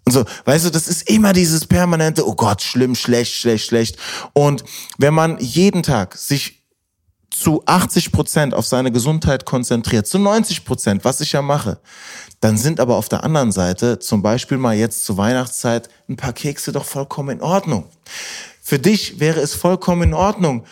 Und 0.06 0.14
so, 0.14 0.26
weißt 0.46 0.66
du, 0.66 0.70
das 0.70 0.88
ist 0.88 1.10
immer 1.10 1.34
dieses 1.34 1.66
permanente, 1.66 2.28
oh 2.28 2.36
Gott, 2.36 2.62
schlimm, 2.62 2.96
schlecht, 2.96 3.34
schlecht, 3.34 3.66
schlecht. 3.66 3.98
Und 4.34 4.64
wenn 4.98 5.14
man 5.14 5.38
jeden 5.40 5.84
Tag 5.84 6.16
sich 6.16 6.64
zu 7.30 7.64
80 7.66 8.12
Prozent 8.12 8.54
auf 8.54 8.66
seine 8.66 8.92
Gesundheit 8.92 9.46
konzentriert, 9.46 10.08
zu 10.08 10.18
90 10.18 10.66
Prozent, 10.66 11.06
was 11.06 11.22
ich 11.22 11.32
ja 11.32 11.42
mache, 11.42 11.80
dann 12.42 12.58
sind 12.58 12.80
aber 12.80 12.96
auf 12.96 13.10
der 13.10 13.24
anderen 13.24 13.52
Seite, 13.52 14.00
zum 14.00 14.22
Beispiel 14.22 14.58
mal 14.58 14.76
jetzt 14.76 15.06
zur 15.06 15.18
Weihnachtszeit, 15.18 15.90
ein 16.08 16.16
paar 16.16 16.34
Kekse 16.34 16.72
doch 16.72 16.86
vollkommen 16.86 17.38
in 17.38 17.42
Ordnung. 17.42 17.86
Für 18.62 18.80
dich 18.80 19.20
wäre 19.20 19.40
es 19.40 19.54
vollkommen 19.54 20.04
in 20.04 20.14
Ordnung, 20.14 20.66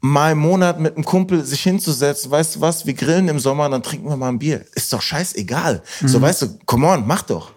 mal 0.00 0.32
im 0.32 0.38
Monat 0.38 0.80
mit 0.80 0.94
einem 0.94 1.04
Kumpel 1.04 1.44
sich 1.44 1.62
hinzusetzen, 1.62 2.30
weißt 2.30 2.56
du 2.56 2.60
was, 2.60 2.86
wir 2.86 2.94
grillen 2.94 3.28
im 3.28 3.38
Sommer, 3.38 3.68
dann 3.68 3.82
trinken 3.82 4.08
wir 4.08 4.16
mal 4.16 4.28
ein 4.28 4.38
Bier. 4.38 4.64
Ist 4.74 4.92
doch 4.92 5.02
scheißegal. 5.02 5.82
So, 6.04 6.20
weißt 6.20 6.42
du, 6.42 6.58
come 6.66 6.86
on, 6.86 7.06
mach 7.06 7.22
doch. 7.22 7.52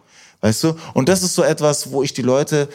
Weißt 0.46 0.64
du? 0.64 0.76
Und 0.93 1.10
das 1.10 1.24
ist 1.24 1.34
so 1.34 1.41
etwas, 1.41 1.89
wo 1.89 2.04
ich 2.04 2.14
die 2.14 2.22
Leute, 2.22 2.70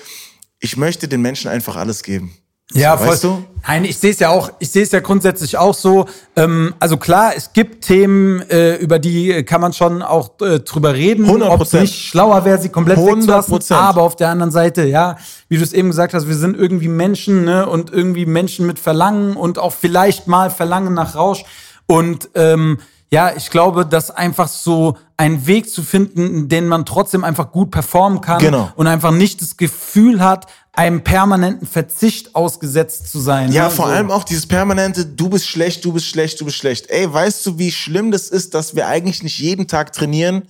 ich 0.58 0.76
möchte 0.76 1.06
den 1.06 1.22
Menschen 1.22 1.48
einfach 1.48 1.76
alles 1.76 2.02
geben. 2.02 2.36
Ja, 2.72 2.98
so, 2.98 3.04
voll. 3.04 3.12
Weißt 3.12 3.24
du? 3.24 3.44
Nein, 3.64 3.84
ich 3.84 3.96
sehe 3.96 4.10
es 4.10 4.18
ja 4.18 4.30
auch, 4.30 4.50
ich 4.58 4.72
sehe 4.72 4.82
es 4.82 4.90
ja 4.90 4.98
grundsätzlich 4.98 5.56
auch 5.56 5.72
so. 5.72 6.06
Ähm, 6.34 6.74
also 6.80 6.96
klar, 6.96 7.30
es 7.36 7.52
gibt 7.52 7.84
Themen, 7.84 8.40
äh, 8.50 8.74
über 8.74 8.98
die 8.98 9.44
kann 9.44 9.60
man 9.60 9.72
schon 9.72 10.02
auch 10.02 10.32
äh, 10.40 10.58
drüber 10.58 10.94
reden, 10.94 11.26
100%. 11.26 11.48
ob 11.48 11.60
es 11.60 11.72
nicht 11.72 11.94
schlauer 11.94 12.44
wäre, 12.44 12.58
sie 12.60 12.70
komplett 12.70 12.98
100%. 12.98 13.18
wegzulassen. 13.18 13.76
Aber 13.76 14.02
auf 14.02 14.16
der 14.16 14.30
anderen 14.30 14.50
Seite, 14.50 14.84
ja, 14.84 15.16
wie 15.48 15.56
du 15.56 15.62
es 15.62 15.72
eben 15.72 15.90
gesagt 15.90 16.12
hast, 16.12 16.26
wir 16.26 16.34
sind 16.34 16.56
irgendwie 16.58 16.88
Menschen, 16.88 17.44
ne, 17.44 17.68
und 17.68 17.92
irgendwie 17.92 18.26
Menschen 18.26 18.66
mit 18.66 18.80
Verlangen 18.80 19.36
und 19.36 19.60
auch 19.60 19.72
vielleicht 19.72 20.26
mal 20.26 20.50
Verlangen 20.50 20.92
nach 20.92 21.14
Rausch. 21.14 21.44
Und 21.86 22.30
ähm, 22.34 22.78
ja, 23.12 23.34
ich 23.36 23.50
glaube, 23.50 23.84
dass 23.84 24.10
einfach 24.10 24.48
so 24.48 24.96
einen 25.16 25.46
Weg 25.46 25.68
zu 25.70 25.82
finden, 25.82 26.48
den 26.48 26.68
man 26.68 26.86
trotzdem 26.86 27.24
einfach 27.24 27.50
gut 27.50 27.70
performen 27.70 28.20
kann 28.20 28.38
Genau. 28.38 28.70
und 28.76 28.86
einfach 28.86 29.10
nicht 29.10 29.42
das 29.42 29.56
Gefühl 29.56 30.22
hat, 30.22 30.46
einem 30.72 31.02
permanenten 31.02 31.66
Verzicht 31.66 32.36
ausgesetzt 32.36 33.10
zu 33.10 33.18
sein. 33.18 33.50
Ja, 33.50 33.64
ne? 33.64 33.70
vor 33.70 33.86
so. 33.88 33.92
allem 33.92 34.10
auch 34.12 34.22
dieses 34.22 34.46
permanente, 34.46 35.04
du 35.04 35.28
bist 35.28 35.46
schlecht, 35.48 35.84
du 35.84 35.92
bist 35.92 36.06
schlecht, 36.06 36.40
du 36.40 36.44
bist 36.44 36.56
schlecht. 36.56 36.88
Ey, 36.88 37.12
weißt 37.12 37.44
du, 37.44 37.58
wie 37.58 37.72
schlimm 37.72 38.12
das 38.12 38.28
ist, 38.28 38.54
dass 38.54 38.76
wir 38.76 38.86
eigentlich 38.86 39.22
nicht 39.24 39.38
jeden 39.40 39.66
Tag 39.66 39.92
trainieren, 39.92 40.42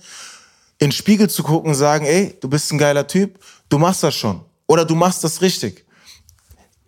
in 0.77 0.87
den 0.87 0.91
Spiegel 0.91 1.29
zu 1.29 1.41
gucken 1.43 1.71
und 1.71 1.75
sagen, 1.75 2.05
ey, 2.05 2.37
du 2.39 2.47
bist 2.47 2.71
ein 2.71 2.77
geiler 2.77 3.07
Typ, 3.07 3.39
du 3.69 3.79
machst 3.79 4.03
das 4.03 4.15
schon. 4.15 4.41
Oder 4.67 4.85
du 4.85 4.95
machst 4.95 5.23
das 5.23 5.41
richtig. 5.41 5.85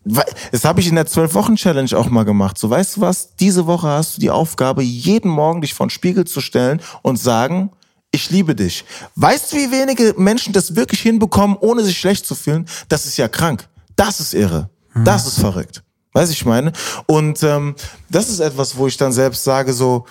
Das 0.06 0.66
habe 0.66 0.82
ich 0.82 0.88
in 0.88 0.96
der 0.96 1.08
12-Wochen-Challenge 1.08 1.98
auch 1.98 2.10
mal 2.10 2.24
gemacht. 2.24 2.58
So, 2.58 2.70
weißt 2.70 2.98
du 2.98 3.02
was? 3.02 3.36
Diese 3.36 3.66
Woche 3.68 3.88
hast 3.88 4.18
du 4.18 4.22
die 4.22 4.30
Aufgabe, 4.30 4.84
jeden 4.84 5.32
Morgen 5.32 5.62
dich 5.62 5.74
vor 5.74 5.86
den 5.86 5.92
Spiegel 5.92 6.26
zu 6.26 6.42
stellen 6.42 6.82
und 7.02 7.18
sagen, 7.18 7.72
ich 8.12 8.30
liebe 8.30 8.54
dich. 8.54 8.86
Weißt 9.16 9.52
du, 9.52 9.58
wie 9.58 9.72
wenige 9.72 10.14
Menschen 10.18 10.54
das 10.54 10.76
wirklich 10.76 11.02
hinbekommen, 11.02 11.58
ohne 11.60 11.84
sich 11.84 11.98
schlecht 11.98 12.26
zu 12.26 12.36
fühlen? 12.36 12.66
Das 12.90 13.06
ist 13.06 13.18
ja 13.18 13.28
krank. 13.28 13.68
Das 13.96 14.20
ist 14.20 14.34
irre. 14.34 14.70
Das 15.04 15.26
ist 15.26 15.40
verrückt. 15.40 15.84
Weiß 16.14 16.30
ich 16.30 16.46
meine? 16.46 16.72
Und 17.08 17.42
ähm, 17.42 17.76
das 18.10 18.30
ist 18.30 18.40
etwas, 18.40 18.78
wo 18.78 18.86
ich 18.86 18.98
dann 18.98 19.12
selbst 19.12 19.44
sage 19.44 19.74
so, 19.74 20.06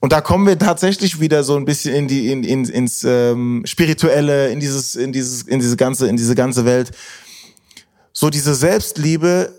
und 0.00 0.12
da 0.12 0.20
kommen 0.20 0.46
wir 0.46 0.58
tatsächlich 0.58 1.20
wieder 1.20 1.42
so 1.42 1.56
ein 1.56 1.64
bisschen 1.64 1.94
in 1.94 2.08
die 2.08 2.30
in, 2.30 2.44
in, 2.44 2.64
ins 2.66 3.02
ähm, 3.04 3.62
spirituelle, 3.64 4.50
in 4.50 4.60
dieses 4.60 4.94
in 4.94 5.12
dieses 5.12 5.42
in 5.42 5.58
diese 5.58 5.76
ganze 5.76 6.06
in 6.08 6.16
diese 6.16 6.34
ganze 6.34 6.64
Welt. 6.64 6.92
So 8.18 8.30
diese 8.30 8.54
Selbstliebe, 8.54 9.52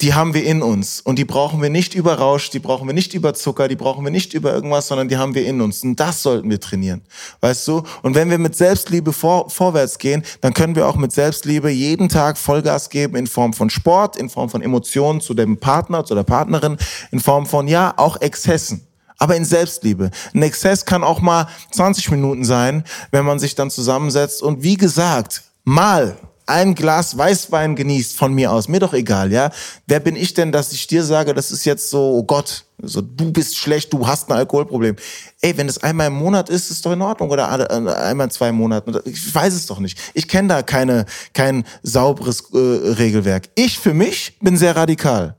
die 0.00 0.14
haben 0.14 0.34
wir 0.34 0.44
in 0.44 0.62
uns 0.62 1.00
und 1.00 1.18
die 1.18 1.24
brauchen 1.24 1.60
wir 1.60 1.68
nicht 1.68 1.96
über 1.96 2.14
Rausch, 2.14 2.48
die 2.50 2.60
brauchen 2.60 2.86
wir 2.86 2.94
nicht 2.94 3.12
über 3.12 3.34
Zucker, 3.34 3.66
die 3.66 3.74
brauchen 3.74 4.04
wir 4.04 4.12
nicht 4.12 4.34
über 4.34 4.54
irgendwas, 4.54 4.86
sondern 4.86 5.08
die 5.08 5.16
haben 5.16 5.34
wir 5.34 5.44
in 5.44 5.60
uns 5.60 5.82
und 5.82 5.98
das 5.98 6.22
sollten 6.22 6.48
wir 6.48 6.60
trainieren, 6.60 7.02
weißt 7.40 7.66
du? 7.66 7.82
Und 8.02 8.14
wenn 8.14 8.30
wir 8.30 8.38
mit 8.38 8.54
Selbstliebe 8.54 9.12
vor, 9.12 9.50
vorwärts 9.50 9.98
gehen, 9.98 10.22
dann 10.42 10.54
können 10.54 10.76
wir 10.76 10.86
auch 10.86 10.94
mit 10.94 11.10
Selbstliebe 11.10 11.68
jeden 11.68 12.08
Tag 12.08 12.38
Vollgas 12.38 12.88
geben 12.88 13.16
in 13.16 13.26
Form 13.26 13.52
von 13.52 13.68
Sport, 13.68 14.16
in 14.16 14.28
Form 14.28 14.48
von 14.48 14.62
Emotionen 14.62 15.20
zu 15.20 15.34
dem 15.34 15.58
Partner, 15.58 16.04
zu 16.04 16.14
der 16.14 16.22
Partnerin, 16.22 16.76
in 17.10 17.18
Form 17.18 17.46
von 17.46 17.66
ja 17.66 17.94
auch 17.96 18.20
Exzessen. 18.20 18.86
Aber 19.18 19.34
in 19.34 19.44
Selbstliebe. 19.44 20.12
Ein 20.34 20.42
Exzess 20.42 20.84
kann 20.84 21.02
auch 21.02 21.20
mal 21.20 21.48
20 21.72 22.12
Minuten 22.12 22.44
sein, 22.44 22.84
wenn 23.10 23.24
man 23.24 23.40
sich 23.40 23.56
dann 23.56 23.70
zusammensetzt 23.70 24.40
und 24.40 24.62
wie 24.62 24.76
gesagt, 24.76 25.42
mal 25.64 26.16
ein 26.46 26.74
Glas 26.74 27.18
Weißwein 27.18 27.74
genießt 27.74 28.16
von 28.16 28.32
mir 28.32 28.52
aus, 28.52 28.68
mir 28.68 28.80
doch 28.80 28.92
egal, 28.92 29.32
ja. 29.32 29.50
Wer 29.86 30.00
bin 30.00 30.16
ich 30.16 30.32
denn, 30.32 30.52
dass 30.52 30.72
ich 30.72 30.86
dir 30.86 31.04
sage, 31.04 31.34
das 31.34 31.50
ist 31.50 31.64
jetzt 31.64 31.90
so, 31.90 32.12
oh 32.14 32.22
Gott, 32.22 32.64
so 32.80 33.00
du 33.00 33.32
bist 33.32 33.56
schlecht, 33.56 33.92
du 33.92 34.06
hast 34.06 34.30
ein 34.30 34.36
Alkoholproblem. 34.36 34.96
Ey, 35.40 35.56
wenn 35.56 35.68
es 35.68 35.82
einmal 35.82 36.06
im 36.06 36.14
Monat 36.14 36.48
ist, 36.48 36.70
ist 36.70 36.86
doch 36.86 36.92
in 36.92 37.02
Ordnung 37.02 37.30
oder 37.30 37.48
äh, 37.68 37.90
einmal 37.94 38.26
in 38.26 38.30
zwei 38.30 38.52
Monaten. 38.52 38.96
Ich 39.04 39.34
weiß 39.34 39.54
es 39.54 39.66
doch 39.66 39.80
nicht. 39.80 39.98
Ich 40.14 40.28
kenne 40.28 40.48
da 40.48 40.62
keine 40.62 41.06
kein 41.34 41.64
sauberes 41.82 42.44
äh, 42.52 42.58
Regelwerk. 42.58 43.48
Ich 43.54 43.78
für 43.78 43.94
mich 43.94 44.38
bin 44.40 44.56
sehr 44.56 44.76
radikal. 44.76 45.36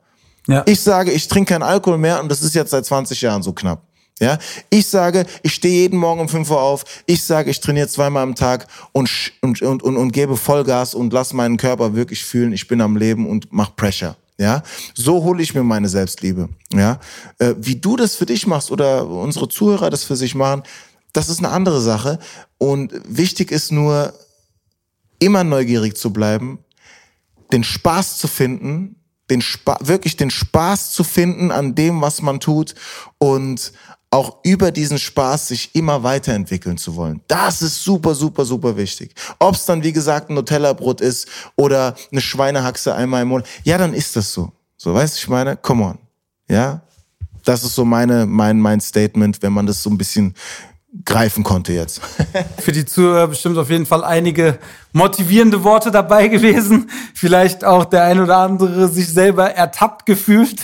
Ja. 0.47 0.64
Ich 0.66 0.82
sage, 0.82 1.12
ich 1.12 1.28
trinke 1.28 1.53
keinen 1.53 1.64
Alkohol 1.64 1.97
mehr 1.97 2.22
und 2.22 2.30
das 2.30 2.41
ist 2.41 2.55
jetzt 2.55 2.72
seit 2.72 2.86
20 2.86 3.22
Jahren 3.22 3.43
so 3.43 3.53
knapp. 3.53 3.87
Ja, 4.20 4.39
ich 4.72 4.88
sage, 4.88 5.26
ich 5.43 5.53
stehe 5.53 5.82
jeden 5.82 5.99
Morgen 5.99 6.22
um 6.22 6.30
5 6.30 6.49
Uhr 6.49 6.61
auf. 6.61 6.86
Ich 7.05 7.24
sage, 7.24 7.51
ich 7.51 7.59
trainiere 7.59 7.88
zweimal 7.88 8.24
am 8.24 8.34
Tag 8.34 8.68
und, 8.91 9.09
und, 9.41 9.61
und, 9.61 9.84
und, 9.84 9.95
und 9.95 10.11
gebe 10.11 10.38
Vollgas 10.38 10.95
und 10.95 11.13
lass 11.13 11.34
meinen 11.34 11.57
Körper 11.57 11.93
wirklich 11.93 12.26
fühlen, 12.26 12.51
ich 12.51 12.68
bin 12.68 12.82
am 12.82 12.97
Leben 12.97 13.30
und 13.30 13.47
mach 13.51 13.76
Pressure. 13.76 14.15
Ja, 14.39 14.61
so 14.93 15.24
hole 15.24 15.41
ich 15.41 15.55
mir 15.55 15.63
meine 15.63 15.89
Selbstliebe. 15.89 16.49
Ja, 16.74 16.99
äh, 17.39 17.55
wie 17.57 17.76
du 17.76 17.95
das 17.95 18.15
für 18.15 18.26
dich 18.26 18.45
machst 18.45 18.72
oder 18.72 19.07
unsere 19.07 19.49
Zuhörer 19.49 19.89
das 19.89 20.03
für 20.03 20.15
sich 20.15 20.36
machen, 20.36 20.63
das 21.13 21.30
ist 21.30 21.39
eine 21.39 21.49
andere 21.49 21.82
Sache. 21.82 22.20
Und 22.59 22.93
wichtig 23.07 23.51
ist 23.51 23.72
nur, 23.72 24.13
immer 25.20 25.43
neugierig 25.43 25.97
zu 25.97 26.13
bleiben, 26.13 26.59
den 27.51 27.63
Spaß 27.63 28.18
zu 28.18 28.28
finden, 28.28 28.95
den 29.30 29.41
Spa 29.41 29.78
wirklich 29.82 30.15
den 30.15 30.30
Spaß 30.30 30.91
zu 30.91 31.03
finden 31.03 31.51
an 31.51 31.76
dem, 31.76 32.01
was 32.01 32.22
man 32.22 32.39
tut 32.39 32.76
und 33.18 33.74
auch 34.10 34.38
über 34.43 34.72
diesen 34.72 34.97
Spaß 34.97 35.49
sich 35.49 35.76
immer 35.76 36.03
weiterentwickeln 36.03 36.78
zu 36.78 36.95
wollen. 36.95 37.22
Das 37.28 37.62
ist 37.62 37.84
super, 37.84 38.16
super, 38.16 38.45
super 38.45 38.78
wichtig. 38.78 39.14
Ob 39.39 39.55
es 39.55 39.66
dann, 39.66 39.84
wie 39.84 39.91
gesagt, 39.91 40.30
ein 40.30 40.36
Nutella-Brot 40.36 41.01
ist 41.01 41.28
oder 41.55 41.95
eine 42.12 42.22
Schweinehaxe 42.22 42.95
einmal 42.95 43.24
im 43.24 43.30
Monat, 43.30 43.47
ja, 43.64 43.78
dann 43.78 43.93
ist 43.93 44.16
das 44.16 44.32
so. 44.32 44.51
So, 44.78 44.93
weißt 44.93 45.16
du, 45.16 45.20
ich 45.20 45.28
meine, 45.28 45.58
come 45.58 45.84
on. 45.84 45.97
Ja, 46.49 46.82
das 47.43 47.64
ist 47.64 47.76
so 47.76 47.84
meine, 47.84 48.26
mein, 48.26 48.60
mein 48.60 48.80
Statement, 48.80 49.41
wenn 49.41 49.53
man 49.53 49.66
das 49.66 49.84
so 49.84 49.89
ein 49.89 49.97
bisschen 49.97 50.36
greifen 51.05 51.43
konnte 51.43 51.74
jetzt. 51.74 52.01
Für 52.60 52.72
die 52.72 52.86
Zuhörer 52.86 53.28
bestimmt 53.28 53.58
auf 53.58 53.70
jeden 53.70 53.86
Fall 53.86 54.03
einige 54.03 54.58
motivierende 54.93 55.64
Worte 55.64 55.91
dabei 55.91 56.28
gewesen. 56.28 56.89
Vielleicht 57.14 57.66
auch 57.66 57.86
der 57.86 58.03
ein 58.03 58.20
oder 58.20 58.38
andere 58.38 58.88
sich 58.88 59.10
selber 59.10 59.51
ertappt 59.51 60.05
gefühlt. 60.05 60.62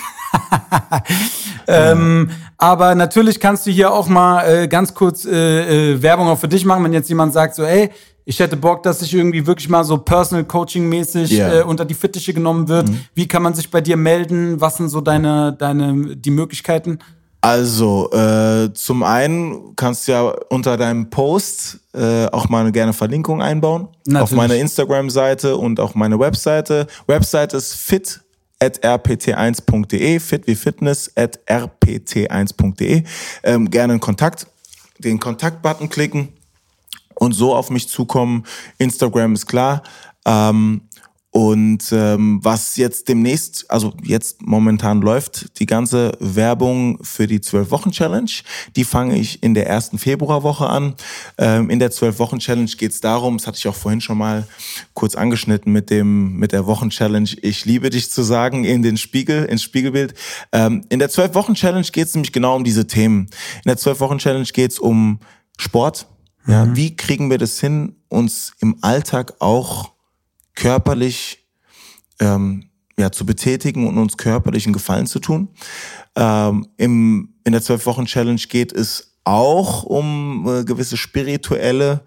ähm, 1.68 2.30
aber 2.58 2.96
natürlich 2.96 3.40
kannst 3.40 3.66
du 3.66 3.72
hier 3.72 3.92
auch 3.92 4.08
mal 4.08 4.44
äh, 4.44 4.68
ganz 4.68 4.94
kurz 4.94 5.26
äh, 5.26 5.94
äh, 5.94 6.02
Werbung 6.02 6.28
auch 6.28 6.40
für 6.40 6.48
dich 6.48 6.66
machen, 6.66 6.84
wenn 6.84 6.94
jetzt 6.94 7.10
jemand 7.10 7.34
sagt 7.34 7.56
so, 7.56 7.64
ey, 7.64 7.90
ich 8.26 8.40
hätte 8.40 8.56
Bock, 8.56 8.84
dass 8.84 9.00
sich 9.00 9.14
irgendwie 9.14 9.46
wirklich 9.46 9.68
mal 9.68 9.84
so 9.84 9.98
Personal 9.98 10.46
Coaching 10.46 10.88
mäßig 10.88 11.32
yeah. 11.32 11.60
äh, 11.60 11.64
unter 11.64 11.84
die 11.84 11.94
Fittiche 11.94 12.34
genommen 12.34 12.70
wird. 12.70 12.90
Mhm. 12.90 13.02
Wie 13.14 13.28
kann 13.28 13.44
man 13.44 13.54
sich 13.54 13.70
bei 13.70 13.82
dir 13.82 13.98
melden? 13.98 14.62
Was 14.62 14.78
sind 14.78 14.90
so 14.90 15.02
deine 15.02 15.54
deine 15.54 16.16
die 16.16 16.32
Möglichkeiten? 16.32 17.00
Also, 17.44 18.10
äh, 18.14 18.72
zum 18.74 19.04
einen 19.04 19.76
kannst 19.76 20.08
du 20.08 20.14
ja 20.14 20.34
unter 20.50 20.78
deinem 20.78 21.10
Post 21.10 21.82
äh, 21.94 22.28
auch 22.28 22.48
mal 22.48 22.72
gerne 22.72 22.94
Verlinkung 22.94 23.42
einbauen. 23.42 23.90
Natürlich. 24.06 24.22
Auf 24.24 24.32
meiner 24.32 24.56
Instagram-Seite 24.56 25.58
und 25.58 25.82
auch 25.82 25.94
meine 25.94 26.18
Webseite. 26.18 26.88
Webseite 27.06 27.58
ist 27.58 27.74
fit 27.74 28.23
at 28.60 28.84
rpt1.de, 28.84 30.20
fit 30.20 30.48
wie 30.48 30.56
Fitness 30.56 31.12
at 31.16 31.40
rpt1.de. 31.48 33.04
Ähm, 33.44 33.70
gerne 33.70 33.94
in 33.94 34.00
Kontakt, 34.00 34.48
den 35.00 35.20
Kontaktbutton 35.20 35.90
klicken 35.90 36.30
und 37.16 37.34
so 37.34 37.56
auf 37.56 37.70
mich 37.70 37.88
zukommen. 37.88 38.46
Instagram 38.78 39.34
ist 39.34 39.48
klar. 39.48 39.84
Ähm, 40.26 40.82
und 41.34 41.92
ähm, 41.92 42.42
was 42.44 42.78
jetzt 42.78 43.10
demnächst, 43.10 43.66
also 43.72 43.96
jetzt 44.04 44.44
momentan 44.44 45.02
läuft, 45.02 45.60
die 45.60 45.66
ganze 45.66 46.12
Werbung 46.20 47.04
für 47.04 47.26
die 47.26 47.40
12-Wochen-Challenge, 47.40 48.30
die 48.76 48.84
fange 48.84 49.18
ich 49.18 49.42
in 49.42 49.56
der 49.56 49.66
ersten 49.66 49.98
Februarwoche 49.98 50.68
an. 50.68 50.94
Ähm, 51.40 51.72
in 51.72 51.80
der 51.80 51.92
12-Wochen-Challenge 51.92 52.70
geht 52.78 52.92
es 52.92 53.02
darum, 53.02 53.38
das 53.38 53.48
hatte 53.48 53.58
ich 53.58 53.68
auch 53.68 53.74
vorhin 53.74 54.00
schon 54.00 54.20
mal 54.20 54.48
kurz 54.94 55.16
angeschnitten 55.16 55.74
mit 55.74 55.90
dem 55.90 56.38
mit 56.38 56.52
der 56.52 56.68
Wochen-Challenge, 56.68 57.32
ich 57.42 57.66
liebe 57.66 57.90
dich 57.90 58.12
zu 58.12 58.22
sagen, 58.22 58.64
in 58.64 58.84
den 58.84 58.98
Spiegel, 58.98 59.46
ins 59.46 59.64
Spiegelbild. 59.64 60.14
Ähm, 60.52 60.86
in 60.90 61.00
der 61.00 61.10
12-Wochen-Challenge 61.10 61.88
geht 61.92 62.10
es 62.10 62.14
nämlich 62.14 62.32
genau 62.32 62.56
um 62.56 62.64
diese 62.64 62.86
Themen. 62.86 63.22
In 63.66 63.70
der 63.70 63.80
12-Wochen-Challenge 63.80 64.50
geht 64.54 64.74
es 64.74 64.78
um 64.78 65.20
Sport. 65.58 66.06
Ja, 66.46 66.66
mhm. 66.66 66.76
wie 66.76 66.96
kriegen 66.96 67.32
wir 67.32 67.40
das 67.40 67.60
hin, 67.60 67.96
uns 68.10 68.54
im 68.60 68.78
Alltag 68.82 69.34
auch 69.40 69.93
körperlich 70.56 71.48
ähm, 72.20 72.70
ja, 72.98 73.12
zu 73.12 73.26
betätigen 73.26 73.88
und 73.88 73.98
uns 73.98 74.18
körperlichen 74.18 74.74
Gefallen 74.74 75.08
zu 75.08 75.20
tun. 75.20 75.50
Ähm, 76.16 76.68
im, 76.78 77.34
in 77.44 77.54
der 77.54 77.62
Zwölf-Wochen-Challenge 77.62 78.42
geht 78.50 78.72
es 78.72 79.18
auch 79.24 79.84
um 79.84 80.48
äh, 80.48 80.64
gewisse 80.64 80.98
spirituelle 80.98 82.02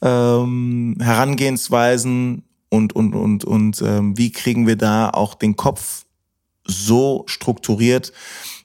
ähm, 0.00 0.96
Herangehensweisen 1.00 2.44
und, 2.68 2.94
und, 2.94 3.14
und, 3.14 3.44
und 3.44 3.82
ähm, 3.82 4.16
wie 4.16 4.32
kriegen 4.32 4.66
wir 4.66 4.76
da 4.76 5.10
auch 5.10 5.34
den 5.34 5.56
Kopf 5.56 6.04
so 6.64 7.24
strukturiert, 7.26 8.12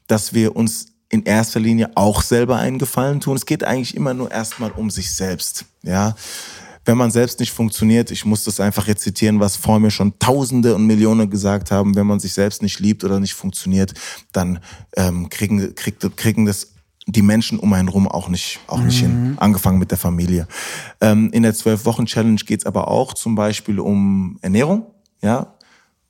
dass 0.07 0.33
wir 0.33 0.55
uns 0.55 0.93
in 1.09 1.23
erster 1.23 1.59
Linie 1.59 1.91
auch 1.95 2.21
selber 2.21 2.57
einen 2.57 2.79
Gefallen 2.79 3.19
tun. 3.19 3.35
Es 3.35 3.45
geht 3.45 3.63
eigentlich 3.63 3.95
immer 3.95 4.13
nur 4.13 4.31
erstmal 4.31 4.71
um 4.71 4.89
sich 4.89 5.13
selbst. 5.13 5.65
Ja, 5.83 6.15
wenn 6.87 6.97
man 6.97 7.11
selbst 7.11 7.39
nicht 7.39 7.51
funktioniert, 7.51 8.11
ich 8.11 8.25
muss 8.25 8.45
das 8.45 8.59
einfach 8.59 8.87
rezitieren, 8.87 9.39
was 9.39 9.57
vor 9.57 9.79
mir 9.79 9.91
schon 9.91 10.17
Tausende 10.19 10.73
und 10.73 10.87
Millionen 10.87 11.29
gesagt 11.29 11.69
haben, 11.69 11.95
wenn 11.95 12.07
man 12.07 12.19
sich 12.19 12.33
selbst 12.33 12.61
nicht 12.61 12.79
liebt 12.79 13.03
oder 13.03 13.19
nicht 13.19 13.33
funktioniert, 13.33 13.93
dann 14.31 14.59
ähm, 14.95 15.29
kriegen, 15.29 15.75
kriegt, 15.75 16.17
kriegen 16.17 16.45
das 16.45 16.73
die 17.05 17.21
Menschen 17.21 17.59
um 17.59 17.71
einen 17.73 17.87
rum 17.87 18.07
auch 18.07 18.27
nicht, 18.29 18.59
auch 18.67 18.81
nicht 18.81 19.01
mhm. 19.01 19.07
hin. 19.07 19.37
Angefangen 19.37 19.79
mit 19.79 19.91
der 19.91 19.97
Familie. 19.97 20.47
Ähm, 20.99 21.29
in 21.31 21.43
der 21.43 21.53
Zwölf-Wochen-Challenge 21.53 22.41
geht's 22.45 22.65
aber 22.65 22.89
auch 22.89 23.13
zum 23.13 23.35
Beispiel 23.35 23.79
um 23.79 24.37
Ernährung. 24.41 24.87
Ja, 25.21 25.56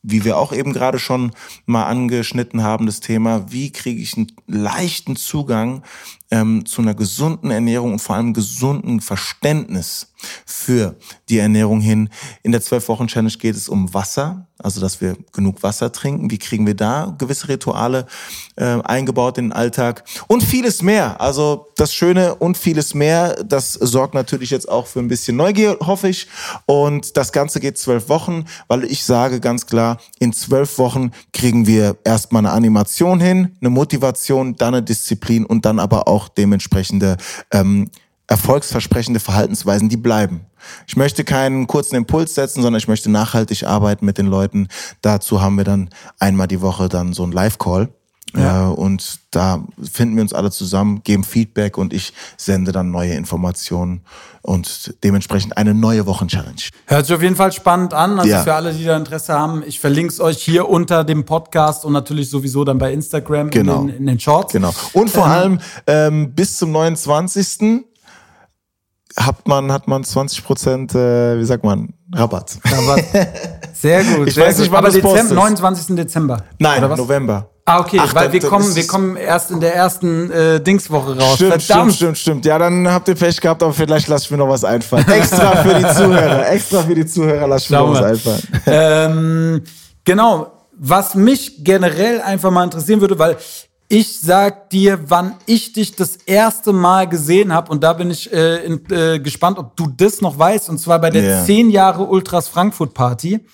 wie 0.10 0.24
wir 0.24 0.38
auch 0.38 0.54
eben 0.54 0.74
gerade 0.74 1.00
schon 1.00 1.32
mal 1.66 1.86
angeschnitten 1.86 2.64
haben, 2.64 2.86
das 2.86 3.02
Thema, 3.02 3.52
wie 3.52 3.72
kriege 3.72 4.02
ich 4.02 4.16
einen 4.16 4.32
leichten 4.48 5.18
Zugang 5.18 5.84
ähm, 6.32 6.66
zu 6.66 6.82
einer 6.82 6.96
gesunden 6.96 7.52
Ernährung 7.52 7.94
und 7.94 8.00
vor 8.00 8.16
allem 8.16 8.34
gesunden 8.34 9.02
Verständnis 9.02 10.14
für 10.46 10.96
die 11.30 11.40
Ernährung 11.40 11.82
hin. 11.82 12.10
In 12.42 12.54
der 12.54 12.62
Zwölf-Wochen-Challenge 12.62 13.34
geht 13.38 13.56
es 13.56 13.68
um 13.68 13.94
Wasser, 13.94 14.47
also 14.60 14.82
dass 14.82 15.02
wir 15.02 15.16
genug 15.34 15.64
Wasser 15.64 15.92
trinken. 15.92 16.32
Wie 16.32 16.38
kriegen 16.38 16.66
wir 16.66 16.76
da 16.76 17.16
gewisse 17.18 17.48
Rituale 17.48 18.08
äh, 18.56 18.82
eingebaut 18.84 19.38
in 19.38 19.46
den 19.46 19.54
Alltag 19.54 20.04
und 20.28 20.44
vieles 20.44 20.82
mehr. 20.82 21.22
Also 21.22 21.68
das 21.76 21.94
Schöne 21.94 22.36
und 22.36 22.58
vieles 22.58 22.94
mehr, 22.94 23.44
das 23.44 23.74
sorgt 23.74 24.14
natürlich 24.14 24.50
jetzt 24.50 24.68
auch 24.68 24.88
für 24.88 25.00
ein 25.00 25.08
bisschen 25.08 25.38
Neugier, 25.38 25.78
hoffe 25.82 26.10
ich. 26.10 26.28
Und 26.66 27.18
das 27.18 27.32
Ganze 27.32 27.60
geht 27.60 27.78
zwölf 27.78 28.10
Wochen, 28.10 28.46
weil 28.68 28.84
ich 28.84 29.04
sage 29.04 29.40
ganz 29.40 29.68
klar, 29.68 30.00
in 30.20 30.34
zwölf 30.34 30.78
Wochen 30.78 31.12
kriegen 31.34 31.68
wir 31.68 31.98
erstmal 32.04 32.46
eine 32.46 32.52
Animation 32.52 33.20
hin, 33.20 33.56
eine 33.62 33.70
Motivation, 33.70 34.56
dann 34.56 34.74
eine 34.74 34.84
Disziplin 34.84 35.46
und 35.46 35.66
dann 35.66 35.80
aber 35.80 36.08
auch 36.08 36.28
dementsprechende 36.28 37.18
ähm, 37.52 37.90
erfolgsversprechende 38.28 39.20
Verhaltensweisen, 39.20 39.90
die 39.90 39.98
bleiben. 39.98 40.42
Ich 40.86 40.98
möchte 40.98 41.24
keinen 41.24 41.66
kurzen 41.68 41.96
Impuls 41.96 42.36
setzen, 42.36 42.62
sondern 42.62 42.80
ich 42.80 42.88
möchte 42.88 43.10
nachhaltig 43.10 43.64
arbeiten 43.64 44.06
mit 44.06 44.18
den 44.18 44.28
Leuten. 44.28 44.68
Dazu 45.02 45.42
haben 45.42 45.56
wir 45.56 45.64
dann 45.64 45.90
einmal 46.20 46.48
die 46.48 46.62
Woche 46.62 46.90
dann 46.90 47.14
so 47.14 47.24
ein 47.24 47.32
Live-Call. 47.32 47.90
Ja. 48.36 48.70
Äh, 48.70 48.74
und 48.74 49.20
da 49.32 49.64
finden 49.82 50.16
wir 50.16 50.24
uns 50.24 50.34
alle 50.34 50.52
zusammen, 50.52 51.02
geben 51.04 51.24
Feedback 51.24 51.78
und 51.78 51.94
ich 51.94 52.14
sende 52.36 52.74
dann 52.74 52.92
neue 52.92 53.14
Informationen 53.14 54.02
und 54.42 54.96
dementsprechend 55.04 55.56
eine 55.56 55.74
neue 55.74 56.06
Wochenchallenge. 56.06 56.70
Hört 56.88 57.06
sich 57.06 57.16
auf 57.16 57.22
jeden 57.22 57.36
Fall 57.36 57.52
spannend 57.54 57.94
an. 57.94 58.20
Also 58.20 58.30
ja. 58.30 58.44
für 58.44 58.54
alle, 58.54 58.74
die 58.74 58.84
da 58.84 58.98
Interesse 58.98 59.34
haben, 59.34 59.64
ich 59.66 59.80
verlinke 59.80 60.12
es 60.12 60.20
euch 60.20 60.42
hier 60.44 60.68
unter 60.68 61.04
dem 61.04 61.26
Podcast 61.26 61.86
und 61.86 61.94
natürlich 61.94 62.30
sowieso 62.30 62.66
dann 62.66 62.78
bei 62.78 62.92
Instagram 62.92 63.50
genau. 63.50 63.82
in, 63.82 63.88
den, 63.88 63.98
in 63.98 64.06
den 64.08 64.20
Shorts. 64.20 64.52
Genau. 64.52 64.74
Und 64.94 65.10
vor 65.10 65.26
ähm, 65.26 65.32
allem 65.32 65.60
ähm, 65.88 66.34
bis 66.34 66.58
zum 66.58 66.72
29 66.72 67.48
hat 69.18 69.48
man, 69.48 69.72
hat 69.72 69.88
man 69.88 70.04
20 70.04 70.44
Prozent, 70.44 70.96
äh, 70.96 71.40
wie 71.40 71.46
sagt 71.46 71.64
man, 71.64 71.94
Rabatt. 72.14 72.58
Rabatt. 72.64 73.04
Sehr 73.74 74.04
gut. 74.04 74.28
Ich 74.28 74.36
sehr 74.36 74.48
weiß 74.48 74.60
nicht, 74.60 74.72
wann 74.72 74.86
Aber 74.86 74.94
Dezember, 74.94 75.36
29. 75.36 75.96
Dezember. 75.96 76.44
Nein, 76.60 76.82
November. 76.82 77.50
Ah, 77.66 77.82
okay, 77.82 78.00
Ach, 78.02 78.16
weil 78.16 78.32
wir 78.32 78.40
kommen, 78.40 78.74
wir 78.76 78.88
kommen 78.88 79.18
erst 79.18 79.52
in 79.52 79.60
der 79.60 79.76
ersten 79.76 80.32
äh, 80.32 80.62
Dingswoche 80.62 81.20
raus. 81.20 81.36
Stimmt, 81.36 81.62
Verdammt. 81.62 81.68
stimmt, 81.68 81.96
stimmt, 81.96 82.18
stimmt. 82.18 82.46
Ja, 82.46 82.58
dann 82.58 82.88
habt 82.90 83.10
ihr 83.10 83.16
Pech 83.16 83.42
gehabt, 83.42 83.62
aber 83.62 83.74
vielleicht 83.74 84.08
lasse 84.08 84.24
ich 84.26 84.32
mir 84.32 84.38
noch 84.38 84.48
was 84.48 84.64
einfallen. 84.64 85.06
Extra 85.10 85.58
für 85.58 85.74
die 85.74 85.86
Zuhörer, 85.86 86.50
extra 86.50 86.82
für 86.84 86.96
die 86.96 87.06
Zuhörer 87.06 87.46
lasse 87.46 87.66
ich 87.66 87.70
mir 87.72 87.78
noch 87.78 87.92
was 87.92 88.04
einfallen. 88.04 88.42
Ähm, 88.68 89.64
genau, 90.06 90.52
was 90.80 91.16
mich 91.16 91.62
generell 91.64 92.22
einfach 92.22 92.52
mal 92.52 92.64
interessieren 92.64 93.02
würde, 93.02 93.20
weil 93.20 93.36
ich 93.90 94.20
sag 94.20 94.70
dir, 94.70 95.00
wann 95.08 95.36
ich 95.46 95.72
dich 95.74 95.96
das 95.96 96.18
erste 96.26 96.74
Mal 96.74 97.08
gesehen 97.08 97.54
habe 97.54 97.72
und 97.72 97.84
da 97.84 97.94
bin 97.94 98.12
ich 98.12 98.32
äh, 98.32 98.66
in, 98.66 98.82
äh, 98.92 99.20
gespannt, 99.20 99.58
ob 99.58 99.76
du 99.78 99.88
das 99.96 100.22
noch 100.22 100.38
weißt 100.38 100.70
und 100.70 100.78
zwar 100.78 101.00
bei 101.00 101.10
der 101.10 101.24
yeah. 101.24 101.46
10 101.46 101.70
Jahre 101.70 102.04
Ultras 102.04 102.50
Frankfurt 102.50 102.94
Party. 102.94 103.46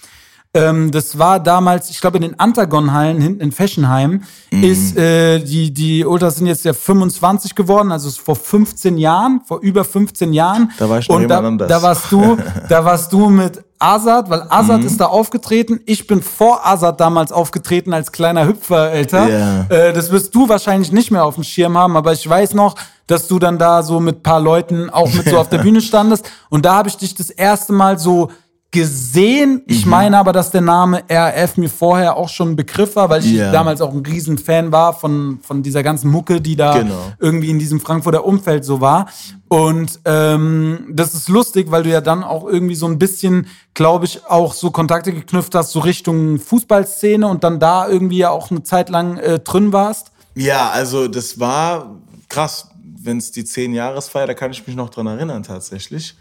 Ähm, 0.55 0.91
das 0.91 1.17
war 1.17 1.39
damals, 1.39 1.89
ich 1.89 1.99
glaube, 1.99 2.17
in 2.17 2.21
den 2.21 2.39
Antagon-Hallen 2.39 3.19
hinten 3.19 3.41
in 3.41 3.51
Feschenheim 3.51 4.23
mhm. 4.51 4.63
ist, 4.63 4.95
äh, 4.95 5.39
die, 5.39 5.73
die 5.73 6.05
Ultras 6.05 6.35
sind 6.35 6.45
jetzt 6.45 6.63
ja 6.63 6.73
25 6.73 7.55
geworden, 7.55 7.91
also 7.91 8.09
vor 8.11 8.35
15 8.35 8.97
Jahren, 8.97 9.41
vor 9.45 9.61
über 9.61 9.83
15 9.83 10.31
Jahren. 10.31 10.71
Da 10.77 10.87
war 10.89 10.99
ich 10.99 11.09
noch 11.09 11.15
Und 11.15 11.27
da, 11.27 11.39
anders. 11.39 11.67
da 11.67 11.81
warst 11.81 12.11
du, 12.11 12.37
da 12.69 12.85
warst 12.85 13.11
du 13.11 13.29
mit 13.29 13.63
Azad, 13.83 14.29
weil 14.29 14.45
Azad 14.49 14.79
mhm. 14.79 14.87
ist 14.87 14.99
da 14.99 15.07
aufgetreten. 15.07 15.81
Ich 15.85 16.07
bin 16.07 16.21
vor 16.21 16.65
Azad 16.65 17.01
damals 17.01 17.33
aufgetreten 17.33 17.93
als 17.93 18.13
kleiner 18.13 18.47
Hüpfer 18.47 18.91
älter. 18.91 19.27
Yeah. 19.27 19.65
Äh, 19.69 19.93
das 19.93 20.09
wirst 20.09 20.33
du 20.33 20.47
wahrscheinlich 20.47 20.91
nicht 20.93 21.11
mehr 21.11 21.25
auf 21.25 21.35
dem 21.35 21.43
Schirm 21.43 21.77
haben, 21.77 21.97
aber 21.97 22.13
ich 22.13 22.27
weiß 22.27 22.53
noch, 22.53 22.75
dass 23.07 23.27
du 23.27 23.39
dann 23.39 23.59
da 23.59 23.83
so 23.83 23.99
mit 23.99 24.23
paar 24.23 24.39
Leuten 24.39 24.89
auch 24.89 25.11
mit 25.13 25.27
so 25.27 25.37
auf 25.37 25.49
der 25.49 25.57
Bühne 25.63 25.81
standest. 25.81 26.29
Und 26.49 26.65
da 26.65 26.75
habe 26.75 26.87
ich 26.87 26.95
dich 26.95 27.13
das 27.13 27.29
erste 27.29 27.73
Mal 27.73 27.99
so 27.99 28.31
gesehen. 28.73 29.61
Ich 29.67 29.85
mhm. 29.85 29.91
meine 29.91 30.17
aber, 30.17 30.33
dass 30.33 30.49
der 30.49 30.61
Name 30.61 31.03
RF 31.09 31.57
mir 31.57 31.69
vorher 31.69 32.17
auch 32.17 32.27
schon 32.27 32.49
ein 32.49 32.55
Begriff 32.55 32.95
war, 32.95 33.09
weil 33.09 33.23
ich 33.23 33.33
yeah. 33.33 33.51
damals 33.51 33.81
auch 33.81 33.93
ein 33.93 33.99
Riesenfan 33.99 34.71
war 34.71 34.93
von, 34.93 35.39
von 35.43 35.61
dieser 35.61 35.83
ganzen 35.83 36.09
Mucke, 36.09 36.41
die 36.41 36.55
da 36.55 36.79
genau. 36.79 37.13
irgendwie 37.19 37.51
in 37.51 37.59
diesem 37.59 37.79
Frankfurter 37.79 38.25
Umfeld 38.25 38.65
so 38.65 38.81
war. 38.81 39.07
Und 39.47 39.99
ähm, 40.05 40.87
das 40.91 41.13
ist 41.13 41.29
lustig, 41.29 41.69
weil 41.69 41.83
du 41.83 41.91
ja 41.91 42.01
dann 42.01 42.23
auch 42.23 42.45
irgendwie 42.45 42.73
so 42.73 42.87
ein 42.87 42.97
bisschen, 42.97 43.45
glaube 43.75 44.05
ich, 44.05 44.25
auch 44.25 44.53
so 44.53 44.71
Kontakte 44.71 45.13
geknüpft 45.13 45.53
hast, 45.53 45.71
so 45.71 45.79
Richtung 45.79 46.39
Fußballszene 46.39 47.27
und 47.27 47.43
dann 47.43 47.59
da 47.59 47.87
irgendwie 47.87 48.17
ja 48.17 48.31
auch 48.31 48.49
eine 48.49 48.63
Zeit 48.63 48.89
lang 48.89 49.17
äh, 49.17 49.37
drin 49.37 49.71
warst. 49.71 50.11
Ja, 50.33 50.71
also 50.71 51.07
das 51.07 51.39
war 51.39 51.95
krass, 52.27 52.69
wenn 53.03 53.19
es 53.19 53.31
die 53.31 53.45
zehn 53.45 53.75
Jahresfeier, 53.75 54.25
da 54.25 54.33
kann 54.33 54.49
ich 54.49 54.65
mich 54.65 54.75
noch 54.75 54.89
dran 54.89 55.05
erinnern 55.05 55.43
tatsächlich. 55.43 56.15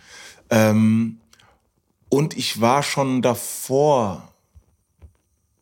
Ähm, 0.50 1.16
und 2.12 2.36
ich 2.36 2.60
war 2.60 2.82
schon 2.82 3.22
davor, 3.22 4.34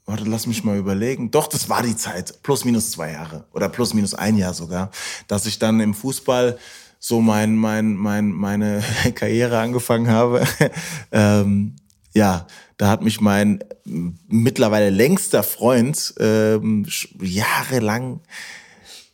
warte, 0.05 0.25
lass 0.25 0.49
mich 0.49 0.65
mal 0.65 0.77
überlegen. 0.77 1.31
Doch, 1.31 1.47
das 1.47 1.69
war 1.69 1.81
die 1.85 1.95
Zeit, 1.95 2.43
plus 2.43 2.65
minus 2.65 2.91
zwei 2.91 3.13
Jahre 3.13 3.45
oder 3.53 3.69
plus 3.69 3.95
minus 3.95 4.15
ein 4.15 4.37
Jahr 4.37 4.53
sogar, 4.53 4.91
dass 5.29 5.47
ich 5.47 5.61
dann 5.61 5.79
im 5.79 5.95
Fußball 5.95 6.59
so 6.99 7.21
mein, 7.21 7.55
mein, 7.55 7.95
mein, 7.95 8.33
meine 8.33 8.83
Karriere 9.15 9.61
angefangen 9.61 10.09
habe. 10.09 10.45
ähm, 11.13 11.77
ja, 12.15 12.49
da 12.79 12.89
hat 12.89 13.03
mich 13.03 13.21
mein 13.21 13.63
mittlerweile 13.85 14.91
längster 14.91 15.45
Freund 15.45 16.15
ähm, 16.19 16.85
jahrelang 17.21 18.23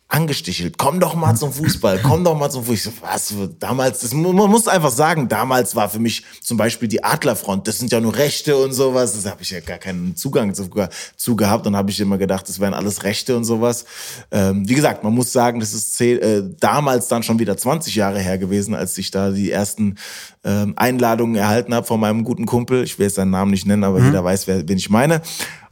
angestichelt. 0.09 0.78
Komm 0.78 1.00
doch 1.00 1.14
mal 1.14 1.34
zum 1.34 1.52
Fußball, 1.52 1.98
komm 2.00 2.22
doch 2.22 2.38
mal 2.38 2.48
zum 2.48 2.64
Fußball. 2.64 3.11
Was? 3.12 3.34
Damals, 3.59 4.00
das, 4.00 4.14
man 4.14 4.34
muss 4.34 4.68
einfach 4.68 4.92
sagen, 4.92 5.28
damals 5.28 5.74
war 5.74 5.88
für 5.88 5.98
mich 5.98 6.22
zum 6.40 6.57
Beispiel 6.57 6.88
die 6.88 7.02
Adlerfront, 7.02 7.66
das 7.66 7.78
sind 7.78 7.90
ja 7.90 8.00
nur 8.00 8.14
Rechte 8.14 8.57
und 8.57 8.72
sowas. 8.72 9.14
Das 9.14 9.26
habe 9.28 9.42
ich 9.42 9.50
ja 9.50 9.59
gar 9.61 9.78
keinen 9.78 10.14
Zugang 10.14 10.54
zu, 10.54 10.70
zu 11.16 11.36
gehabt. 11.36 11.66
Dann 11.66 11.74
habe 11.74 11.90
ich 11.90 11.98
immer 11.98 12.18
gedacht, 12.18 12.48
das 12.48 12.61
wären 12.61 12.72
alles 12.72 13.02
Rechte 13.02 13.36
und 13.36 13.44
sowas. 13.44 13.84
Ähm, 14.30 14.68
wie 14.68 14.74
gesagt, 14.74 15.02
man 15.02 15.12
muss 15.12 15.32
sagen, 15.32 15.59
das 15.59 15.74
ist 15.74 16.00
äh, 16.00 16.42
damals 16.61 17.09
dann 17.09 17.24
schon 17.24 17.40
wieder 17.40 17.57
20 17.57 17.96
Jahre 17.96 18.20
her 18.20 18.38
gewesen, 18.38 18.74
als 18.74 18.96
ich 18.98 19.11
da 19.11 19.30
die 19.30 19.50
ersten 19.50 19.96
ähm, 20.44 20.74
Einladungen 20.76 21.34
erhalten 21.34 21.74
habe 21.74 21.86
von 21.86 21.98
meinem 21.98 22.22
guten 22.22 22.46
Kumpel. 22.46 22.84
Ich 22.84 22.98
will 22.98 23.07
jetzt 23.07 23.16
seinen 23.16 23.32
Namen 23.32 23.50
nicht 23.50 23.66
nennen, 23.66 23.82
aber 23.82 23.98
mhm. 23.98 24.07
jeder 24.07 24.22
weiß, 24.22 24.46
wer, 24.46 24.68
wen 24.68 24.78
ich 24.78 24.88
meine. 24.88 25.20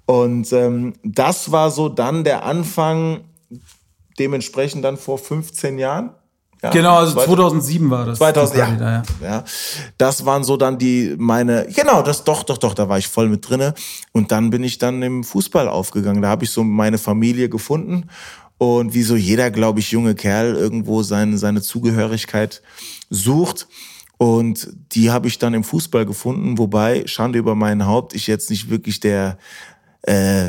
Und 0.06 0.52
ähm, 0.52 0.94
das 1.04 1.52
war 1.52 1.70
so 1.70 1.88
dann 1.88 2.24
der 2.24 2.44
Anfang 2.44 3.20
dementsprechend 4.18 4.84
dann 4.84 4.96
vor 4.96 5.18
15 5.18 5.78
Jahren. 5.78 6.10
Ja, 6.62 6.70
genau, 6.70 6.96
also 6.96 7.20
2007 7.20 7.90
war 7.90 8.06
das. 8.06 8.18
2000, 8.18 8.58
ja, 8.58 8.70
da, 8.76 8.90
ja. 8.90 9.02
ja. 9.22 9.44
Das 9.98 10.24
waren 10.24 10.44
so 10.44 10.56
dann 10.56 10.78
die 10.78 11.14
meine 11.18 11.66
genau, 11.66 12.00
das 12.00 12.24
doch 12.24 12.42
doch 12.42 12.56
doch, 12.56 12.72
da 12.72 12.88
war 12.88 12.96
ich 12.96 13.06
voll 13.06 13.28
mit 13.28 13.46
drinne 13.46 13.74
und 14.12 14.32
dann 14.32 14.48
bin 14.48 14.64
ich 14.64 14.78
dann 14.78 15.02
im 15.02 15.24
Fußball 15.24 15.68
aufgegangen. 15.68 16.22
Da 16.22 16.28
habe 16.28 16.44
ich 16.44 16.50
so 16.50 16.64
meine 16.64 16.96
Familie 16.96 17.50
gefunden 17.50 18.08
und 18.56 18.94
wie 18.94 19.02
so 19.02 19.14
jeder, 19.14 19.50
glaube 19.50 19.80
ich, 19.80 19.90
junge 19.90 20.14
Kerl 20.14 20.54
irgendwo 20.54 21.02
seine 21.02 21.36
seine 21.36 21.60
Zugehörigkeit 21.60 22.62
sucht. 23.10 23.66
Und 24.16 24.68
die 24.92 25.10
habe 25.10 25.26
ich 25.28 25.38
dann 25.38 25.54
im 25.54 25.64
Fußball 25.64 26.06
gefunden, 26.06 26.56
wobei, 26.56 27.06
Schande 27.06 27.38
über 27.38 27.54
mein 27.54 27.84
Haupt, 27.84 28.14
ich 28.14 28.26
jetzt 28.26 28.48
nicht 28.48 28.70
wirklich 28.70 29.00
der 29.00 29.38
äh, 30.02 30.46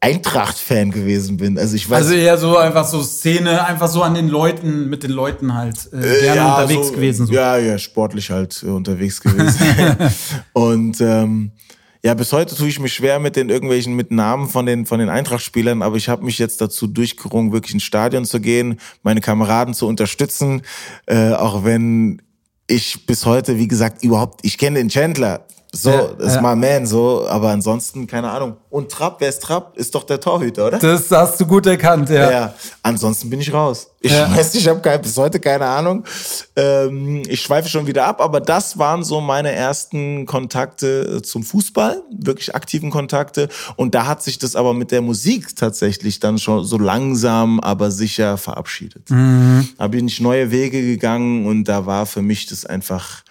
Eintracht-Fan 0.00 0.90
gewesen 0.90 1.36
bin. 1.36 1.58
Also 1.58 1.76
ich 1.76 1.88
weiß. 1.88 2.04
Also 2.04 2.14
eher 2.14 2.38
so 2.38 2.56
einfach 2.56 2.86
so 2.86 3.02
Szene, 3.02 3.66
einfach 3.66 3.88
so 3.88 4.02
an 4.02 4.14
den 4.14 4.28
Leuten, 4.28 4.88
mit 4.88 5.02
den 5.02 5.10
Leuten 5.10 5.54
halt 5.54 5.90
äh, 5.92 6.00
gerne 6.00 6.36
ja, 6.36 6.56
unterwegs 6.56 6.88
so, 6.88 6.94
gewesen. 6.94 7.26
So. 7.26 7.32
Ja, 7.32 7.58
ja, 7.58 7.78
sportlich 7.78 8.30
halt 8.30 8.62
äh, 8.62 8.70
unterwegs 8.70 9.20
gewesen. 9.20 9.60
und 10.54 11.00
ähm, 11.02 11.52
ja, 12.02 12.14
bis 12.14 12.32
heute 12.32 12.56
tue 12.56 12.68
ich 12.68 12.80
mich 12.80 12.94
schwer 12.94 13.18
mit 13.18 13.36
den 13.36 13.50
irgendwelchen 13.50 13.94
mit 13.94 14.10
Namen 14.10 14.48
von 14.48 14.64
den 14.64 14.86
von 14.86 15.00
den 15.00 15.10
Eintracht-Spielern, 15.10 15.82
aber 15.82 15.96
ich 15.96 16.08
habe 16.08 16.24
mich 16.24 16.38
jetzt 16.38 16.62
dazu 16.62 16.86
durchgerungen, 16.86 17.52
wirklich 17.52 17.74
ins 17.74 17.82
Stadion 17.82 18.24
zu 18.24 18.40
gehen, 18.40 18.80
meine 19.02 19.20
Kameraden 19.20 19.74
zu 19.74 19.86
unterstützen, 19.86 20.62
äh, 21.04 21.32
auch 21.32 21.62
wenn 21.62 22.22
ich 22.66 23.04
bis 23.04 23.26
heute, 23.26 23.58
wie 23.58 23.68
gesagt, 23.68 24.02
überhaupt, 24.02 24.40
ich 24.44 24.56
kenne 24.56 24.78
den 24.78 24.88
Chandler, 24.88 25.46
so, 25.72 25.90
ja, 25.90 26.00
ist 26.18 26.34
ja. 26.34 26.42
my 26.42 26.56
man, 26.56 26.84
so, 26.84 27.26
aber 27.28 27.50
ansonsten, 27.50 28.06
keine 28.06 28.28
Ahnung. 28.28 28.56
Und 28.70 28.90
Trapp, 28.90 29.16
wer 29.20 29.28
ist 29.28 29.42
Trapp? 29.42 29.76
Ist 29.76 29.94
doch 29.94 30.02
der 30.02 30.18
Torhüter, 30.18 30.66
oder? 30.66 30.78
Das 30.78 31.10
hast 31.12 31.40
du 31.40 31.46
gut 31.46 31.64
erkannt, 31.66 32.08
ja. 32.10 32.30
Ja, 32.30 32.54
ansonsten 32.82 33.30
bin 33.30 33.40
ich 33.40 33.52
raus. 33.52 33.88
Ich 34.00 34.10
ja. 34.10 34.34
weiß, 34.34 34.54
ich 34.54 34.66
habe 34.66 34.98
bis 34.98 35.16
heute 35.16 35.38
keine 35.38 35.66
Ahnung. 35.66 36.04
Ähm, 36.56 37.22
ich 37.28 37.42
schweife 37.42 37.68
schon 37.68 37.86
wieder 37.86 38.06
ab, 38.06 38.20
aber 38.20 38.40
das 38.40 38.78
waren 38.78 39.04
so 39.04 39.20
meine 39.20 39.52
ersten 39.52 40.26
Kontakte 40.26 41.18
äh, 41.18 41.22
zum 41.22 41.44
Fußball, 41.44 42.02
wirklich 42.18 42.54
aktiven 42.54 42.90
Kontakte. 42.90 43.48
Und 43.76 43.94
da 43.94 44.06
hat 44.06 44.22
sich 44.22 44.38
das 44.38 44.56
aber 44.56 44.74
mit 44.74 44.90
der 44.90 45.02
Musik 45.02 45.54
tatsächlich 45.54 46.18
dann 46.18 46.38
schon 46.38 46.64
so 46.64 46.78
langsam, 46.78 47.60
aber 47.60 47.90
sicher 47.90 48.38
verabschiedet. 48.38 49.10
Mhm. 49.10 49.68
Da 49.78 49.86
bin 49.86 50.08
ich 50.08 50.20
neue 50.20 50.50
Wege 50.50 50.82
gegangen 50.82 51.46
und 51.46 51.64
da 51.64 51.86
war 51.86 52.06
für 52.06 52.22
mich 52.22 52.46
das 52.46 52.64
einfach 52.64 53.22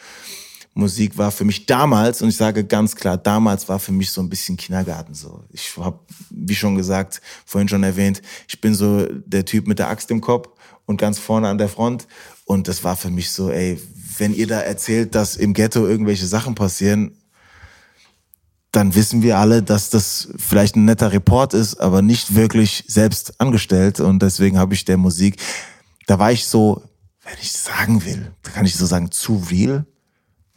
Musik 0.79 1.17
war 1.17 1.31
für 1.31 1.45
mich 1.45 1.65
damals, 1.65 2.21
und 2.21 2.29
ich 2.29 2.37
sage 2.37 2.63
ganz 2.65 2.95
klar, 2.95 3.17
damals 3.17 3.69
war 3.69 3.79
für 3.79 3.91
mich 3.91 4.11
so 4.11 4.21
ein 4.21 4.29
bisschen 4.29 4.57
Kindergarten 4.57 5.13
so. 5.13 5.43
Ich 5.51 5.77
habe, 5.77 5.99
wie 6.29 6.55
schon 6.55 6.75
gesagt, 6.75 7.21
vorhin 7.45 7.67
schon 7.67 7.83
erwähnt, 7.83 8.21
ich 8.47 8.59
bin 8.59 8.73
so 8.73 9.05
der 9.25 9.45
Typ 9.45 9.67
mit 9.67 9.79
der 9.79 9.89
Axt 9.89 10.09
im 10.09 10.21
Kopf 10.21 10.49
und 10.85 10.97
ganz 10.97 11.19
vorne 11.19 11.47
an 11.47 11.57
der 11.57 11.69
Front. 11.69 12.07
Und 12.45 12.67
das 12.67 12.83
war 12.83 12.95
für 12.95 13.11
mich 13.11 13.29
so, 13.31 13.51
ey, 13.51 13.79
wenn 14.17 14.33
ihr 14.33 14.47
da 14.47 14.59
erzählt, 14.59 15.13
dass 15.13 15.35
im 15.35 15.53
Ghetto 15.53 15.85
irgendwelche 15.85 16.25
Sachen 16.25 16.55
passieren, 16.55 17.15
dann 18.71 18.95
wissen 18.95 19.21
wir 19.21 19.37
alle, 19.37 19.63
dass 19.63 19.89
das 19.89 20.29
vielleicht 20.37 20.75
ein 20.75 20.85
netter 20.85 21.11
Report 21.11 21.53
ist, 21.53 21.79
aber 21.79 22.01
nicht 22.01 22.35
wirklich 22.35 22.83
selbst 22.87 23.39
angestellt. 23.39 23.99
Und 23.99 24.21
deswegen 24.21 24.57
habe 24.57 24.73
ich 24.73 24.85
der 24.85 24.97
Musik, 24.97 25.41
da 26.07 26.19
war 26.19 26.31
ich 26.31 26.45
so, 26.45 26.83
wenn 27.23 27.35
ich 27.41 27.51
sagen 27.51 28.05
will, 28.05 28.31
kann 28.41 28.65
ich 28.65 28.75
so 28.75 28.85
sagen, 28.85 29.11
zu 29.11 29.43
real. 29.49 29.85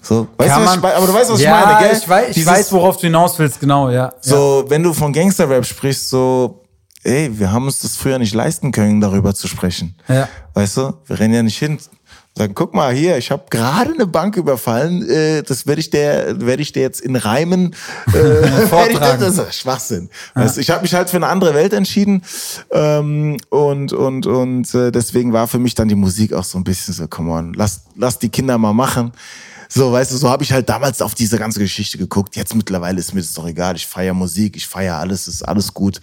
So, 0.03 0.27
weißt 0.37 0.57
du, 0.57 0.65
was 0.65 0.77
ich? 0.77 0.85
Aber 0.85 1.07
du 1.07 1.15
weißt, 1.15 1.33
was 1.33 1.41
ja, 1.41 1.61
ich 1.61 1.67
meine, 1.67 1.79
gell? 1.79 1.99
Ich 1.99 2.09
weiß, 2.09 2.37
ich 2.37 2.47
weiß, 2.47 2.73
worauf 2.73 2.97
du 2.97 3.03
hinaus 3.03 3.39
willst, 3.39 3.61
genau, 3.61 3.89
ja. 3.89 4.13
So, 4.21 4.63
ja. 4.65 4.71
wenn 4.71 4.83
du 4.83 4.93
von 4.93 5.13
Gangsterrap 5.13 5.65
sprichst, 5.65 6.11
so, 6.11 6.65
ey, 7.05 7.31
wir 7.39 7.53
haben 7.53 7.67
uns 7.67 7.81
das 7.81 7.97
früher 7.97 8.19
nicht 8.19 8.35
leisten 8.35 8.73
können, 8.73 9.01
darüber 9.01 9.33
zu 9.35 9.47
sprechen. 9.47 9.97
Ja. 10.09 10.29
Weißt 10.55 10.77
du, 10.77 10.95
wir 11.07 11.19
rennen 11.21 11.35
ja 11.35 11.43
nicht 11.43 11.59
hin. 11.59 11.79
Sagen, 12.35 12.55
guck 12.55 12.73
mal 12.73 12.95
hier, 12.95 13.19
ich 13.19 13.31
habe 13.31 13.45
gerade 13.51 13.93
eine 13.93 14.07
Bank 14.07 14.39
überfallen, 14.39 15.07
äh, 15.07 15.43
das 15.43 15.67
werde 15.67 15.81
ich 15.81 15.91
der, 15.91 16.41
werde 16.41 16.63
ich 16.63 16.73
dir 16.73 16.81
jetzt 16.81 17.03
in 17.03 17.15
Reimen 17.15 17.75
äh, 18.15 18.67
vortragen. 18.69 19.21
Das 19.21 19.37
ist 19.37 19.55
Schwachsinn. 19.55 20.09
Ja. 20.35 20.43
Weißt, 20.43 20.57
ich 20.57 20.71
habe 20.71 20.81
mich 20.81 20.95
halt 20.95 21.11
für 21.11 21.19
eine 21.19 21.27
andere 21.27 21.55
Welt 21.55 21.75
entschieden 21.75 22.23
ähm, 22.71 23.37
und 23.51 23.93
und 23.93 24.27
und 24.27 24.75
äh, 24.75 24.91
deswegen 24.91 25.35
war 25.35 25.47
für 25.47 25.59
mich 25.59 25.75
dann 25.75 25.89
die 25.89 25.95
Musik 25.95 26.33
auch 26.33 26.45
so 26.45 26.57
ein 26.57 26.65
bisschen 26.65 26.95
so, 26.95 27.07
come 27.07 27.31
on, 27.31 27.53
lass 27.53 27.83
lass 27.97 28.19
die 28.19 28.31
Kinder 28.31 28.57
mal 28.57 28.73
machen. 28.73 29.13
So, 29.75 29.91
weißt 29.91 30.13
du, 30.13 30.17
so 30.19 30.29
habe 30.29 30.43
ich 30.43 30.53
halt 30.53 30.69
damals 30.69 31.01
auf 31.01 31.15
diese 31.15 31.39
ganze 31.39 31.59
Geschichte 31.59 31.97
geguckt. 31.97 32.37
Jetzt 32.37 32.55
mittlerweile 32.55 32.99
ist 32.99 33.15
mir 33.15 33.23
das 33.23 33.33
doch 33.33 33.47
egal. 33.47 33.75
Ich 33.75 33.87
feiere 33.87 34.13
Musik, 34.13 34.55
ich 34.55 34.67
feiere 34.67 34.97
alles, 34.97 35.27
ist 35.27 35.43
alles 35.43 35.73
gut 35.73 35.99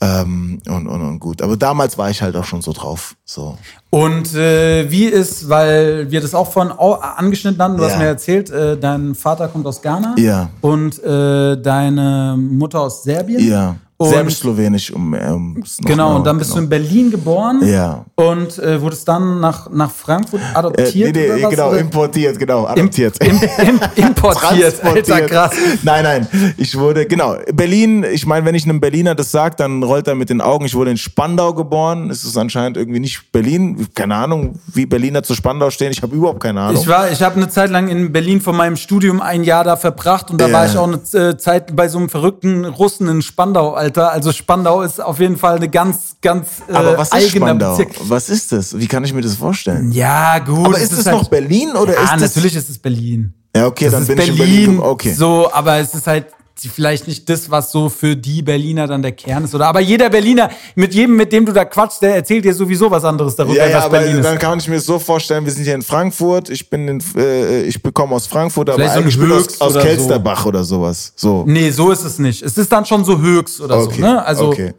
ähm, 0.00 0.62
und, 0.68 0.86
und, 0.86 1.02
und 1.02 1.18
gut. 1.18 1.42
Aber 1.42 1.56
damals 1.56 1.98
war 1.98 2.10
ich 2.10 2.22
halt 2.22 2.36
auch 2.36 2.44
schon 2.44 2.62
so 2.62 2.72
drauf. 2.72 3.16
So. 3.24 3.58
Und 3.90 4.34
äh, 4.36 4.88
wie 4.90 5.06
ist, 5.06 5.48
weil 5.48 6.08
wir 6.12 6.20
das 6.20 6.32
auch 6.32 6.52
von 6.52 6.70
angeschnitten 6.70 7.60
hatten, 7.60 7.76
du 7.76 7.82
ja. 7.82 7.90
hast 7.90 7.98
mir 7.98 8.06
erzählt, 8.06 8.50
äh, 8.50 8.78
dein 8.78 9.16
Vater 9.16 9.48
kommt 9.48 9.66
aus 9.66 9.82
Ghana 9.82 10.14
ja. 10.16 10.50
und 10.60 11.02
äh, 11.02 11.60
deine 11.60 12.36
Mutter 12.38 12.82
aus 12.82 13.02
Serbien. 13.02 13.44
Ja. 13.44 13.76
Serbisch-Slowenisch, 14.00 14.92
um, 14.92 15.12
um 15.12 15.62
Genau, 15.80 16.16
und 16.16 16.26
dann 16.26 16.38
bist 16.38 16.50
genau. 16.50 16.60
du 16.60 16.64
in 16.64 16.68
Berlin 16.68 17.10
geboren. 17.10 17.66
Ja. 17.66 18.04
Und 18.14 18.58
äh, 18.58 18.80
wurdest 18.80 19.08
dann 19.08 19.40
nach, 19.40 19.68
nach 19.70 19.90
Frankfurt 19.90 20.40
adoptiert? 20.54 21.16
Äh, 21.16 21.28
nee, 21.28 21.34
nee, 21.34 21.50
genau, 21.50 21.70
oder? 21.70 21.78
importiert, 21.78 22.38
genau, 22.38 22.66
adoptiert. 22.66 23.16
Im, 23.24 23.40
im, 23.66 23.80
importiert, 23.96 24.74
Alter, 24.84 25.20
krass. 25.22 25.50
Nein, 25.82 26.04
nein, 26.04 26.28
ich 26.56 26.78
wurde, 26.78 27.06
genau, 27.06 27.36
Berlin, 27.52 28.04
ich 28.04 28.24
meine, 28.24 28.46
wenn 28.46 28.54
ich 28.54 28.64
einem 28.64 28.80
Berliner 28.80 29.16
das 29.16 29.32
sage, 29.32 29.56
dann 29.56 29.82
rollt 29.82 30.06
er 30.06 30.14
mit 30.14 30.30
den 30.30 30.40
Augen. 30.40 30.64
Ich 30.64 30.76
wurde 30.76 30.92
in 30.92 30.96
Spandau 30.96 31.52
geboren, 31.52 32.10
es 32.10 32.22
ist 32.22 32.36
anscheinend 32.36 32.76
irgendwie 32.76 33.00
nicht 33.00 33.32
Berlin, 33.32 33.88
keine 33.96 34.14
Ahnung, 34.14 34.60
wie 34.68 34.86
Berliner 34.86 35.24
zu 35.24 35.34
Spandau 35.34 35.70
stehen, 35.70 35.90
ich 35.90 36.02
habe 36.02 36.14
überhaupt 36.14 36.40
keine 36.40 36.60
Ahnung. 36.60 36.80
Ich 36.80 36.86
war, 36.86 37.10
ich 37.10 37.20
habe 37.20 37.34
eine 37.34 37.48
Zeit 37.48 37.70
lang 37.70 37.88
in 37.88 38.12
Berlin 38.12 38.40
von 38.40 38.56
meinem 38.56 38.76
Studium 38.76 39.20
ein 39.20 39.42
Jahr 39.42 39.64
da 39.64 39.76
verbracht 39.76 40.30
und 40.30 40.40
da 40.40 40.46
ja. 40.46 40.52
war 40.52 40.66
ich 40.66 40.76
auch 40.76 40.86
eine 40.86 41.30
äh, 41.30 41.36
Zeit 41.36 41.74
bei 41.74 41.88
so 41.88 41.98
einem 41.98 42.08
verrückten 42.08 42.64
Russen 42.64 43.08
in 43.08 43.22
Spandau, 43.22 43.72
Alter. 43.72 43.87
Alter. 43.88 44.12
Also 44.12 44.32
Spandau 44.32 44.82
ist 44.82 45.00
auf 45.00 45.18
jeden 45.18 45.36
Fall 45.36 45.56
eine 45.56 45.68
ganz, 45.68 46.16
ganz 46.20 46.48
äh, 46.68 46.72
Aber 46.72 46.98
was 46.98 47.12
ist 47.12 47.30
Spandau? 47.30 47.76
Bezirk. 47.76 47.96
Was 48.08 48.28
ist 48.28 48.52
das? 48.52 48.78
Wie 48.78 48.86
kann 48.86 49.04
ich 49.04 49.12
mir 49.12 49.22
das 49.22 49.36
vorstellen? 49.36 49.90
Ja, 49.92 50.38
gut. 50.38 50.66
Aber 50.66 50.78
ist 50.78 50.92
es 50.92 51.06
halt, 51.06 51.16
noch 51.16 51.28
Berlin 51.28 51.70
oder 51.70 51.94
ja, 51.94 52.02
ist 52.02 52.12
das? 52.12 52.20
natürlich 52.20 52.54
ist 52.54 52.68
es 52.68 52.78
Berlin. 52.78 53.34
Ja, 53.56 53.66
okay, 53.66 53.86
das 53.86 53.94
dann 53.94 54.06
bin 54.06 54.16
Berlin, 54.16 54.34
ich 54.34 54.40
in 54.40 54.46
Berlin. 54.46 54.80
Okay. 54.80 55.12
So, 55.12 55.50
aber 55.52 55.78
es 55.78 55.94
ist 55.94 56.06
halt 56.06 56.26
vielleicht 56.66 57.06
nicht 57.06 57.28
das, 57.28 57.50
was 57.50 57.70
so 57.70 57.88
für 57.88 58.16
die 58.16 58.42
Berliner 58.42 58.86
dann 58.86 59.02
der 59.02 59.12
Kern 59.12 59.44
ist. 59.44 59.54
Oder 59.54 59.66
aber 59.68 59.80
jeder 59.80 60.10
Berliner, 60.10 60.50
mit 60.74 60.92
jedem, 60.92 61.16
mit 61.16 61.32
dem 61.32 61.46
du 61.46 61.52
da 61.52 61.64
quatschst, 61.64 62.02
der 62.02 62.16
erzählt 62.16 62.44
dir 62.44 62.54
sowieso 62.54 62.90
was 62.90 63.04
anderes 63.04 63.36
darüber, 63.36 63.54
ja, 63.54 63.68
ja, 63.68 63.76
was 63.76 63.84
aber 63.84 63.98
Berlin 63.98 64.18
ist. 64.18 64.24
Dann 64.24 64.38
kann 64.38 64.58
ich 64.58 64.68
mir 64.68 64.80
so 64.80 64.98
vorstellen, 64.98 65.44
wir 65.44 65.52
sind 65.52 65.64
hier 65.64 65.74
in 65.74 65.82
Frankfurt, 65.82 66.50
ich 66.50 66.68
bin 66.68 66.88
in, 66.88 67.02
äh, 67.16 67.62
ich 67.62 67.80
bekomme 67.80 68.16
aus 68.16 68.26
Frankfurt, 68.26 68.70
aber 68.70 68.88
so 68.88 69.02
bin 69.02 69.32
aus, 69.32 69.60
aus 69.60 69.74
Kelsterbach 69.74 70.42
so. 70.42 70.48
oder 70.48 70.64
sowas. 70.64 71.12
So. 71.14 71.44
Nee, 71.46 71.70
so 71.70 71.92
ist 71.92 72.04
es 72.04 72.18
nicht. 72.18 72.42
Es 72.42 72.58
ist 72.58 72.72
dann 72.72 72.84
schon 72.84 73.04
so 73.04 73.20
Höchst 73.20 73.60
oder 73.60 73.78
okay. 73.78 74.00
so. 74.00 74.00
Ne? 74.00 74.24
Also, 74.24 74.48
okay. 74.48 74.74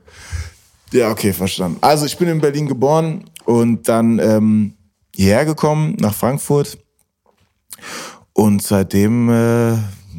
Ja, 0.91 1.11
okay, 1.11 1.33
verstanden. 1.33 1.77
Also 1.81 2.05
ich 2.05 2.17
bin 2.17 2.27
in 2.27 2.41
Berlin 2.41 2.67
geboren 2.67 3.25
und 3.45 3.87
dann 3.87 4.19
ähm, 4.19 4.73
hierher 5.15 5.45
gekommen 5.45 5.95
nach 5.99 6.15
Frankfurt 6.15 6.77
und 8.33 8.63
seitdem 8.63 9.29
äh, 9.29 9.77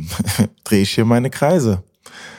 drehe 0.65 0.83
ich 0.83 0.95
hier 0.95 1.05
meine 1.05 1.31
Kreise. 1.31 1.83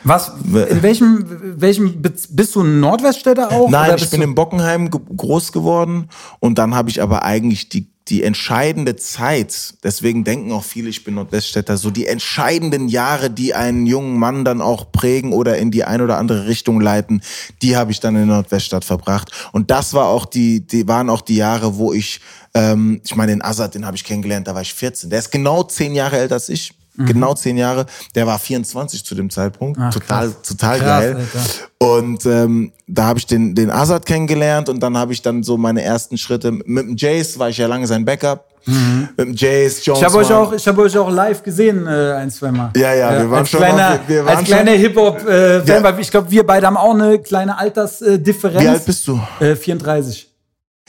Was, 0.03 0.31
in 0.45 0.81
welchem, 0.81 1.25
welchem, 1.61 2.01
bist 2.01 2.55
du 2.55 2.61
ein 2.61 2.79
Nordweststädter 2.79 3.51
auch? 3.51 3.69
Nein, 3.69 3.93
ich 3.97 4.09
bin 4.09 4.21
in 4.21 4.33
Bockenheim 4.33 4.89
groß 4.89 5.51
geworden 5.51 6.09
und 6.39 6.57
dann 6.57 6.73
habe 6.73 6.89
ich 6.89 7.01
aber 7.01 7.23
eigentlich 7.23 7.69
die 7.69 7.91
die 8.07 8.23
entscheidende 8.23 8.95
Zeit, 8.95 9.75
deswegen 9.83 10.23
denken 10.23 10.51
auch 10.51 10.63
viele, 10.63 10.89
ich 10.89 11.03
bin 11.03 11.13
Nordweststädter, 11.15 11.77
so 11.77 11.91
die 11.91 12.07
entscheidenden 12.07 12.89
Jahre, 12.89 13.29
die 13.29 13.53
einen 13.53 13.85
jungen 13.85 14.17
Mann 14.17 14.43
dann 14.43 14.59
auch 14.59 14.91
prägen 14.91 15.31
oder 15.31 15.57
in 15.57 15.71
die 15.71 15.85
eine 15.85 16.03
oder 16.03 16.17
andere 16.17 16.47
Richtung 16.47 16.81
leiten, 16.81 17.21
die 17.61 17.77
habe 17.77 17.91
ich 17.91 17.99
dann 17.99 18.15
in 18.15 18.27
Nordweststadt 18.27 18.83
verbracht. 18.83 19.31
Und 19.53 19.71
das 19.71 19.93
war 19.93 20.07
auch 20.07 20.25
die, 20.25 20.65
die 20.65 20.87
waren 20.87 21.09
auch 21.09 21.21
die 21.21 21.37
Jahre, 21.37 21.77
wo 21.77 21.93
ich, 21.93 22.19
ähm, 22.53 23.01
ich 23.05 23.15
meine, 23.15 23.31
den 23.31 23.43
Azad, 23.43 23.75
den 23.75 23.85
habe 23.85 23.95
ich 23.95 24.03
kennengelernt, 24.03 24.47
da 24.47 24.55
war 24.55 24.61
ich 24.61 24.73
14. 24.73 25.09
Der 25.09 25.19
ist 25.19 25.31
genau 25.31 25.63
zehn 25.63 25.93
Jahre 25.93 26.17
älter 26.17 26.35
als 26.35 26.49
ich. 26.49 26.73
Mhm. 26.95 27.05
Genau 27.05 27.33
zehn 27.33 27.57
Jahre. 27.57 27.85
Der 28.15 28.27
war 28.27 28.37
24 28.37 29.05
zu 29.05 29.15
dem 29.15 29.29
Zeitpunkt. 29.29 29.79
Ach, 29.81 29.93
total, 29.93 30.27
krass. 30.27 30.41
total 30.41 30.79
krass, 30.79 30.87
geil. 30.87 31.15
Alter. 31.15 31.39
Und 31.77 32.25
ähm, 32.25 32.71
da 32.87 33.05
habe 33.05 33.19
ich 33.19 33.25
den, 33.25 33.55
den 33.55 33.71
Azad 33.71 34.05
kennengelernt 34.05 34.69
und 34.69 34.81
dann 34.81 34.97
habe 34.97 35.13
ich 35.13 35.21
dann 35.21 35.43
so 35.43 35.57
meine 35.57 35.81
ersten 35.81 36.17
Schritte 36.17 36.51
mit 36.51 36.67
dem 36.67 36.95
Jace, 36.97 37.39
war 37.39 37.49
ich 37.49 37.57
ja 37.57 37.67
lange 37.67 37.87
sein 37.87 38.03
Backup. 38.03 38.47
Mhm. 38.65 39.09
Mit 39.17 39.27
dem 39.27 39.35
Jace, 39.35 39.85
Jones. 39.85 40.01
Ich 40.01 40.05
habe 40.05 40.17
euch, 40.17 40.31
auch, 40.31 40.53
ich 40.53 40.67
hab 40.67 40.77
euch 40.77 40.97
auch 40.97 41.09
live 41.09 41.41
gesehen, 41.41 41.87
äh, 41.87 42.13
ein, 42.13 42.29
zwei 42.29 42.51
Mal. 42.51 42.71
Ja, 42.75 42.93
ja, 42.93 43.11
wir 43.11 43.31
waren 43.31 43.39
als 43.39 43.49
schon. 43.49 43.59
Kleiner, 43.59 43.77
mal, 43.77 43.99
wir 44.07 44.25
waren 44.25 44.37
als 44.37 44.45
kleiner 44.45 44.71
Hip-Hop-Fan, 44.71 45.27
äh, 45.27 45.65
ja. 45.65 45.99
ich 45.99 46.11
glaube, 46.11 46.29
wir 46.29 46.45
beide 46.45 46.67
haben 46.67 46.77
auch 46.77 46.93
eine 46.93 47.19
kleine 47.19 47.57
Altersdifferenz. 47.57 48.61
Wie 48.61 48.67
alt 48.67 48.85
bist 48.85 49.07
du? 49.07 49.19
Äh, 49.39 49.55
34. 49.55 50.30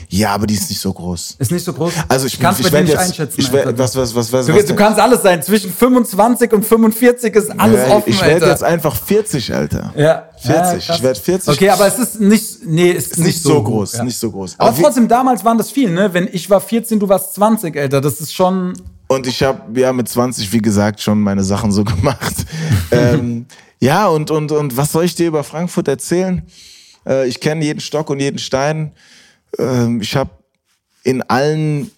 Ja, 0.09 0.35
aber 0.35 0.47
die 0.47 0.55
ist 0.55 0.69
nicht 0.69 0.81
so 0.81 0.93
groß. 0.93 1.37
Ist 1.39 1.53
nicht 1.53 1.65
so 1.65 1.73
groß? 1.73 1.93
Also 2.09 2.27
ich, 2.27 2.39
kannst 2.39 2.61
ich, 2.61 2.67
ich 2.67 2.73
werde 2.73 2.87
nicht 2.87 2.99
einschätzen. 2.99 3.41
Ich 3.41 3.51
werd, 3.51 3.79
was, 3.79 3.97
was, 3.97 4.15
was, 4.15 4.33
was, 4.33 4.47
du, 4.47 4.55
was 4.55 4.67
du 4.67 4.75
kannst 4.75 5.01
alles 5.01 5.23
sein. 5.23 5.43
Zwischen 5.43 5.73
25 5.73 6.53
und 6.53 6.65
45 6.67 7.35
ist 7.35 7.59
alles 7.59 7.89
ja, 7.89 7.97
offen, 7.97 8.11
Ich 8.11 8.21
werde 8.21 8.47
jetzt 8.47 8.63
einfach 8.63 8.95
40, 8.95 9.55
Alter. 9.55 9.93
Ja. 9.97 10.29
40. 10.39 10.89
Ja, 10.89 10.95
ich 10.95 11.03
werde 11.03 11.21
40. 11.21 11.49
Okay, 11.55 11.71
aber 11.71 11.87
es 11.87 11.99
ist 11.99 12.21
nicht, 12.21 12.67
nee, 12.67 12.91
es 12.91 13.07
ist, 13.07 13.13
ist 13.13 13.19
nicht, 13.19 13.43
so, 13.43 13.63
groß. 13.63 13.95
Ja. 13.95 14.05
Nicht 14.05 14.19
so 14.19 14.31
groß. 14.31 14.57
Aber, 14.59 14.71
aber 14.71 14.83
trotzdem, 14.83 15.09
damals 15.09 15.45
waren 15.45 15.57
das 15.57 15.71
viel, 15.71 15.91
ne? 15.91 16.13
Wenn 16.13 16.29
ich 16.31 16.51
war 16.51 16.61
14, 16.61 17.01
du 17.01 17.09
warst 17.09 17.35
20, 17.35 17.75
Alter. 17.77 18.01
Das 18.01 18.21
ist 18.21 18.35
schon. 18.35 18.75
Und 19.09 19.27
ich 19.27 19.43
habe 19.43 19.81
ja 19.81 19.93
mit 19.93 20.09
20, 20.09 20.53
wie 20.53 20.61
gesagt, 20.61 21.01
schon 21.01 21.21
meine 21.21 21.45
Sachen 21.45 21.73
so 21.73 21.85
gemacht. 21.85 22.35
ähm, 22.91 23.47
ja, 23.81 24.09
und, 24.09 24.31
und, 24.31 24.53
und 24.53 24.77
was 24.77 24.93
soll 24.93 25.05
ich 25.05 25.15
dir 25.15 25.29
über 25.29 25.43
Frankfurt 25.43 25.89
erzählen? 25.89 26.43
Äh, 27.07 27.29
ich 27.29 27.41
kenne 27.41 27.65
jeden 27.65 27.81
Stock 27.81 28.11
und 28.11 28.21
jeden 28.21 28.39
Stein. 28.39 28.93
Ähm, 29.59 30.01
ich 30.01 30.17
habe 30.17 30.31
in 31.05 31.23
allen 31.23 31.91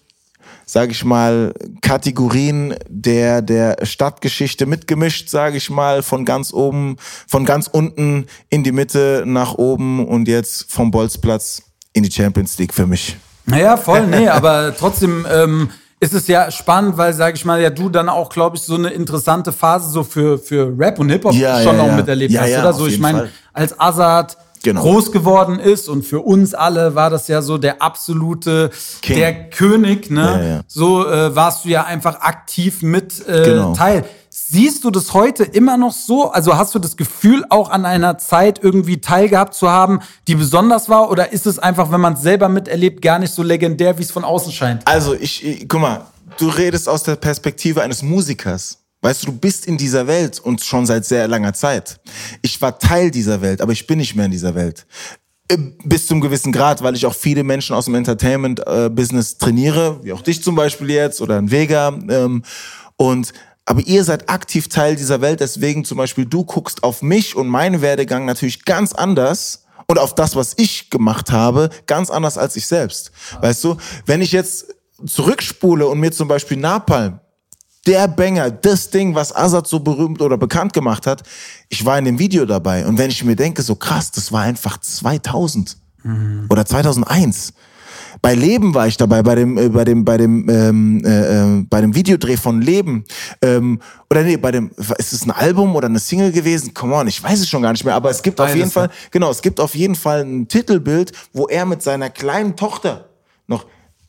sage 0.65 0.91
ich 0.91 1.05
mal, 1.05 1.53
Kategorien 1.81 2.75
der, 2.89 3.41
der 3.41 3.77
Stadtgeschichte 3.83 4.65
mitgemischt, 4.65 5.29
sage 5.29 5.57
ich 5.57 5.69
mal, 5.69 6.01
von 6.01 6.25
ganz 6.25 6.51
oben, 6.53 6.97
von 7.27 7.45
ganz 7.45 7.67
unten 7.67 8.25
in 8.49 8.63
die 8.63 8.71
Mitte 8.71 9.23
nach 9.25 9.53
oben 9.55 10.05
und 10.05 10.27
jetzt 10.27 10.71
vom 10.71 10.91
Bolzplatz 10.91 11.61
in 11.93 12.03
die 12.03 12.11
Champions 12.11 12.57
League 12.57 12.73
für 12.73 12.87
mich. 12.87 13.15
Naja, 13.45 13.77
voll, 13.77 14.07
nee, 14.07 14.27
aber 14.27 14.75
trotzdem 14.75 15.25
ähm, 15.31 15.69
ist 15.99 16.13
es 16.13 16.27
ja 16.27 16.49
spannend, 16.49 16.97
weil, 16.97 17.13
sage 17.13 17.35
ich 17.35 17.45
mal, 17.45 17.61
ja 17.61 17.69
du 17.69 17.89
dann 17.89 18.09
auch, 18.09 18.29
glaube 18.29 18.57
ich, 18.57 18.63
so 18.63 18.75
eine 18.75 18.89
interessante 18.89 19.51
Phase 19.51 19.91
so 19.91 20.03
für, 20.03 20.39
für 20.39 20.73
Rap 20.77 20.97
und 20.97 21.09
Hip-Hop 21.09 21.33
ja, 21.33 21.61
schon 21.61 21.75
ja, 21.75 21.83
auch 21.83 21.87
ja. 21.87 21.95
miterlebt 21.95 22.37
hast, 22.37 22.57
oder 22.57 22.73
so. 22.73 22.87
Ich 22.87 22.99
meine, 22.99 23.29
als 23.53 23.79
Azad 23.79 24.35
genau. 24.65 24.81
groß 24.81 25.13
geworden 25.13 25.59
ist. 25.59 25.87
Und 25.87 26.03
für 26.03 26.19
uns 26.19 26.53
alle 26.53 26.95
war 26.95 27.09
das 27.09 27.29
ja 27.29 27.41
so 27.41 27.57
der 27.57 27.81
absolute, 27.81 28.71
King. 29.01 29.15
der 29.17 29.49
König. 29.49 30.11
Ne? 30.11 30.21
Ja, 30.21 30.43
ja. 30.43 30.61
So 30.67 31.07
äh, 31.07 31.33
warst 31.35 31.63
du 31.63 31.69
ja 31.69 31.85
einfach 31.85 32.19
aktiv 32.19 32.81
mit 32.81 33.25
äh, 33.27 33.43
genau. 33.43 33.73
Teil. 33.73 34.03
Siehst 34.29 34.83
du 34.83 34.91
das 34.91 35.13
heute 35.13 35.43
immer 35.43 35.77
noch 35.77 35.93
so? 35.93 36.29
Also 36.29 36.57
hast 36.57 36.75
du 36.75 36.79
das 36.79 36.97
Gefühl, 36.97 37.45
auch 37.49 37.69
an 37.69 37.85
einer 37.85 38.17
Zeit 38.17 38.61
irgendwie 38.61 38.99
teilgehabt 38.99 39.53
zu 39.53 39.69
haben, 39.69 40.01
die 40.27 40.35
besonders 40.35 40.89
war? 40.89 41.09
Oder 41.09 41.31
ist 41.31 41.45
es 41.45 41.57
einfach, 41.57 41.89
wenn 41.91 42.01
man 42.01 42.13
es 42.13 42.21
selber 42.21 42.49
miterlebt, 42.49 43.01
gar 43.01 43.17
nicht 43.17 43.33
so 43.33 43.43
legendär, 43.43 43.97
wie 43.97 44.03
es 44.03 44.11
von 44.11 44.25
außen 44.25 44.51
scheint? 44.51 44.85
Also 44.85 45.13
ich, 45.13 45.45
ich 45.45 45.69
guck 45.69 45.79
mal, 45.79 46.01
du 46.37 46.49
redest 46.49 46.89
aus 46.89 47.03
der 47.03 47.15
Perspektive 47.15 47.81
eines 47.81 48.03
Musikers. 48.03 48.84
Weißt 49.05 49.21
du, 49.21 49.27
du 49.27 49.37
bist 49.37 49.67
in 49.67 49.77
dieser 49.77 50.07
Welt 50.07 50.39
und 50.39 50.61
schon 50.61 50.87
seit 50.87 51.05
sehr 51.05 51.27
langer 51.27 51.53
Zeit. 51.53 51.99
Ich 52.41 52.59
war 52.59 52.79
Teil 52.79 53.11
dieser 53.11 53.39
Welt, 53.39 53.61
aber 53.61 53.71
ich 53.71 53.85
bin 53.85 53.99
nicht 53.99 54.15
mehr 54.15 54.25
in 54.25 54.31
dieser 54.31 54.55
Welt. 54.55 54.87
Äh, 55.47 55.59
bis 55.83 56.07
zum 56.07 56.21
gewissen 56.21 56.51
Grad, 56.51 56.81
weil 56.81 56.95
ich 56.95 57.05
auch 57.05 57.13
viele 57.13 57.43
Menschen 57.43 57.75
aus 57.75 57.85
dem 57.85 57.93
Entertainment-Business 57.93 59.33
äh, 59.33 59.37
trainiere, 59.37 59.99
wie 60.03 60.11
auch 60.11 60.23
dich 60.23 60.41
zum 60.41 60.55
Beispiel 60.55 60.89
jetzt 60.89 61.21
oder 61.21 61.37
ein 61.37 61.51
Vega. 61.51 61.89
Ähm, 62.09 62.41
und 62.97 63.31
aber 63.65 63.81
ihr 63.81 64.03
seid 64.03 64.27
aktiv 64.27 64.69
Teil 64.69 64.95
dieser 64.95 65.21
Welt, 65.21 65.39
deswegen 65.39 65.85
zum 65.85 65.99
Beispiel 65.99 66.25
du 66.25 66.43
guckst 66.43 66.81
auf 66.83 67.03
mich 67.03 67.35
und 67.35 67.47
meinen 67.47 67.81
Werdegang 67.81 68.25
natürlich 68.25 68.65
ganz 68.65 68.91
anders 68.91 69.65
und 69.85 69.99
auf 69.99 70.15
das, 70.15 70.35
was 70.35 70.55
ich 70.57 70.89
gemacht 70.89 71.31
habe, 71.31 71.69
ganz 71.85 72.09
anders 72.09 72.39
als 72.39 72.55
ich 72.55 72.65
selbst. 72.65 73.11
Weißt 73.39 73.63
du, 73.65 73.77
wenn 74.07 74.23
ich 74.23 74.31
jetzt 74.31 74.65
zurückspule 75.05 75.85
und 75.85 75.99
mir 75.99 76.11
zum 76.11 76.27
Beispiel 76.27 76.57
Napalm 76.57 77.19
der 77.85 78.07
Banger, 78.07 78.51
das 78.51 78.89
Ding, 78.89 79.15
was 79.15 79.35
Azad 79.35 79.67
so 79.67 79.79
berühmt 79.79 80.21
oder 80.21 80.37
bekannt 80.37 80.73
gemacht 80.73 81.07
hat. 81.07 81.23
Ich 81.69 81.85
war 81.85 81.97
in 81.97 82.05
dem 82.05 82.19
Video 82.19 82.45
dabei 82.45 82.85
und 82.85 82.97
wenn 82.97 83.09
ich 83.09 83.23
mir 83.23 83.35
denke, 83.35 83.61
so 83.61 83.75
krass, 83.75 84.11
das 84.11 84.31
war 84.31 84.41
einfach 84.43 84.79
2000 84.79 85.77
mhm. 86.03 86.45
oder 86.49 86.65
2001. 86.65 87.53
Bei 88.21 88.33
Leben 88.33 88.73
war 88.73 88.87
ich 88.87 88.97
dabei, 88.97 89.21
bei 89.21 89.35
dem, 89.35 89.57
äh, 89.57 89.69
bei 89.69 89.83
dem, 89.83 90.05
bei 90.05 90.17
dem, 90.17 90.49
ähm, 90.49 91.03
äh, 91.05 91.59
äh, 91.59 91.65
bei 91.69 91.81
dem 91.81 91.93
Videodreh 91.95 92.37
von 92.37 92.61
Leben. 92.61 93.03
Ähm, 93.41 93.79
oder 94.09 94.23
nee, 94.23 94.37
bei 94.37 94.51
dem, 94.51 94.71
ist 94.97 95.13
es 95.13 95.25
ein 95.25 95.31
Album 95.31 95.75
oder 95.75 95.87
eine 95.87 95.99
Single 95.99 96.31
gewesen? 96.31 96.73
Come 96.73 96.95
on, 96.95 97.07
ich 97.07 97.21
weiß 97.21 97.39
es 97.39 97.49
schon 97.49 97.61
gar 97.61 97.71
nicht 97.71 97.83
mehr. 97.83 97.95
Aber 97.95 98.09
es 98.09 98.21
gibt 98.21 98.37
Beides, 98.37 98.53
auf 98.53 98.57
jeden 98.57 98.71
Fall, 98.71 98.89
genau, 99.11 99.31
es 99.31 99.41
gibt 99.41 99.59
auf 99.59 99.75
jeden 99.75 99.95
Fall 99.95 100.21
ein 100.21 100.47
Titelbild, 100.47 101.11
wo 101.33 101.47
er 101.47 101.65
mit 101.65 101.83
seiner 101.83 102.09
kleinen 102.09 102.55
Tochter 102.55 103.09
noch 103.47 103.65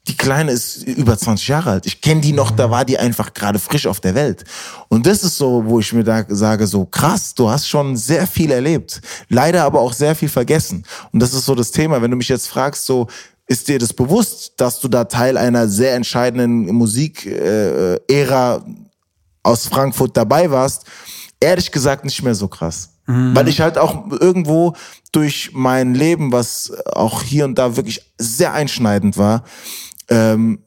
die 0.09 0.17
Kleine 0.17 0.53
ist 0.53 0.83
über 0.85 1.19
20 1.19 1.49
Jahre 1.49 1.71
alt. 1.71 1.87
Ich 1.87 2.01
kenne 2.01 2.21
die 2.21 2.33
noch, 2.33 2.51
da 2.51 2.71
war 2.71 2.85
die 2.85 2.99
einfach 2.99 3.35
gerade 3.35 3.59
frisch 3.59 3.87
auf 3.87 4.01
der 4.01 4.15
Welt. 4.15 4.45
Und 4.89 5.07
das 5.07 5.25
ist 5.25 5.37
so, 5.37 5.65
wo 5.67 5.81
ich 5.81 5.93
mir 5.93 6.05
da 6.05 6.25
sage, 6.29 6.67
so 6.67 6.85
krass, 6.85 7.35
du 7.35 7.51
hast 7.51 7.69
schon 7.69 7.97
sehr 7.97 8.27
viel 8.27 8.51
erlebt. 8.51 9.01
Leider 9.29 9.65
aber 9.65 9.81
auch 9.81 9.93
sehr 9.93 10.15
viel 10.15 10.29
vergessen. 10.29 10.85
Und 11.13 11.21
das 11.21 11.35
ist 11.35 11.45
so 11.45 11.55
das 11.55 11.71
Thema. 11.73 12.01
Wenn 12.03 12.11
du 12.11 12.17
mich 12.17 12.29
jetzt 12.29 12.49
fragst, 12.49 12.87
so, 12.87 13.09
ist 13.49 13.69
dir 13.69 13.79
das 13.79 13.93
bewusst, 13.93 14.55
dass 14.57 14.81
du 14.81 14.89
da 14.89 15.05
Teil 15.05 15.37
einer 15.37 15.69
sehr 15.69 15.95
entscheidenden 15.95 16.75
Musik-Ära 16.75 18.65
aus 19.43 19.67
Frankfurt 19.67 20.17
dabei 20.17 20.51
warst? 20.51 20.85
Ehrlich 21.41 21.71
gesagt 21.71 22.05
nicht 22.05 22.23
mehr 22.23 22.35
so 22.35 22.49
krass. 22.49 22.91
Mhm. 23.07 23.37
Weil 23.37 23.49
ich 23.49 23.61
halt 23.61 23.79
auch 23.79 24.11
irgendwo 24.11 24.75
durch 25.13 25.51
mein 25.53 25.95
Leben, 25.95 26.33
was 26.33 26.73
auch 26.93 27.23
hier 27.23 27.45
und 27.45 27.57
da 27.57 27.77
wirklich 27.77 28.13
sehr 28.19 28.53
einschneidend 28.53 29.17
war, 29.17 29.45
ähm, 30.09 30.61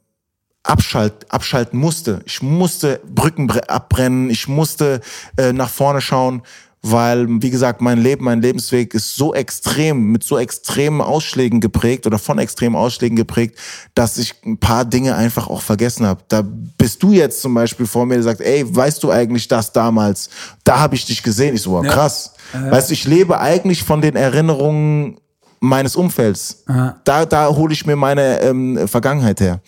abschalt, 0.64 1.32
abschalten 1.32 1.80
musste. 1.80 2.22
Ich 2.26 2.42
musste 2.42 3.02
Brücken 3.06 3.50
abbrennen, 3.52 4.30
ich 4.30 4.48
musste 4.48 5.02
äh, 5.38 5.54
nach 5.54 5.70
vorne 5.70 6.02
schauen, 6.02 6.44
weil, 6.82 7.28
wie 7.42 7.50
gesagt, 7.50 7.82
mein 7.82 8.02
Leben, 8.02 8.24
mein 8.24 8.42
Lebensweg 8.42 8.94
ist 8.94 9.16
so 9.16 9.34
extrem, 9.34 10.12
mit 10.12 10.24
so 10.24 10.38
extremen 10.38 11.02
Ausschlägen 11.02 11.60
geprägt 11.60 12.08
oder 12.08 12.18
von 12.18 12.40
extremen 12.40 12.76
Ausschlägen 12.76 13.18
geprägt, 13.18 13.58
dass 13.96 14.18
ich 14.18 14.36
ein 14.46 14.60
paar 14.60 14.86
Dinge 14.86 15.16
einfach 15.16 15.50
auch 15.50 15.62
vergessen 15.62 16.06
habe. 16.06 16.24
Da 16.30 16.42
bist 16.42 17.04
du 17.04 17.12
jetzt 17.12 17.42
zum 17.42 17.54
Beispiel 17.54 17.86
vor 17.86 18.06
mir, 18.06 18.16
der 18.16 18.24
sagt, 18.24 18.40
ey, 18.40 18.64
weißt 18.74 19.04
du 19.04 19.12
eigentlich 19.12 19.50
das 19.50 19.74
damals? 19.74 20.30
Da 20.64 20.80
habe 20.80 20.96
ich 20.96 21.06
dich 21.06 21.22
gesehen. 21.22 21.56
Ich 21.56 21.64
so, 21.64 21.72
wow, 21.72 21.86
krass. 21.86 22.34
Ja. 22.54 22.72
Weißt 22.72 22.90
du, 22.90 22.94
ich 22.94 23.06
lebe 23.06 23.40
eigentlich 23.40 23.84
von 23.84 24.02
den 24.02 24.16
Erinnerungen 24.16 25.20
meines 25.60 25.95
Umfelds. 25.95 26.64
Aha. 26.68 26.99
Da, 27.03 27.26
da 27.26 27.49
hole 27.49 27.74
ich 27.74 27.86
mir 27.86 27.95
meine 27.95 28.41
ähm, 28.41 28.88
Vergangenheit 28.88 29.39
her. 29.39 29.62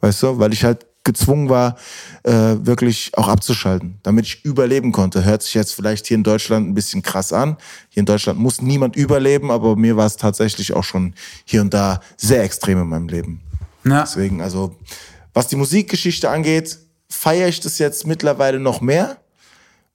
Weißt 0.00 0.22
du, 0.22 0.38
weil 0.38 0.52
ich 0.52 0.64
halt 0.64 0.86
gezwungen 1.04 1.48
war, 1.48 1.76
äh, 2.24 2.32
wirklich 2.32 3.12
auch 3.14 3.28
abzuschalten, 3.28 3.98
damit 4.02 4.26
ich 4.26 4.44
überleben 4.44 4.92
konnte. 4.92 5.24
Hört 5.24 5.42
sich 5.42 5.54
jetzt 5.54 5.74
vielleicht 5.74 6.06
hier 6.06 6.16
in 6.16 6.22
Deutschland 6.22 6.68
ein 6.68 6.74
bisschen 6.74 7.02
krass 7.02 7.32
an. 7.32 7.56
Hier 7.88 8.00
in 8.00 8.06
Deutschland 8.06 8.38
muss 8.38 8.60
niemand 8.60 8.96
überleben, 8.96 9.50
aber 9.50 9.76
mir 9.76 9.96
war 9.96 10.06
es 10.06 10.16
tatsächlich 10.16 10.74
auch 10.74 10.84
schon 10.84 11.14
hier 11.44 11.62
und 11.62 11.72
da 11.72 12.00
sehr 12.16 12.42
extrem 12.42 12.82
in 12.82 12.88
meinem 12.88 13.08
Leben. 13.08 13.40
Ja. 13.84 14.02
Deswegen, 14.02 14.42
also, 14.42 14.76
was 15.32 15.48
die 15.48 15.56
Musikgeschichte 15.56 16.28
angeht, 16.28 16.78
feiere 17.08 17.48
ich 17.48 17.60
das 17.60 17.78
jetzt 17.78 18.06
mittlerweile 18.06 18.60
noch 18.60 18.80
mehr, 18.80 19.16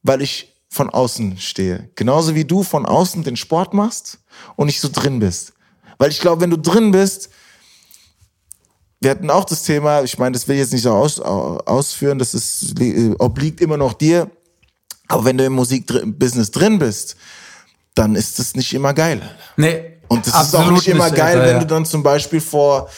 weil 0.01 0.21
ich 0.21 0.53
von 0.69 0.89
außen 0.89 1.37
stehe. 1.37 1.89
Genauso 1.95 2.35
wie 2.35 2.45
du 2.45 2.63
von 2.63 2.85
außen 2.85 3.23
den 3.23 3.37
Sport 3.37 3.73
machst 3.73 4.19
und 4.55 4.67
nicht 4.67 4.81
so 4.81 4.89
drin 4.91 5.19
bist. 5.19 5.53
Weil 5.97 6.09
ich 6.11 6.19
glaube, 6.19 6.41
wenn 6.41 6.49
du 6.49 6.57
drin 6.57 6.91
bist, 6.91 7.29
wir 9.01 9.11
hatten 9.11 9.29
auch 9.29 9.45
das 9.45 9.63
Thema, 9.63 10.03
ich 10.03 10.17
meine, 10.17 10.33
das 10.33 10.47
will 10.47 10.55
ich 10.55 10.61
jetzt 10.61 10.73
nicht 10.73 10.81
so 10.81 10.91
aus, 10.91 11.19
ausführen, 11.19 12.17
das 12.17 12.33
ist, 12.33 12.73
obliegt 13.19 13.61
immer 13.61 13.77
noch 13.77 13.93
dir. 13.93 14.29
Aber 15.07 15.25
wenn 15.25 15.37
du 15.37 15.45
im 15.45 15.53
Musikbusiness 15.53 16.51
drin 16.51 16.79
bist, 16.79 17.15
dann 17.93 18.15
ist 18.15 18.39
das 18.39 18.55
nicht 18.55 18.73
immer 18.73 18.93
geil. 18.93 19.21
Nee. 19.57 19.99
Und 20.07 20.25
das 20.27 20.47
ist 20.47 20.55
auch 20.55 20.71
nicht 20.71 20.87
immer 20.87 21.05
nicht, 21.05 21.17
geil, 21.17 21.39
Alter, 21.39 21.53
wenn 21.53 21.59
du 21.59 21.67
dann 21.67 21.85
zum 21.85 22.03
Beispiel 22.03 22.41
vor, 22.41 22.89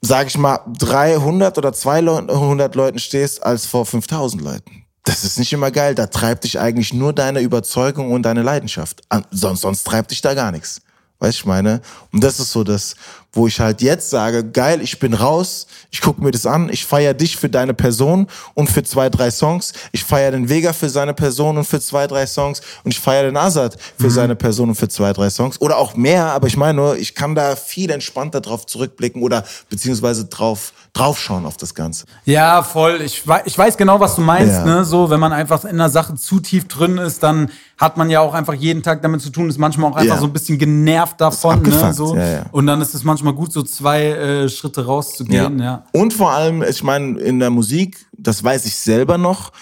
sag 0.00 0.28
ich 0.28 0.38
mal, 0.38 0.60
300 0.78 1.58
oder 1.58 1.72
200 1.72 2.74
Leuten 2.74 2.98
stehst, 2.98 3.42
als 3.42 3.66
vor 3.66 3.86
5000 3.86 4.42
Leuten. 4.42 4.81
Das 5.04 5.24
ist 5.24 5.38
nicht 5.38 5.52
immer 5.52 5.70
geil. 5.70 5.94
Da 5.94 6.06
treibt 6.06 6.44
dich 6.44 6.60
eigentlich 6.60 6.92
nur 6.92 7.12
deine 7.12 7.40
Überzeugung 7.40 8.12
und 8.12 8.22
deine 8.22 8.42
Leidenschaft. 8.42 9.02
Sonst, 9.30 9.62
sonst 9.62 9.84
treibt 9.84 10.10
dich 10.10 10.20
da 10.20 10.34
gar 10.34 10.52
nichts. 10.52 10.80
Weißt 11.18 11.38
ich 11.38 11.44
meine? 11.44 11.80
Und 12.12 12.24
das 12.24 12.40
ist 12.40 12.50
so 12.52 12.64
das, 12.64 12.94
wo 13.32 13.46
ich 13.46 13.60
halt 13.60 13.80
jetzt 13.80 14.10
sage, 14.10 14.44
geil, 14.44 14.80
ich 14.82 14.98
bin 14.98 15.14
raus, 15.14 15.66
ich 15.90 16.00
gucke 16.00 16.22
mir 16.22 16.30
das 16.30 16.44
an, 16.44 16.68
ich 16.70 16.84
feiere 16.84 17.14
dich 17.14 17.36
für 17.36 17.48
deine 17.48 17.74
Person 17.74 18.26
und 18.54 18.70
für 18.70 18.82
zwei, 18.82 19.08
drei 19.08 19.30
Songs, 19.30 19.72
ich 19.92 20.04
feiere 20.04 20.32
den 20.32 20.48
Vega 20.48 20.72
für 20.72 20.90
seine 20.90 21.14
Person 21.14 21.56
und 21.56 21.64
für 21.64 21.80
zwei, 21.80 22.06
drei 22.06 22.26
Songs 22.26 22.60
und 22.84 22.90
ich 22.90 23.00
feiere 23.00 23.24
den 23.24 23.36
Azad 23.36 23.76
für 23.98 24.06
mhm. 24.06 24.10
seine 24.10 24.36
Person 24.36 24.68
und 24.68 24.74
für 24.74 24.88
zwei, 24.88 25.12
drei 25.12 25.30
Songs 25.30 25.60
oder 25.60 25.78
auch 25.78 25.94
mehr, 25.94 26.26
aber 26.26 26.46
ich 26.46 26.56
meine 26.56 26.74
nur, 26.74 26.96
ich 26.96 27.14
kann 27.14 27.34
da 27.34 27.56
viel 27.56 27.90
entspannter 27.90 28.40
drauf 28.40 28.66
zurückblicken 28.66 29.22
oder 29.22 29.44
beziehungsweise 29.70 30.26
drauf 30.26 30.72
draufschauen 30.94 31.46
auf 31.46 31.56
das 31.56 31.74
Ganze. 31.74 32.04
Ja, 32.26 32.62
voll. 32.62 33.00
Ich, 33.00 33.26
weiß, 33.26 33.42
ich 33.46 33.56
weiß 33.56 33.78
genau, 33.78 33.98
was 33.98 34.14
du 34.14 34.20
meinst. 34.20 34.52
Ja. 34.52 34.64
Ne? 34.64 34.84
So, 34.84 35.08
wenn 35.08 35.20
man 35.20 35.32
einfach 35.32 35.64
in 35.64 35.70
einer 35.70 35.88
Sache 35.88 36.14
zu 36.16 36.38
tief 36.38 36.68
drin 36.68 36.98
ist, 36.98 37.22
dann 37.22 37.50
hat 37.78 37.96
man 37.96 38.10
ja 38.10 38.20
auch 38.20 38.34
einfach 38.34 38.52
jeden 38.52 38.82
Tag 38.82 39.00
damit 39.00 39.22
zu 39.22 39.30
tun, 39.30 39.48
ist 39.48 39.58
manchmal 39.58 39.90
auch 39.90 39.96
einfach 39.96 40.16
ja. 40.16 40.20
so 40.20 40.26
ein 40.26 40.32
bisschen 40.32 40.58
genervt 40.58 41.20
davon. 41.20 41.62
Ne? 41.62 41.94
So. 41.94 42.14
Ja, 42.14 42.44
Und 42.52 42.66
dann 42.66 42.80
ist 42.82 42.94
es 42.94 43.04
manchmal 43.04 43.21
gut, 43.30 43.52
so 43.52 43.62
zwei 43.62 44.06
äh, 44.06 44.48
Schritte 44.48 44.84
rauszugehen. 44.84 45.60
Ja. 45.60 45.86
Und 45.92 46.12
vor 46.12 46.32
allem, 46.32 46.62
ich 46.62 46.82
meine, 46.82 47.20
in 47.20 47.38
der 47.38 47.50
Musik, 47.50 48.04
das 48.12 48.42
weiß 48.42 48.66
ich 48.66 48.76
selber 48.76 49.18
noch, 49.18 49.52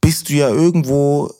bist 0.00 0.28
du 0.28 0.34
ja 0.34 0.48
irgendwo 0.48 1.32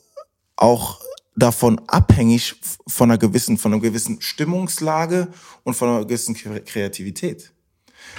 auch 0.57 1.01
davon 1.37 1.81
abhängig 1.87 2.57
von 2.89 3.11
einer 3.11 3.19
gewissen, 3.19 3.59
von 3.59 3.73
einer 3.73 3.81
gewissen 3.81 4.21
Stimmungslage 4.21 5.29
und 5.63 5.75
von 5.75 5.89
einer 5.89 6.05
gewissen 6.05 6.35
Kreativität. 6.35 7.53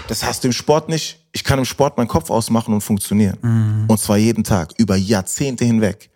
Das 0.08 0.24
hast 0.24 0.44
du 0.44 0.50
im 0.50 0.54
Sport 0.54 0.90
nicht. 0.90 1.26
Ich 1.32 1.44
kann 1.44 1.60
im 1.60 1.66
Sport 1.66 1.98
meinen 1.98 2.08
Kopf 2.08 2.30
ausmachen 2.30 2.74
und 2.74 2.82
funktionieren. 2.82 3.38
Mhm. 3.42 3.86
Und 3.88 4.00
zwar 4.00 4.18
jeden 4.18 4.44
Tag, 4.44 4.74
über 4.78 4.96
Jahrzehnte 4.96 5.66
hinweg. 5.66 6.10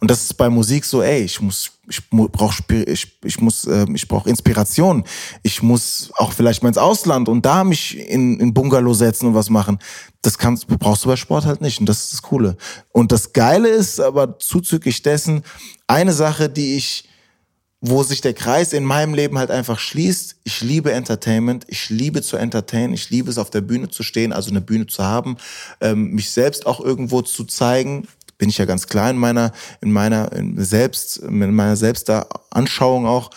Und 0.00 0.10
das 0.10 0.22
ist 0.24 0.34
bei 0.34 0.48
Musik 0.48 0.84
so, 0.84 1.02
ey, 1.02 1.22
ich 1.22 1.40
muss, 1.40 1.72
ich 1.88 2.08
brauche, 2.10 2.62
ich, 2.86 3.18
ich 3.24 3.40
muss, 3.40 3.64
äh, 3.66 3.86
ich 3.94 4.08
brauche 4.08 4.28
Inspiration. 4.28 5.04
Ich 5.42 5.62
muss 5.62 6.10
auch 6.16 6.32
vielleicht 6.32 6.62
mal 6.62 6.68
ins 6.68 6.78
Ausland 6.78 7.28
und 7.28 7.44
da 7.44 7.64
mich 7.64 7.98
in, 7.98 8.38
in 8.40 8.54
Bungalow 8.54 8.94
setzen 8.94 9.26
und 9.26 9.34
was 9.34 9.50
machen. 9.50 9.78
Das 10.22 10.38
kannst, 10.38 10.66
brauchst 10.66 11.04
du 11.04 11.08
bei 11.08 11.16
Sport 11.16 11.46
halt 11.46 11.60
nicht. 11.60 11.80
Und 11.80 11.86
das 11.86 12.04
ist 12.04 12.12
das 12.14 12.22
Coole. 12.22 12.56
Und 12.92 13.12
das 13.12 13.32
Geile 13.32 13.68
ist 13.68 14.00
aber 14.00 14.38
zuzüglich 14.38 15.02
dessen 15.02 15.42
eine 15.86 16.12
Sache, 16.12 16.48
die 16.48 16.76
ich 16.76 17.04
wo 17.80 18.02
sich 18.02 18.20
der 18.20 18.34
Kreis 18.34 18.72
in 18.74 18.84
meinem 18.84 19.14
Leben 19.14 19.38
halt 19.38 19.50
einfach 19.50 19.78
schließt. 19.78 20.36
Ich 20.44 20.60
liebe 20.60 20.92
Entertainment, 20.92 21.64
ich 21.68 21.88
liebe 21.88 22.20
zu 22.20 22.36
entertainen, 22.36 22.92
ich 22.92 23.08
liebe 23.08 23.30
es 23.30 23.38
auf 23.38 23.48
der 23.48 23.62
Bühne 23.62 23.88
zu 23.88 24.02
stehen, 24.02 24.32
also 24.32 24.50
eine 24.50 24.60
Bühne 24.60 24.86
zu 24.86 25.02
haben, 25.02 25.38
ähm, 25.80 26.10
mich 26.10 26.30
selbst 26.30 26.66
auch 26.66 26.80
irgendwo 26.80 27.22
zu 27.22 27.44
zeigen. 27.44 28.06
Bin 28.40 28.48
ich 28.48 28.56
ja 28.56 28.64
ganz 28.64 28.86
klar 28.86 29.10
in 29.10 29.18
meiner, 29.18 29.52
in 29.82 29.92
meiner 29.92 30.32
in 30.32 30.56
selbst, 30.64 31.18
in 31.18 31.54
meiner 31.54 31.76
Selbstanschauung 31.76 33.04
auch. 33.04 33.28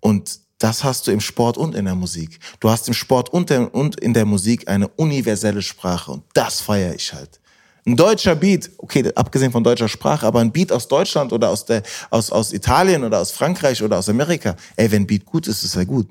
Und 0.00 0.38
das 0.58 0.84
hast 0.84 1.06
du 1.06 1.12
im 1.12 1.20
Sport 1.20 1.56
und 1.56 1.74
in 1.74 1.86
der 1.86 1.94
Musik. 1.94 2.38
Du 2.60 2.68
hast 2.68 2.86
im 2.86 2.92
Sport 2.92 3.30
und, 3.30 3.48
der, 3.48 3.74
und 3.74 3.98
in 3.98 4.12
der 4.12 4.26
Musik 4.26 4.68
eine 4.68 4.88
universelle 4.88 5.62
Sprache 5.62 6.12
und 6.12 6.24
das 6.34 6.60
feiere 6.60 6.94
ich 6.94 7.10
halt. 7.14 7.40
Ein 7.86 7.96
deutscher 7.96 8.36
Beat, 8.36 8.70
okay, 8.76 9.10
abgesehen 9.14 9.50
von 9.50 9.64
deutscher 9.64 9.88
Sprache, 9.88 10.26
aber 10.26 10.40
ein 10.40 10.52
Beat 10.52 10.70
aus 10.72 10.86
Deutschland 10.86 11.32
oder 11.32 11.48
aus, 11.48 11.64
der, 11.64 11.82
aus, 12.10 12.30
aus 12.30 12.52
Italien 12.52 13.02
oder 13.02 13.18
aus 13.18 13.30
Frankreich 13.30 13.82
oder 13.82 13.96
aus 13.96 14.10
Amerika, 14.10 14.54
ey, 14.76 14.92
wenn 14.92 15.06
Beat 15.06 15.24
gut 15.24 15.48
ist, 15.48 15.64
ist 15.64 15.74
er 15.74 15.86
gut. 15.86 16.06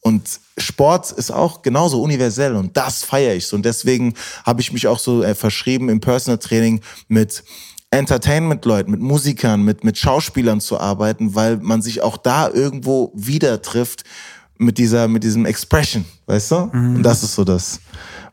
Und 0.00 0.40
Sport 0.56 1.10
ist 1.12 1.30
auch 1.30 1.62
genauso 1.62 2.00
universell 2.00 2.54
und 2.56 2.76
das 2.76 3.02
feiere 3.04 3.34
ich 3.34 3.46
so. 3.46 3.56
Und 3.56 3.64
deswegen 3.64 4.14
habe 4.44 4.60
ich 4.60 4.72
mich 4.72 4.86
auch 4.86 4.98
so 4.98 5.22
äh, 5.22 5.34
verschrieben 5.34 5.88
im 5.88 6.00
Personal 6.00 6.38
Training 6.38 6.80
mit 7.08 7.42
Entertainment-Leuten, 7.90 8.90
mit 8.90 9.00
Musikern, 9.00 9.62
mit, 9.62 9.82
mit 9.82 9.98
Schauspielern 9.98 10.60
zu 10.60 10.78
arbeiten, 10.78 11.34
weil 11.34 11.56
man 11.56 11.82
sich 11.82 12.02
auch 12.02 12.16
da 12.16 12.48
irgendwo 12.48 13.12
wieder 13.14 13.60
trifft 13.62 14.04
mit 14.56 14.78
dieser, 14.78 15.08
mit 15.08 15.24
diesem 15.24 15.46
Expression, 15.46 16.04
weißt 16.26 16.50
du? 16.50 16.70
Mhm. 16.72 16.96
Und 16.96 17.02
das 17.02 17.22
ist 17.22 17.34
so 17.34 17.44
das 17.44 17.80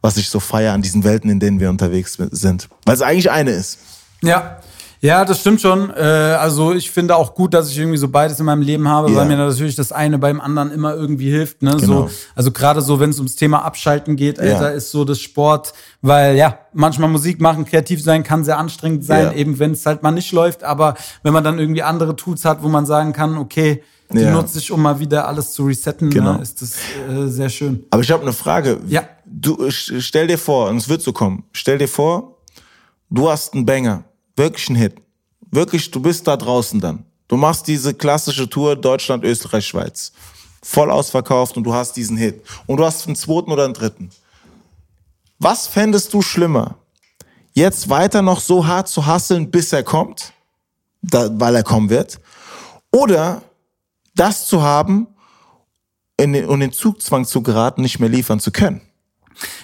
was 0.05 0.17
ich 0.17 0.29
so 0.29 0.39
feiere 0.39 0.73
an 0.73 0.83
diesen 0.83 1.03
Welten, 1.03 1.31
in 1.31 1.39
denen 1.39 1.59
wir 1.59 1.67
unterwegs 1.67 2.19
sind. 2.29 2.69
Weil 2.85 2.93
es 2.93 3.01
eigentlich 3.01 3.31
eine 3.31 3.49
ist. 3.49 3.79
Ja. 4.21 4.59
Ja, 5.05 5.23
das 5.23 5.39
stimmt 5.41 5.61
schon. 5.61 5.91
Äh, 5.91 6.01
also 6.01 6.73
ich 6.73 6.89
finde 6.89 7.15
auch 7.15 7.35
gut, 7.35 7.53
dass 7.53 7.69
ich 7.69 7.77
irgendwie 7.77 7.97
so 7.97 8.07
beides 8.07 8.39
in 8.39 8.45
meinem 8.45 8.61
Leben 8.61 8.87
habe, 8.87 9.09
yeah. 9.09 9.19
weil 9.19 9.27
mir 9.27 9.37
natürlich 9.37 9.75
das 9.75 9.91
eine 9.91 10.17
beim 10.17 10.41
anderen 10.41 10.71
immer 10.71 10.95
irgendwie 10.95 11.29
hilft. 11.29 11.61
Ne? 11.61 11.71
Genau. 11.79 12.07
So, 12.07 12.09
also 12.33 12.51
gerade 12.51 12.81
so, 12.81 12.99
wenn 12.99 13.11
es 13.11 13.17
ums 13.17 13.35
Thema 13.35 13.63
Abschalten 13.63 14.15
geht, 14.15 14.39
Alter, 14.39 14.69
ja. 14.71 14.75
ist 14.75 14.89
so 14.91 15.05
das 15.05 15.19
Sport, 15.19 15.73
weil 16.01 16.35
ja, 16.35 16.57
manchmal 16.73 17.09
Musik 17.09 17.39
machen, 17.39 17.65
kreativ 17.65 18.01
sein 18.01 18.23
kann 18.23 18.43
sehr 18.43 18.57
anstrengend 18.57 19.05
sein, 19.05 19.25
ja. 19.25 19.33
eben 19.33 19.59
wenn 19.59 19.71
es 19.71 19.85
halt 19.85 20.01
mal 20.01 20.11
nicht 20.11 20.31
läuft. 20.31 20.63
Aber 20.63 20.95
wenn 21.23 21.33
man 21.33 21.43
dann 21.43 21.59
irgendwie 21.59 21.83
andere 21.83 22.15
Tools 22.15 22.43
hat, 22.43 22.63
wo 22.63 22.67
man 22.67 22.85
sagen 22.85 23.13
kann, 23.13 23.37
okay, 23.37 23.83
die 24.11 24.21
ja. 24.21 24.31
nutze 24.31 24.59
ich, 24.59 24.71
um 24.71 24.81
mal 24.81 24.99
wieder 24.99 25.27
alles 25.27 25.51
zu 25.51 25.65
resetten, 25.65 26.09
ne, 26.09 26.15
genau. 26.15 26.33
ne, 26.33 26.41
ist 26.41 26.61
das 26.61 26.77
äh, 27.09 27.27
sehr 27.27 27.49
schön. 27.49 27.85
Aber 27.89 28.01
ich 28.01 28.11
habe 28.11 28.21
eine 28.21 28.33
Frage. 28.33 28.79
Ja. 28.87 29.03
Du 29.25 29.69
stell 29.69 30.27
dir 30.27 30.37
vor, 30.37 30.69
und 30.69 30.77
es 30.77 30.87
wird 30.87 31.01
so 31.01 31.11
kommen. 31.11 31.43
Stell 31.51 31.79
dir 31.79 31.87
vor, 31.87 32.37
du 33.09 33.29
hast 33.29 33.53
einen 33.53 33.65
Banger, 33.65 34.03
wirklich 34.35 34.69
einen 34.69 34.77
Hit. 34.77 34.95
Wirklich, 35.51 35.89
du 35.91 36.01
bist 36.01 36.27
da 36.27 36.35
draußen 36.35 36.79
dann. 36.79 37.05
Du 37.27 37.37
machst 37.37 37.67
diese 37.67 37.93
klassische 37.93 38.49
Tour 38.49 38.75
Deutschland, 38.75 39.23
Österreich, 39.23 39.65
Schweiz. 39.65 40.11
Voll 40.61 40.91
ausverkauft 40.91 41.57
und 41.57 41.63
du 41.63 41.73
hast 41.73 41.93
diesen 41.93 42.17
Hit. 42.17 42.41
Und 42.65 42.77
du 42.77 42.85
hast 42.85 43.05
einen 43.07 43.15
zweiten 43.15 43.51
oder 43.51 43.65
einen 43.65 43.73
dritten. 43.73 44.09
Was 45.39 45.67
fändest 45.67 46.13
du 46.13 46.21
schlimmer? 46.21 46.75
Jetzt 47.53 47.89
weiter 47.89 48.21
noch 48.21 48.39
so 48.39 48.65
hart 48.65 48.87
zu 48.87 49.05
hasseln, 49.05 49.49
bis 49.49 49.71
er 49.73 49.83
kommt, 49.83 50.33
da, 51.01 51.29
weil 51.39 51.55
er 51.55 51.63
kommen 51.63 51.89
wird? 51.89 52.19
Oder 52.91 53.41
das 54.15 54.47
zu 54.47 54.61
haben 54.61 55.07
und 56.19 56.33
in 56.33 56.59
den 56.59 56.71
Zugzwang 56.71 57.25
zu 57.25 57.41
geraten, 57.41 57.81
nicht 57.81 57.99
mehr 57.99 58.09
liefern 58.09 58.39
zu 58.39 58.51
können. 58.51 58.81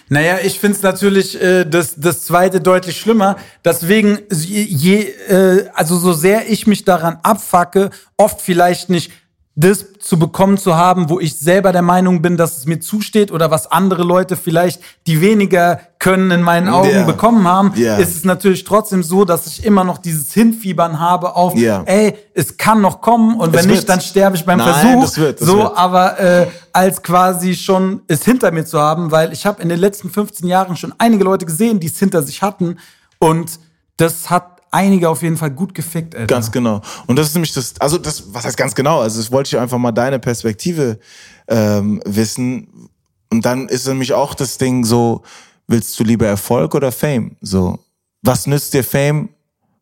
Naja, 0.10 0.40
ich 0.44 0.60
find's 0.60 0.82
natürlich 0.82 1.42
äh, 1.42 1.66
das, 1.66 1.96
das 1.98 2.24
zweite 2.24 2.60
deutlich 2.60 2.98
schlimmer. 2.98 3.38
Deswegen, 3.64 4.20
je, 4.30 5.02
äh, 5.02 5.70
also 5.74 5.98
so 5.98 6.14
sehr 6.14 6.50
ich 6.50 6.68
mich 6.68 6.84
daran 6.84 7.20
abfacke, 7.24 7.92
oft 8.18 8.42
vielleicht 8.42 8.90
nicht 8.90 9.12
das 9.56 9.86
zu 10.00 10.18
bekommen 10.18 10.58
zu 10.58 10.78
haben, 10.78 11.10
wo 11.10 11.20
ich 11.20 11.38
selber 11.38 11.74
der 11.74 11.82
Meinung 11.82 12.22
bin, 12.22 12.38
dass 12.38 12.58
es 12.58 12.66
mir 12.66 12.80
zusteht 12.80 13.32
oder 13.32 13.52
was 13.52 13.70
andere 13.70 14.04
Leute 14.04 14.38
vielleicht, 14.38 14.82
die 15.08 15.20
weniger 15.20 15.82
können, 16.00 16.32
in 16.32 16.42
meinen 16.42 16.70
Augen 16.70 16.90
yeah. 16.90 17.04
bekommen 17.04 17.46
haben, 17.46 17.74
yeah. 17.76 17.98
ist 17.98 18.16
es 18.16 18.24
natürlich 18.24 18.64
trotzdem 18.64 19.04
so, 19.04 19.26
dass 19.26 19.48
ich 19.48 19.66
immer 19.66 19.84
noch 19.84 19.98
dieses 19.98 20.34
Hinfiebern 20.34 21.02
habe 21.02 21.36
auf, 21.36 21.54
yeah. 21.56 21.84
ey, 21.86 22.16
es 22.34 22.56
kann 22.56 22.80
noch 22.80 23.02
kommen 23.02 23.40
und 23.40 23.54
wenn 23.54 23.68
nicht, 23.68 23.88
dann 23.90 24.00
sterbe 24.00 24.38
ich 24.38 24.46
beim 24.46 24.60
Nein, 24.60 24.74
Versuch. 24.74 25.02
Das 25.02 25.18
wird, 25.18 25.42
das 25.42 25.48
so, 25.48 25.58
wird. 25.58 25.78
aber 25.78 26.20
äh, 26.20 26.48
als 26.72 27.04
quasi 27.04 27.54
schon 27.54 28.02
es 28.08 28.24
hinter 28.24 28.52
mir 28.52 28.66
zu 28.66 28.80
haben, 28.80 29.12
weil 29.12 29.34
ich 29.34 29.46
habe 29.46 29.62
in 29.62 29.68
den 29.68 29.80
letzten 29.80 30.10
15 30.10 30.48
Jahren 30.48 30.78
schon 30.78 30.94
einige 30.98 31.26
Leute 31.26 31.46
gesehen, 31.46 31.82
die 31.82 31.88
es 31.88 32.00
hinter 32.00 32.24
sich 32.24 32.42
hatten 32.42 32.78
und 33.20 33.60
das 33.98 34.30
hat 34.30 34.51
einige 34.72 35.10
auf 35.10 35.22
jeden 35.22 35.38
Fall 35.38 35.52
gut 35.52 35.76
gefickt, 35.76 36.16
Alter. 36.16 36.28
Ganz 36.28 36.52
genau. 36.52 36.82
Und 37.06 37.18
das 37.18 37.28
ist 37.28 37.36
nämlich 37.36 37.54
das, 37.54 37.74
also 37.80 37.98
das, 37.98 38.34
was 38.34 38.46
heißt 38.46 38.58
ganz 38.58 38.74
genau? 38.74 39.02
Also 39.02 39.20
das 39.20 39.32
wollte 39.32 39.50
ich 39.50 39.62
einfach 39.62 39.78
mal 39.78 39.92
deine 39.92 40.18
Perspektive 40.18 41.00
ähm, 41.48 42.02
wissen. 42.06 42.90
Und 43.30 43.46
dann 43.46 43.68
ist 43.68 43.88
nämlich 43.88 44.14
auch 44.14 44.34
das 44.34 44.58
Ding 44.58 44.84
so, 44.84 45.22
willst 45.68 46.00
du 46.00 46.04
lieber 46.04 46.26
Erfolg 46.26 46.74
oder 46.74 46.92
Fame? 46.92 47.36
So, 47.42 47.80
was 48.22 48.48
nützt 48.48 48.74
dir 48.74 48.84
Fame, 48.84 49.30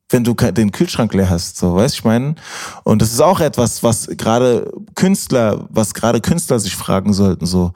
wenn 0.10 0.24
du 0.24 0.34
den 0.34 0.72
Kühlschrank 0.72 1.14
leer 1.14 1.30
hast, 1.30 1.58
so, 1.58 1.76
weißt 1.76 1.96
ich 1.96 2.04
meine? 2.04 2.36
Und 2.84 3.02
das 3.02 3.12
ist 3.12 3.22
auch 3.22 3.40
etwas, 3.40 3.84
was 3.84 4.08
gerade 4.18 4.72
Künstler, 4.96 5.68
was 5.70 5.94
gerade 5.94 6.20
Künstler 6.20 6.60
sich 6.60 6.76
fragen 6.76 7.14
sollten, 7.14 7.46
so 7.46 7.74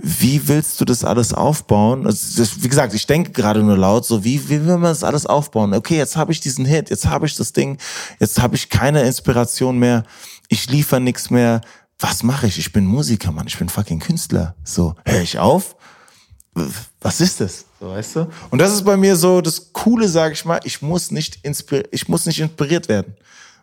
wie 0.00 0.46
willst 0.46 0.80
du 0.80 0.84
das 0.84 1.04
alles 1.04 1.34
aufbauen? 1.34 2.06
Also 2.06 2.40
das, 2.40 2.62
wie 2.62 2.68
gesagt, 2.68 2.94
ich 2.94 3.06
denke 3.06 3.32
gerade 3.32 3.62
nur 3.62 3.76
laut, 3.76 4.06
so 4.06 4.22
wie, 4.22 4.48
wie 4.48 4.64
will 4.64 4.78
man 4.78 4.82
das 4.82 5.02
alles 5.02 5.26
aufbauen? 5.26 5.74
Okay, 5.74 5.96
jetzt 5.96 6.16
habe 6.16 6.30
ich 6.30 6.40
diesen 6.40 6.64
Hit, 6.64 6.90
jetzt 6.90 7.06
habe 7.06 7.26
ich 7.26 7.34
das 7.34 7.52
Ding, 7.52 7.78
jetzt 8.20 8.40
habe 8.40 8.54
ich 8.54 8.68
keine 8.70 9.02
Inspiration 9.02 9.78
mehr, 9.78 10.04
ich 10.48 10.70
liefere 10.70 11.00
nichts 11.00 11.30
mehr. 11.30 11.60
Was 11.98 12.22
mache 12.22 12.46
ich? 12.46 12.58
Ich 12.58 12.72
bin 12.72 12.86
Musiker, 12.86 13.32
Mann, 13.32 13.48
ich 13.48 13.58
bin 13.58 13.68
fucking 13.68 13.98
Künstler. 13.98 14.54
So, 14.62 14.94
höre 15.04 15.22
ich 15.22 15.38
auf? 15.38 15.74
Was 17.00 17.20
ist 17.20 17.40
das? 17.40 17.64
So, 17.80 17.88
weißt 17.88 18.16
du? 18.16 18.28
Und 18.50 18.60
das 18.60 18.72
ist 18.72 18.84
bei 18.84 18.96
mir 18.96 19.16
so 19.16 19.40
das 19.40 19.72
Coole, 19.72 20.08
sage 20.08 20.34
ich 20.34 20.44
mal, 20.44 20.60
ich 20.62 20.80
muss 20.80 21.10
nicht 21.10 21.44
inspiriert, 21.44 21.88
ich 21.90 22.08
muss 22.08 22.24
nicht 22.24 22.38
inspiriert 22.38 22.88
werden. 22.88 23.14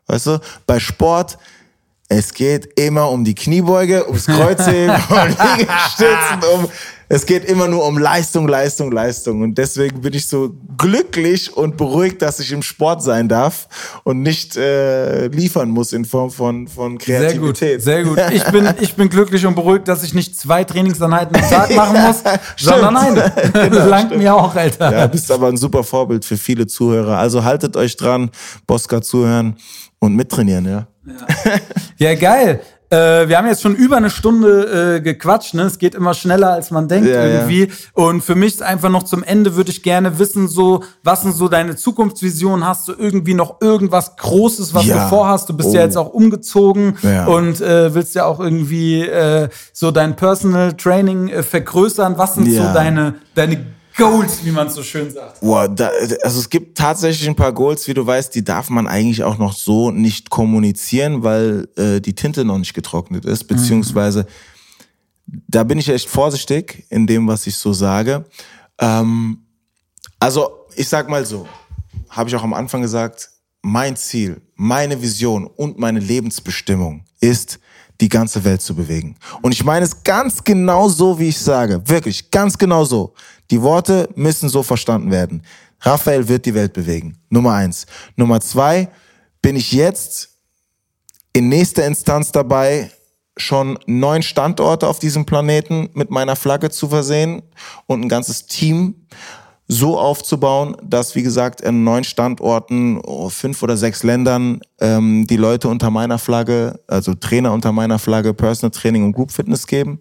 Weißt 0.07 0.27
du? 0.27 0.39
Bei 0.67 0.79
Sport, 0.79 1.37
es 2.07 2.33
geht 2.33 2.79
immer 2.79 3.09
um 3.09 3.23
die 3.23 3.33
Kniebeuge, 3.33 4.05
ums 4.05 4.27
Kreuzheben, 4.27 4.95
um 5.09 5.27
Liegestützen, 5.27 6.43
um 6.53 6.69
Es 7.07 7.25
geht 7.25 7.45
immer 7.45 7.67
nur 7.67 7.85
um 7.85 7.97
Leistung, 7.97 8.47
Leistung, 8.47 8.91
Leistung. 8.91 9.41
Und 9.41 9.57
deswegen 9.57 10.01
bin 10.01 10.13
ich 10.13 10.27
so 10.27 10.55
glücklich 10.77 11.55
und 11.55 11.77
beruhigt, 11.77 12.21
dass 12.21 12.39
ich 12.39 12.51
im 12.51 12.61
Sport 12.61 13.03
sein 13.03 13.27
darf 13.27 13.67
und 14.03 14.21
nicht 14.21 14.55
äh, 14.55 15.27
liefern 15.27 15.69
muss 15.69 15.93
in 15.93 16.05
Form 16.05 16.31
von, 16.31 16.67
von 16.67 16.97
Kreativität. 16.97 17.81
Sehr 17.81 18.03
gut, 18.03 18.17
sehr 18.17 18.25
gut. 18.25 18.35
Ich 18.35 18.43
bin, 18.51 18.69
ich 18.79 18.95
bin 18.95 19.09
glücklich 19.09 19.45
und 19.45 19.55
beruhigt, 19.55 19.87
dass 19.87 20.03
ich 20.03 20.13
nicht 20.13 20.37
zwei 20.37 20.63
Trainingseinheiten 20.63 21.35
am 21.35 21.49
Tag 21.49 21.75
machen 21.75 22.01
muss, 22.01 22.23
sondern 22.57 22.97
eine. 22.97 23.33
genau, 23.53 23.69
das 23.69 23.89
langt 23.89 24.05
stimmt. 24.07 24.23
mir 24.23 24.35
auch, 24.35 24.55
Alter. 24.55 24.91
Ja, 24.91 25.07
bist 25.07 25.31
aber 25.31 25.47
ein 25.47 25.57
super 25.57 25.83
Vorbild 25.83 26.25
für 26.25 26.37
viele 26.37 26.67
Zuhörer. 26.67 27.17
Also 27.17 27.43
haltet 27.43 27.77
euch 27.77 27.97
dran, 27.97 28.31
Bosca 28.67 29.01
zuhören 29.01 29.55
und 29.99 30.15
mittrainieren, 30.15 30.65
ja. 30.65 30.87
Ja, 31.05 31.59
ja 31.97 32.15
geil. 32.15 32.61
Äh, 32.89 33.27
wir 33.27 33.37
haben 33.37 33.47
jetzt 33.47 33.63
schon 33.63 33.75
über 33.75 33.97
eine 33.97 34.11
Stunde 34.11 34.97
äh, 34.97 35.01
gequatscht, 35.01 35.55
ne? 35.55 35.63
Es 35.63 35.79
geht 35.79 35.95
immer 35.95 36.13
schneller, 36.13 36.53
als 36.53 36.69
man 36.69 36.87
denkt 36.87 37.09
ja, 37.09 37.25
irgendwie. 37.25 37.65
Ja. 37.65 37.73
Und 37.93 38.21
für 38.21 38.35
mich 38.35 38.53
ist 38.53 38.61
einfach 38.61 38.89
noch 38.89 39.03
zum 39.03 39.23
Ende 39.23 39.55
würde 39.55 39.71
ich 39.71 39.81
gerne 39.81 40.19
wissen, 40.19 40.47
so, 40.47 40.83
was 41.03 41.23
sind 41.23 41.33
so 41.33 41.47
deine 41.47 41.75
Zukunftsvisionen? 41.75 42.65
Hast 42.65 42.87
du 42.87 42.93
irgendwie 42.93 43.33
noch 43.33 43.59
irgendwas 43.59 44.15
Großes, 44.17 44.75
was 44.75 44.85
ja. 44.85 45.03
du 45.03 45.09
vorhast? 45.09 45.49
Du 45.49 45.53
bist 45.57 45.69
oh. 45.69 45.73
ja 45.73 45.81
jetzt 45.81 45.97
auch 45.97 46.13
umgezogen 46.13 46.95
und 47.27 47.59
äh, 47.59 47.93
willst 47.95 48.13
ja 48.13 48.25
auch 48.25 48.39
irgendwie 48.39 49.01
äh, 49.01 49.49
so 49.73 49.89
dein 49.89 50.15
Personal 50.15 50.73
Training 50.73 51.29
äh, 51.29 51.41
vergrößern. 51.41 52.19
Was 52.19 52.35
sind 52.35 52.51
so 52.51 52.63
deine, 52.71 53.15
deine 53.33 53.65
Goals, 53.97 54.43
wie 54.43 54.51
man 54.51 54.69
so 54.69 54.83
schön 54.83 55.09
sagt. 55.09 55.37
Wow, 55.41 55.69
da, 55.73 55.89
also 56.23 56.39
es 56.39 56.49
gibt 56.49 56.77
tatsächlich 56.77 57.27
ein 57.27 57.35
paar 57.35 57.53
Goals, 57.53 57.87
wie 57.87 57.93
du 57.93 58.05
weißt, 58.05 58.35
die 58.35 58.43
darf 58.43 58.69
man 58.69 58.87
eigentlich 58.87 59.23
auch 59.23 59.37
noch 59.37 59.53
so 59.53 59.91
nicht 59.91 60.29
kommunizieren, 60.29 61.23
weil 61.23 61.69
äh, 61.77 62.01
die 62.01 62.13
Tinte 62.13 62.43
noch 62.43 62.57
nicht 62.57 62.73
getrocknet 62.73 63.25
ist, 63.25 63.45
beziehungsweise 63.45 64.27
mhm. 65.27 65.43
da 65.47 65.63
bin 65.63 65.79
ich 65.79 65.89
echt 65.89 66.09
vorsichtig 66.09 66.85
in 66.89 67.07
dem, 67.07 67.27
was 67.27 67.47
ich 67.47 67.55
so 67.55 67.71
sage. 67.71 68.25
Ähm, 68.79 69.45
also 70.19 70.65
ich 70.75 70.89
sag 70.89 71.09
mal 71.09 71.25
so, 71.25 71.47
habe 72.09 72.29
ich 72.29 72.35
auch 72.35 72.43
am 72.43 72.53
Anfang 72.53 72.81
gesagt, 72.81 73.29
mein 73.61 73.95
Ziel, 73.95 74.41
meine 74.55 75.01
Vision 75.01 75.47
und 75.47 75.79
meine 75.79 75.99
Lebensbestimmung 75.99 77.05
ist, 77.19 77.59
die 78.01 78.09
ganze 78.09 78.43
Welt 78.43 78.61
zu 78.61 78.75
bewegen. 78.75 79.15
Und 79.41 79.53
ich 79.53 79.63
meine 79.63 79.85
es 79.85 80.03
ganz 80.03 80.43
genau 80.43 80.89
so, 80.89 81.17
wie 81.19 81.29
ich 81.29 81.39
sage. 81.39 81.81
Wirklich, 81.85 82.29
ganz 82.31 82.57
genau 82.57 82.83
so. 82.83 83.13
Die 83.51 83.61
Worte 83.61 84.09
müssen 84.15 84.49
so 84.49 84.63
verstanden 84.63 85.11
werden. 85.11 85.43
Raphael 85.81 86.27
wird 86.27 86.45
die 86.45 86.53
Welt 86.53 86.73
bewegen. 86.73 87.17
Nummer 87.29 87.53
eins. 87.53 87.85
Nummer 88.15 88.41
zwei, 88.41 88.89
bin 89.41 89.55
ich 89.55 89.71
jetzt 89.71 90.29
in 91.33 91.49
nächster 91.49 91.85
Instanz 91.85 92.31
dabei, 92.31 92.91
schon 93.37 93.77
neun 93.85 94.23
Standorte 94.23 94.87
auf 94.87 94.99
diesem 94.99 95.25
Planeten 95.25 95.89
mit 95.93 96.09
meiner 96.09 96.35
Flagge 96.35 96.69
zu 96.69 96.87
versehen 96.87 97.41
und 97.85 98.01
ein 98.01 98.09
ganzes 98.09 98.47
Team 98.47 99.07
so 99.67 99.97
aufzubauen, 99.97 100.77
dass, 100.83 101.15
wie 101.15 101.23
gesagt, 101.23 101.61
in 101.61 101.83
neun 101.83 102.03
Standorten, 102.03 102.99
oh, 103.03 103.29
fünf 103.29 103.63
oder 103.63 103.77
sechs 103.77 104.03
Ländern 104.03 104.61
ähm, 104.79 105.25
die 105.27 105.37
Leute 105.37 105.69
unter 105.69 105.89
meiner 105.89 106.19
Flagge, 106.19 106.79
also 106.87 107.15
Trainer 107.15 107.51
unter 107.51 107.71
meiner 107.71 107.97
Flagge, 107.97 108.33
Personal 108.33 108.71
Training 108.71 109.03
und 109.03 109.13
Group 109.13 109.31
Fitness 109.31 109.65
geben. 109.65 109.99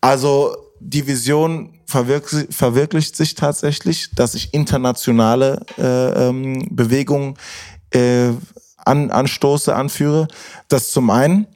Also 0.00 0.56
die 0.80 1.06
Vision 1.06 1.78
verwirklicht, 1.86 2.52
verwirklicht 2.52 3.14
sich 3.14 3.34
tatsächlich, 3.34 4.10
dass 4.14 4.34
ich 4.34 4.54
internationale 4.54 5.60
äh, 5.78 6.28
ähm, 6.28 6.66
Bewegungen 6.70 7.34
äh, 7.90 8.30
an, 8.78 9.10
anstoße, 9.10 9.74
anführe. 9.74 10.26
Das 10.68 10.90
zum 10.90 11.10
einen. 11.10 11.46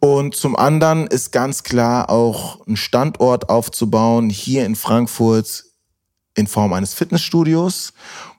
Und 0.00 0.34
zum 0.34 0.56
anderen 0.56 1.06
ist 1.06 1.30
ganz 1.30 1.62
klar 1.62 2.10
auch 2.10 2.66
ein 2.66 2.76
Standort 2.76 3.48
aufzubauen 3.48 4.28
hier 4.28 4.66
in 4.66 4.74
Frankfurt 4.74 5.64
in 6.34 6.46
Form 6.46 6.72
eines 6.72 6.94
Fitnessstudios, 6.94 7.92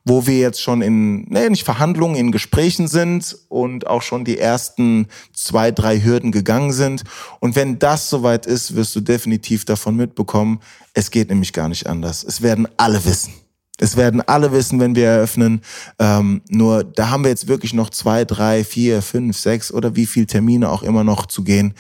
wo 0.04 0.28
wir 0.28 0.38
jetzt 0.38 0.62
schon 0.62 0.82
in, 0.82 1.24
nee, 1.24 1.50
nicht 1.50 1.64
Verhandlungen, 1.64 2.16
in 2.16 2.32
Gesprächen 2.32 2.88
sind 2.88 3.38
und 3.50 3.88
auch 3.88 4.02
schon 4.02 4.26
die 4.26 4.38
ersten 4.38 5.08
zwei, 5.34 5.72
drei 5.72 6.00
Hürden 6.02 6.32
gegangen 6.32 6.72
sind. 6.72 7.04
Und 7.40 7.56
wenn 7.56 7.80
das 7.80 8.10
soweit 8.10 8.46
ist, 8.46 8.76
wirst 8.76 8.96
du 8.96 9.02
definitiv 9.02 9.66
davon 9.66 9.96
mitbekommen. 9.96 10.60
Es 10.94 11.10
geht 11.10 11.30
nämlich 11.30 11.54
gar 11.54 11.70
nicht 11.70 11.88
anders. 11.88 12.24
Es 12.24 12.42
werden 12.42 12.68
alle 12.78 13.04
wissen. 13.06 13.34
Es 13.78 13.98
werden 13.98 14.22
alle 14.22 14.52
wissen, 14.52 14.80
wenn 14.80 14.96
wir 14.96 15.08
eröffnen. 15.08 15.62
Ähm, 16.00 16.42
nur 16.50 16.84
da 16.84 17.10
haben 17.10 17.24
wir 17.24 17.30
jetzt 17.30 17.48
wirklich 17.48 17.74
noch 17.74 17.90
zwei, 17.90 18.24
drei, 18.24 18.64
vier, 18.64 19.02
fünf, 19.02 19.38
sechs 19.38 19.72
oder 19.72 19.96
wie 19.96 20.06
viel 20.06 20.28
Termine 20.28 20.70
auch 20.70 20.84
immer 20.84 21.04
noch 21.04 21.26
zu 21.26 21.44
gehen, 21.44 21.74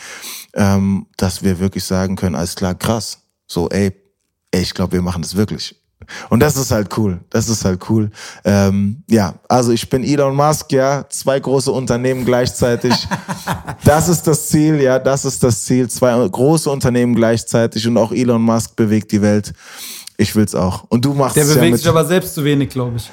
ähm, 0.55 1.07
dass 1.16 1.41
wir 1.41 1.59
wirklich 1.59 1.86
sagen 1.86 2.16
können, 2.16 2.36
alles 2.36 2.55
klar, 2.55 2.76
krass. 2.76 3.20
So, 3.47 3.70
ey, 3.70 3.93
ey 4.51 4.61
ich 4.61 4.74
glaube, 4.74 4.93
wir 4.93 5.01
machen 5.01 5.22
das 5.22 5.36
wirklich. 5.36 5.76
Und 6.30 6.39
das 6.39 6.56
ist 6.56 6.72
halt 6.72 6.96
cool. 6.98 7.20
Das 7.30 7.50
ist 7.50 7.66
halt 7.66 7.89
cool. 7.89 8.12
Ähm, 8.43 9.04
ja, 9.10 9.36
also 9.48 9.72
ich 9.72 9.89
bin 9.89 10.04
Elon 10.04 10.36
Musk, 10.36 10.72
ja, 10.72 11.06
zwei 11.10 11.39
große 11.39 11.72
Unternehmen 11.72 12.26
gleichzeitig. 12.26 12.93
das 13.84 14.10
ist 14.10 14.24
das 14.28 14.48
Ziel, 14.48 14.82
ja, 14.82 15.00
das 15.00 15.26
ist 15.26 15.43
das 15.43 15.64
Ziel. 15.64 15.89
Zwei 15.89 16.28
große 16.28 16.70
Unternehmen 16.70 17.16
gleichzeitig 17.16 17.88
und 17.88 17.98
auch 17.98 18.12
Elon 18.12 18.41
Musk 18.41 18.76
bewegt 18.76 19.12
die 19.12 19.22
Welt. 19.22 19.54
Ich 20.18 20.36
will's 20.36 20.56
auch. 20.56 20.86
Und 20.89 21.04
du 21.04 21.14
machst 21.14 21.36
Der 21.36 21.43
bewegt 21.43 21.64
ja 21.64 21.70
mit 21.70 21.80
sich 21.80 21.89
aber 21.89 22.06
selbst 22.06 22.36
zu 22.36 22.43
wenig, 22.43 22.70
glaube 22.70 22.98
ich. 22.98 23.10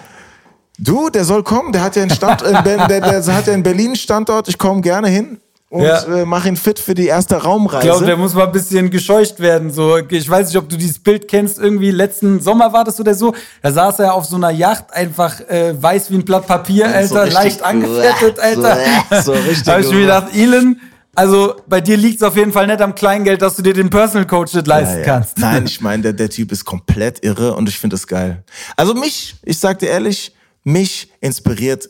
Du, 0.78 1.10
der 1.10 1.24
soll 1.24 1.42
kommen. 1.42 1.72
Der 1.72 1.82
hat 1.82 1.96
ja 1.96 2.02
einen 2.02 2.10
Stand, 2.10 2.42
der, 2.42 2.62
der, 2.88 3.00
der 3.00 3.34
hat 3.34 3.46
ja 3.46 3.52
in 3.52 3.62
Berlin 3.62 3.88
einen 3.88 3.96
Standort. 3.96 4.48
Ich 4.48 4.58
komme 4.58 4.80
gerne 4.80 5.08
hin 5.08 5.38
und 5.72 5.84
ja. 5.84 6.02
äh, 6.04 6.26
mach 6.26 6.44
ihn 6.44 6.56
fit 6.56 6.78
für 6.78 6.92
die 6.92 7.06
erste 7.06 7.36
Raumreise. 7.36 7.86
Ich 7.86 7.90
glaube, 7.90 8.04
der 8.04 8.18
muss 8.18 8.34
mal 8.34 8.44
ein 8.44 8.52
bisschen 8.52 8.90
gescheucht 8.90 9.40
werden. 9.40 9.72
So, 9.72 9.96
ich 9.96 10.28
weiß 10.28 10.48
nicht, 10.48 10.58
ob 10.58 10.68
du 10.68 10.76
dieses 10.76 10.98
Bild 10.98 11.26
kennst. 11.28 11.58
Irgendwie 11.58 11.90
letzten 11.90 12.40
Sommer 12.40 12.74
war 12.74 12.84
das 12.84 13.00
oder 13.00 13.14
so. 13.14 13.34
Da 13.62 13.72
saß 13.72 14.00
er 14.00 14.12
auf 14.12 14.26
so 14.26 14.36
einer 14.36 14.50
Yacht, 14.50 14.92
einfach 14.92 15.40
äh, 15.48 15.72
weiß 15.82 16.10
wie 16.10 16.16
ein 16.16 16.26
Blatt 16.26 16.46
Papier, 16.46 16.94
Alter, 16.94 17.26
so 17.26 17.32
leicht 17.32 17.62
angefettet, 17.62 18.38
Alter. 18.38 18.76
So, 19.22 19.32
so 19.32 19.32
richtig. 19.32 19.62
da 19.62 19.72
hab 19.72 19.80
ich 19.80 19.90
mir 19.90 20.00
gedacht, 20.02 20.36
Elon, 20.36 20.78
also 21.14 21.54
bei 21.66 21.80
dir 21.80 21.96
liegt 21.96 22.16
es 22.16 22.22
auf 22.22 22.36
jeden 22.36 22.52
Fall 22.52 22.66
nicht 22.66 22.82
am 22.82 22.94
Kleingeld, 22.94 23.40
dass 23.40 23.56
du 23.56 23.62
dir 23.62 23.72
den 23.72 23.88
Personal 23.88 24.26
Coach 24.26 24.52
nicht 24.52 24.66
leisten 24.66 24.96
ja, 24.96 25.00
ja. 25.00 25.06
kannst. 25.06 25.38
Nein, 25.38 25.64
ich 25.66 25.80
meine, 25.80 26.02
der, 26.02 26.12
der 26.12 26.28
Typ 26.28 26.52
ist 26.52 26.66
komplett 26.66 27.24
irre 27.24 27.54
und 27.54 27.66
ich 27.70 27.78
finde 27.78 27.94
das 27.94 28.06
geil. 28.06 28.44
Also 28.76 28.92
mich, 28.92 29.36
ich 29.42 29.58
sag 29.58 29.78
dir 29.78 29.88
ehrlich, 29.88 30.34
mich 30.64 31.10
inspiriert 31.22 31.88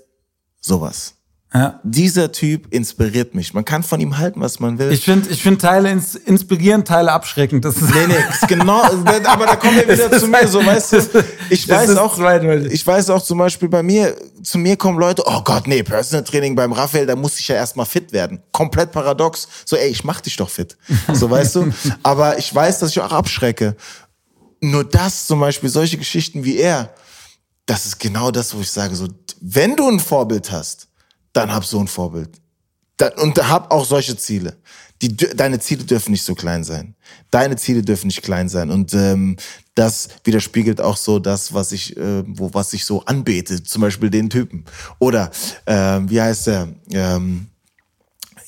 sowas. 0.60 1.16
Ja. 1.54 1.80
Dieser 1.82 2.32
Typ 2.32 2.72
inspiriert 2.72 3.34
mich. 3.34 3.52
Man 3.52 3.66
kann 3.66 3.82
von 3.82 4.00
ihm 4.00 4.16
halten, 4.16 4.40
was 4.40 4.58
man 4.58 4.78
will. 4.78 4.90
Ich 4.90 5.04
finde 5.04 5.28
ich 5.28 5.42
find 5.42 5.60
Teile 5.60 5.90
ins, 5.90 6.14
inspirieren, 6.14 6.84
Teile 6.84 7.12
abschreckend. 7.12 7.62
Das 7.64 7.76
ist 7.76 7.94
nee, 7.94 8.06
nee, 8.06 8.14
ist 8.30 8.48
genau, 8.48 8.82
aber 9.26 9.46
da 9.46 9.56
kommen 9.56 9.76
wir 9.76 9.86
wieder 9.86 10.10
zu 10.18 10.28
mir, 10.28 10.48
so 10.48 10.64
weißt 10.64 10.92
du. 10.94 11.24
Ich 11.50 11.68
weiß 11.68 11.96
auch, 11.96 12.18
ich 12.18 12.86
weiß 12.86 13.10
auch 13.10 13.22
zum 13.22 13.36
Beispiel 13.36 13.68
bei 13.68 13.82
mir, 13.82 14.16
zu 14.42 14.56
mir 14.56 14.76
kommen 14.76 14.98
Leute, 14.98 15.22
oh 15.26 15.42
Gott, 15.42 15.66
nee, 15.66 15.82
Personal 15.82 16.24
Training 16.24 16.54
beim 16.54 16.72
Raphael, 16.72 17.04
da 17.04 17.14
muss 17.14 17.38
ich 17.38 17.48
ja 17.48 17.56
erstmal 17.56 17.84
fit 17.84 18.12
werden. 18.12 18.42
Komplett 18.52 18.90
paradox. 18.90 19.46
So, 19.66 19.76
ey, 19.76 19.90
ich 19.90 20.04
mach 20.04 20.22
dich 20.22 20.36
doch 20.36 20.48
fit. 20.48 20.78
So, 21.12 21.30
weißt 21.30 21.56
du. 21.56 21.72
Aber 22.02 22.38
ich 22.38 22.54
weiß, 22.54 22.78
dass 22.78 22.90
ich 22.90 23.00
auch 23.00 23.12
abschrecke. 23.12 23.76
Nur 24.60 24.84
das 24.84 25.26
zum 25.26 25.40
Beispiel, 25.40 25.68
solche 25.68 25.98
Geschichten 25.98 26.44
wie 26.44 26.56
er, 26.56 26.94
das 27.66 27.84
ist 27.84 28.00
genau 28.00 28.30
das, 28.30 28.54
wo 28.54 28.60
ich 28.60 28.70
sage, 28.70 28.94
so, 28.94 29.08
wenn 29.40 29.76
du 29.76 29.88
ein 29.88 30.00
Vorbild 30.00 30.50
hast, 30.50 30.88
dann 31.32 31.52
hab 31.52 31.64
so 31.64 31.78
ein 31.78 31.88
Vorbild. 31.88 32.30
und 33.16 33.48
hab 33.48 33.72
auch 33.72 33.84
solche 33.84 34.16
Ziele. 34.16 34.56
Die, 35.00 35.16
deine 35.16 35.58
Ziele 35.58 35.82
dürfen 35.82 36.12
nicht 36.12 36.22
so 36.22 36.34
klein 36.34 36.62
sein. 36.62 36.94
Deine 37.32 37.56
Ziele 37.56 37.82
dürfen 37.82 38.06
nicht 38.06 38.22
klein 38.22 38.48
sein. 38.48 38.70
Und 38.70 38.94
ähm, 38.94 39.36
das 39.74 40.08
widerspiegelt 40.22 40.80
auch 40.80 40.96
so 40.96 41.18
das, 41.18 41.52
was 41.52 41.72
ich, 41.72 41.96
äh, 41.96 42.22
wo, 42.26 42.54
was 42.54 42.72
ich 42.72 42.84
so 42.84 43.04
anbete. 43.04 43.64
Zum 43.64 43.82
Beispiel 43.82 44.10
den 44.10 44.30
Typen. 44.30 44.64
Oder 45.00 45.32
äh, 45.66 46.00
wie 46.04 46.20
heißt 46.20 46.46
der? 46.46 46.68
Ähm, 46.90 47.48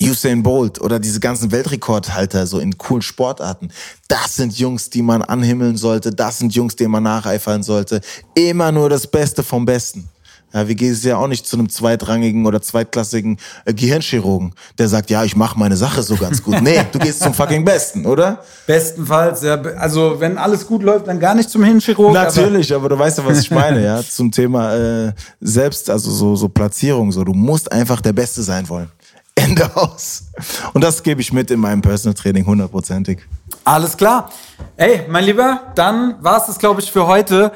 Usain 0.01 0.43
Bolt 0.43 0.81
oder 0.81 0.99
diese 0.99 1.21
ganzen 1.21 1.51
Weltrekordhalter 1.51 2.47
so 2.47 2.59
in 2.59 2.77
coolen 2.79 3.03
Sportarten. 3.03 3.71
Das 4.09 4.37
sind 4.37 4.57
Jungs, 4.59 4.91
die 4.91 5.03
man 5.03 5.23
anhimmeln 5.23 5.77
sollte. 5.77 6.11
Das 6.11 6.39
sind 6.39 6.55
Jungs, 6.55 6.77
denen 6.77 6.91
man 6.91 7.03
nacheifern 7.03 7.63
sollte. 7.63 8.01
Immer 8.35 8.73
nur 8.73 8.89
das 8.89 9.07
Beste 9.07 9.43
vom 9.43 9.65
Besten. 9.65 10.09
Ja, 10.55 10.69
wir 10.69 10.77
gehen 10.77 10.97
ja 11.03 11.17
auch 11.17 11.27
nicht 11.27 11.49
zu 11.49 11.57
einem 11.57 11.69
zweitrangigen 11.69 12.47
oder 12.47 12.63
zweitklassigen 12.63 13.39
äh, 13.65 13.75
Gehirnchirurgen, 13.75 14.55
der 14.79 14.87
sagt, 14.87 15.11
ja, 15.11 15.25
ich 15.25 15.35
mache 15.35 15.59
meine 15.59 15.77
Sache 15.77 16.05
so 16.05 16.15
ganz 16.15 16.45
gut. 16.45 16.63
Nee, 16.63 16.81
du 16.93 17.01
gehst 17.01 17.21
zum 17.21 17.35
fucking 17.35 17.65
Besten, 17.65 18.07
oder? 18.07 18.39
Bestenfalls, 18.67 19.43
ja. 19.43 19.61
Also 19.77 20.21
wenn 20.21 20.39
alles 20.39 20.65
gut 20.65 20.85
läuft, 20.85 21.09
dann 21.09 21.19
gar 21.19 21.35
nicht 21.35 21.51
zum 21.51 21.65
Hirnchirurgen. 21.65 22.15
Natürlich, 22.15 22.73
aber, 22.73 22.85
aber, 22.85 22.89
du 22.91 22.99
weißt 23.01 23.19
ja, 23.19 23.27
was 23.27 23.41
ich 23.41 23.51
meine, 23.51 23.85
ja. 23.85 24.01
Zum 24.03 24.31
Thema 24.31 24.77
äh, 24.77 25.13
selbst, 25.41 25.91
also 25.91 26.11
so, 26.13 26.37
so 26.37 26.49
Platzierung, 26.49 27.11
so. 27.11 27.25
Du 27.25 27.33
musst 27.33 27.73
einfach 27.73 28.01
der 28.01 28.13
Beste 28.13 28.43
sein 28.43 28.69
wollen. 28.69 28.91
Ende 29.35 29.69
aus. 29.77 30.25
Und 30.73 30.85
das 30.85 31.03
gebe 31.03 31.21
ich 31.21 31.33
mit 31.33 31.51
in 31.51 31.59
meinem 31.59 31.83
Personal 31.83 32.15
Training 32.15 32.47
hundertprozentig. 32.47 33.19
Alles 33.65 33.97
klar. 33.97 34.31
Ey, 34.77 35.03
mein 35.09 35.25
Lieber, 35.25 35.73
dann 35.75 36.17
war 36.21 36.39
es 36.39 36.47
das, 36.47 36.59
glaube 36.59 36.81
ich, 36.81 36.93
für 36.93 37.07
heute. 37.07 37.51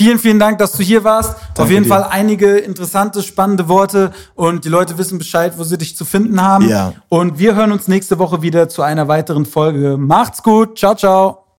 Vielen, 0.00 0.18
vielen 0.18 0.38
Dank, 0.38 0.56
dass 0.56 0.72
du 0.72 0.82
hier 0.82 1.04
warst. 1.04 1.34
Danke 1.48 1.62
Auf 1.62 1.70
jeden 1.70 1.82
dir. 1.82 1.90
Fall 1.90 2.06
einige 2.08 2.56
interessante, 2.56 3.22
spannende 3.22 3.68
Worte 3.68 4.12
und 4.34 4.64
die 4.64 4.70
Leute 4.70 4.96
wissen 4.96 5.18
Bescheid, 5.18 5.58
wo 5.58 5.62
sie 5.62 5.76
dich 5.76 5.94
zu 5.94 6.06
finden 6.06 6.40
haben. 6.40 6.66
Ja. 6.66 6.94
Und 7.10 7.38
wir 7.38 7.54
hören 7.54 7.70
uns 7.70 7.86
nächste 7.86 8.18
Woche 8.18 8.40
wieder 8.40 8.70
zu 8.70 8.80
einer 8.80 9.08
weiteren 9.08 9.44
Folge. 9.44 9.98
Macht's 9.98 10.42
gut. 10.42 10.78
Ciao, 10.78 10.94
ciao. 10.94 11.39